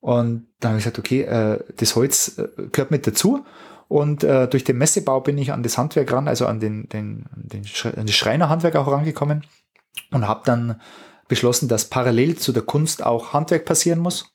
[0.00, 3.44] Und dann habe ich gesagt, okay, äh, das Holz äh, gehört mit dazu.
[3.88, 7.26] Und äh, durch den Messebau bin ich an das Handwerk ran, also an den, den,
[7.36, 9.44] den Sch an das Schreinerhandwerk auch rangekommen
[10.10, 10.80] und habe dann
[11.28, 14.34] beschlossen, dass parallel zu der Kunst auch Handwerk passieren muss.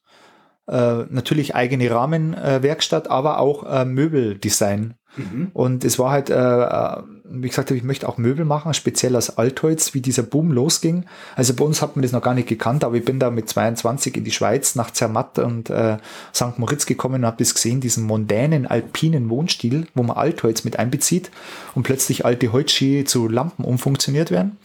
[0.68, 4.96] Äh, natürlich eigene Rahmenwerkstatt, aber auch äh, Möbeldesign.
[5.16, 5.50] Mhm.
[5.54, 9.38] Und es war halt, äh, äh wie gesagt, ich möchte auch Möbel machen, speziell aus
[9.38, 11.06] Altholz, wie dieser Boom losging.
[11.36, 13.48] Also bei uns hat man das noch gar nicht gekannt, aber ich bin da mit
[13.48, 15.98] 22 in die Schweiz nach Zermatt und äh,
[16.34, 16.58] St.
[16.58, 21.30] Moritz gekommen und habe das gesehen, diesen mondänen alpinen Wohnstil, wo man Altholz mit einbezieht
[21.76, 24.58] und plötzlich alte Holzski zu Lampen umfunktioniert werden.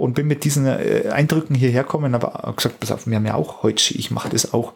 [0.00, 3.34] Und bin mit diesen äh, Eindrücken hierher gekommen, aber gesagt, pass auf, wir haben ja
[3.34, 4.72] auch Holz, ich mache das auch.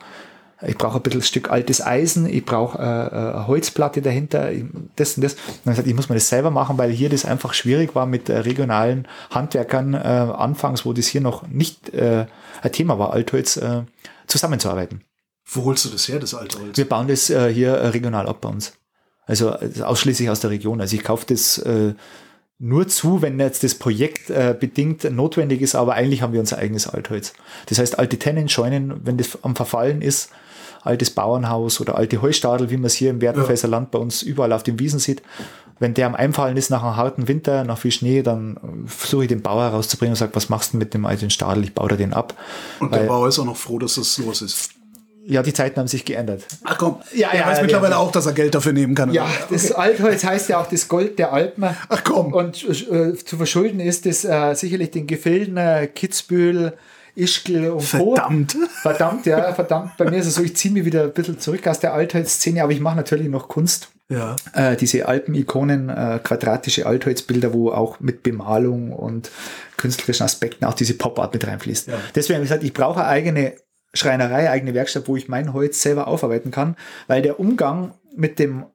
[0.67, 4.51] Ich brauche ein bisschen ein Stück altes Eisen, ich brauche äh, äh eine Holzplatte dahinter,
[4.97, 5.35] das und das.
[5.35, 8.07] Und dann gesagt, ich muss mir das selber machen, weil hier das einfach schwierig war
[8.07, 12.29] mit regionalen Handwerkern anfangs, wo das hier noch nicht ein
[12.73, 13.61] Thema war, Altholz
[14.27, 15.03] zusammenzuarbeiten.
[15.45, 16.77] Wo holst du das her, das alte Holz?
[16.77, 18.73] Wir bauen das äh, hier äh, regional ab bei uns.
[19.27, 20.81] Also ausschließlich aus der Region.
[20.81, 21.95] Also ich kaufe das äh,
[22.65, 26.57] nur zu, wenn jetzt das Projekt äh, bedingt notwendig ist, aber eigentlich haben wir unser
[26.57, 27.35] eigenes Altholz.
[27.67, 30.31] Das heißt, alte Tennen, Scheunen, wenn das am Verfallen ist,
[30.81, 33.73] altes Bauernhaus oder alte Heustadel, wie man es hier im Werdenfelser ja.
[33.73, 35.21] Land bei uns überall auf den Wiesen sieht,
[35.79, 39.29] wenn der am Einfallen ist nach einem harten Winter, nach viel Schnee, dann versuche ich
[39.29, 41.65] den Bauer rauszubringen und sage, was machst du mit dem alten Stadel?
[41.65, 42.33] Ich baue da den ab.
[42.81, 44.74] Und der Bauer ist auch noch froh, dass das los ist.
[45.27, 46.45] Ja, die Zeiten haben sich geändert.
[46.65, 47.99] Ach komm, ja, er ja, weiß ja, mittlerweile ja.
[47.99, 49.13] auch, dass er Geld dafür nehmen kann.
[49.13, 51.65] Ja, das Altholz heißt ja auch das Gold der Alpen.
[51.65, 52.33] Ach komm.
[52.35, 56.75] Und äh, zu verschulden ist es äh, sicherlich den Gefilden äh, Kitzbühel,
[57.17, 58.53] Ischgl und Verdammt.
[58.55, 58.67] Co.
[58.83, 59.97] Verdammt, ja, verdammt.
[59.97, 62.63] Bei mir ist es so, ich ziehe mich wieder ein bisschen zurück aus der Altholzszene,
[62.63, 63.89] aber ich mache natürlich noch Kunst.
[64.11, 64.37] Ja.
[64.53, 69.31] Äh, diese Alpenikonen, äh, quadratische Altholzbilder, wo auch mit Bemalung und
[69.79, 71.89] künstlerischen Aspekten auch diese Pop-Art mit reinfließt.
[71.89, 71.95] Ja.
[72.15, 73.55] Deswegen habe ich gesagt, ich brauche eine eigene
[73.95, 76.77] Schreinerei, eigene Werkstatt, wo ich mein Holz selber aufarbeiten kann,
[77.07, 78.67] weil der Umgang mit dem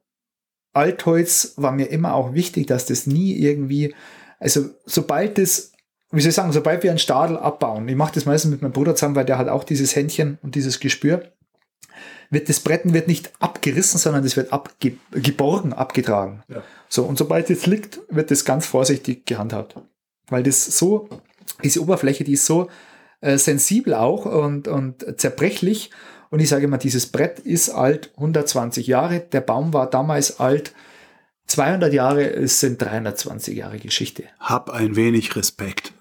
[0.72, 3.94] Altholz war mir immer auch wichtig, dass das nie irgendwie,
[4.38, 5.72] also sobald das,
[6.10, 8.72] wie soll ich sagen, sobald wir einen Stadel abbauen, ich mache das meistens mit meinem
[8.72, 11.32] Bruder zusammen, weil der hat auch dieses Händchen und dieses Gespür,
[12.30, 16.44] wird das Bretten wird nicht abgerissen, sondern es wird abgeborgen, abgetragen.
[16.48, 16.62] Ja.
[16.88, 19.74] So, und sobald es liegt, wird das ganz vorsichtig gehandhabt.
[20.28, 21.08] Weil das so,
[21.64, 22.70] diese Oberfläche, die ist so
[23.20, 25.90] äh, sensibel auch und, und zerbrechlich.
[26.30, 29.20] Und ich sage immer, dieses Brett ist alt 120 Jahre.
[29.20, 30.72] Der Baum war damals alt
[31.46, 32.24] 200 Jahre.
[32.24, 34.24] Es sind 320 Jahre Geschichte.
[34.38, 35.92] Hab ein wenig Respekt.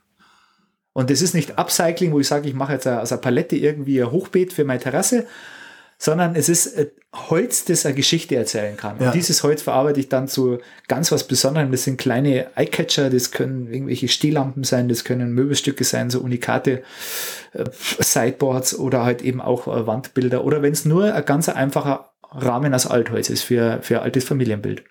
[0.94, 4.02] Und das ist nicht Upcycling, wo ich sage, ich mache jetzt aus einer Palette irgendwie
[4.02, 5.28] ein Hochbeet für meine Terrasse,
[6.02, 9.00] sondern es ist äh, Holz, das eine Geschichte erzählen kann.
[9.00, 9.08] Ja.
[9.08, 11.72] Und dieses Holz verarbeite ich dann zu ganz was Besonderem.
[11.72, 16.84] Das sind kleine Eyecatcher, das können irgendwelche Stehlampen sein, das können Möbelstücke sein, so unikate
[17.52, 20.46] äh, Sideboards oder halt eben auch äh, Wandbilder.
[20.46, 24.86] Oder wenn es nur ein ganz einfacher Rahmen aus Altholz ist für, für altes Familienbild.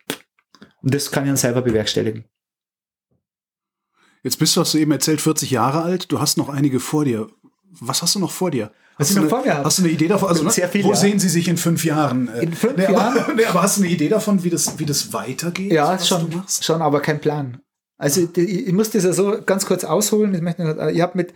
[0.83, 2.25] Und das kann ich dann selber bewerkstelligen.
[4.23, 6.13] Jetzt bist du, hast du eben erzählt, 40 Jahre alt.
[6.13, 7.29] Du hast noch einige vor dir.
[7.81, 8.73] Was hast du noch vor dir?
[8.99, 10.29] Hast, du eine, hast du eine Idee davon?
[10.29, 10.97] Also, ne, Sehr viel, wo ja.
[10.97, 12.29] sehen Sie sich in fünf Jahren?
[12.41, 13.19] In fünf nee, Jahren?
[13.19, 15.73] Aber, nee, aber, hast du eine Idee davon, wie das, wie das weitergeht?
[15.73, 17.61] Ja, schon, schon, aber kein Plan.
[17.97, 20.35] Also die, ich muss das ja so ganz kurz ausholen.
[20.35, 21.33] Ich, möchte, ich habe mit,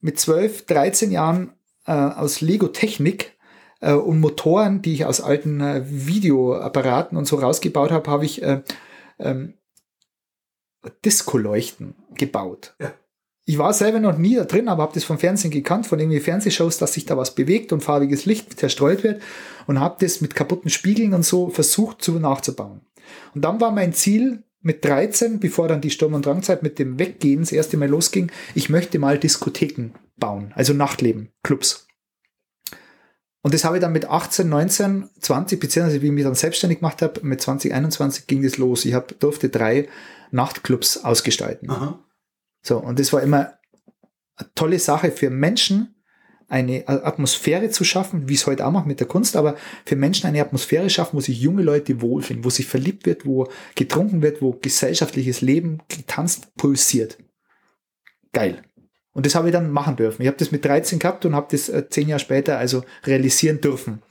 [0.00, 1.52] mit 12, 13 Jahren
[1.86, 3.36] äh, aus Lego-Technik
[3.80, 8.40] äh, und Motoren, die ich aus alten äh, Videoapparaten und so rausgebaut habe, habe ich
[8.42, 8.62] äh,
[9.18, 9.54] ähm,
[11.04, 12.74] Disco-Leuchten gebaut.
[12.80, 12.92] Ja
[13.50, 16.20] ich war selber noch nie da drin, aber habe das vom Fernsehen gekannt, von irgendwie
[16.20, 19.20] Fernsehshows, dass sich da was bewegt und farbiges Licht zerstreut wird
[19.66, 22.82] und habe das mit kaputten Spiegeln und so versucht zu nachzubauen.
[23.34, 27.00] Und dann war mein Ziel mit 13, bevor dann die Sturm- und Drangzeit mit dem
[27.00, 31.88] Weggehen das erste Mal losging, ich möchte mal Diskotheken bauen, also Nachtleben, Clubs.
[33.42, 36.78] Und das habe ich dann mit 18, 19, 20, beziehungsweise wie ich mich dann selbstständig
[36.78, 38.84] gemacht habe, mit 20, 21 ging das los.
[38.84, 39.88] Ich hab, durfte drei
[40.30, 41.68] Nachtclubs ausgestalten.
[41.68, 41.98] Aha.
[42.62, 43.54] So, und das war immer
[44.36, 45.94] eine tolle Sache für Menschen,
[46.48, 50.26] eine Atmosphäre zu schaffen, wie es heute auch macht mit der Kunst, aber für Menschen
[50.26, 54.42] eine Atmosphäre schaffen, wo sich junge Leute wohlfühlen, wo sich verliebt wird, wo getrunken wird,
[54.42, 57.18] wo gesellschaftliches Leben getanzt pulsiert.
[58.32, 58.62] Geil.
[59.12, 60.22] Und das habe ich dann machen dürfen.
[60.22, 63.60] Ich habe das mit 13 gehabt und habe das äh, zehn Jahre später also realisieren
[63.60, 64.02] dürfen.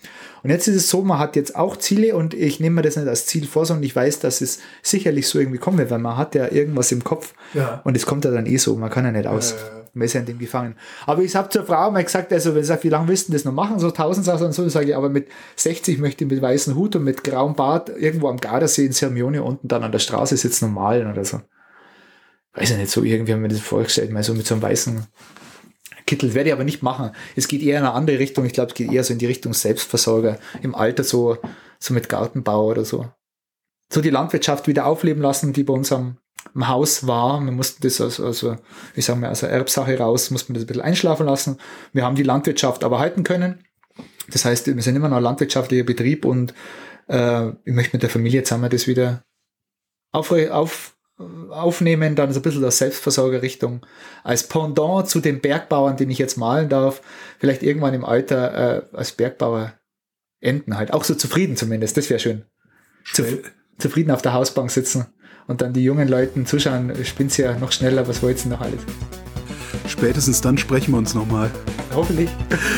[0.43, 2.97] Und jetzt ist es so, man hat jetzt auch Ziele und ich nehme mir das
[2.97, 6.00] nicht als Ziel vor, sondern ich weiß, dass es sicherlich so irgendwie kommen wird, weil
[6.00, 7.82] man hat ja irgendwas im Kopf ja.
[7.84, 9.55] und es kommt ja dann eh so, man kann ja nicht aus.
[9.93, 10.76] Man ist ja in dem gefangen.
[11.08, 13.34] Aber ich habe zur Frau mal gesagt, also wenn sie sagt, wie lange willst du
[13.34, 13.80] das noch machen?
[13.80, 16.96] So tausend Sachen und so, sage ich, aber mit 60 möchte ich mit weißem Hut
[16.96, 20.66] und mit grauem Bart irgendwo am Gardasee in Hermione unten dann an der Straße sitzen
[20.66, 21.42] und malen oder so.
[22.60, 25.08] Weiß ich nicht, so irgendwie haben wir das vorgestellt, mal so mit so einem weißen
[26.06, 27.12] Kittel werde ich aber nicht machen.
[27.36, 28.44] Es geht eher in eine andere Richtung.
[28.44, 31.38] Ich glaube, es geht eher so in die Richtung Selbstversorger im Alter, so,
[31.80, 33.08] so mit Gartenbau oder so.
[33.94, 36.18] So die Landwirtschaft wieder aufleben lassen, die bei uns am,
[36.60, 37.40] Haus war.
[37.42, 38.56] Wir mussten das also, also
[38.96, 41.58] ich sage mal, aus der Erbsache raus, mussten wir das ein bisschen einschlafen lassen.
[41.94, 43.64] Wir haben die Landwirtschaft aber halten können.
[44.30, 46.54] Das heißt, wir sind immer noch ein landwirtschaftlicher Betrieb und
[47.08, 49.24] äh, ich möchte mit der Familie zusammen das wieder
[50.12, 50.98] auf, auf
[51.50, 53.86] aufnehmen, dann so ein bisschen der Selbstversorgerrichtung
[54.24, 57.01] als Pendant zu den Bergbauern, den ich jetzt malen darf,
[57.39, 59.74] vielleicht irgendwann im Alter äh, als Bergbauer
[60.39, 60.93] enden halt.
[60.93, 62.46] Auch so zufrieden zumindest, das wäre schön.
[63.13, 63.28] Zuf
[63.78, 65.05] zufrieden auf der Hausbank sitzen
[65.47, 68.82] und dann die jungen Leuten zuschauen, spinnt ja noch schneller, was wollt ihr noch alles?
[69.87, 71.50] Spätestens dann sprechen wir uns nochmal.
[71.96, 72.29] Hoffentlich.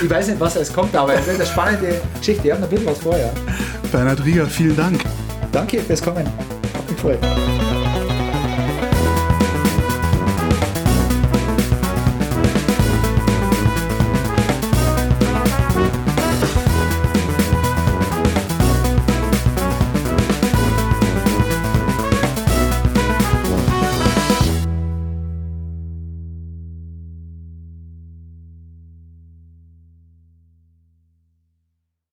[0.04, 2.48] Ich weiß nicht, was es kommt, aber es wird eine spannende Geschichte.
[2.48, 3.34] Ich habe noch ein bisschen was vorher.
[3.92, 5.04] Bernhard Rieger, vielen Dank.
[5.52, 6.26] Danke fürs Kommen.
[6.26, 7.20] Hat mich gefreut.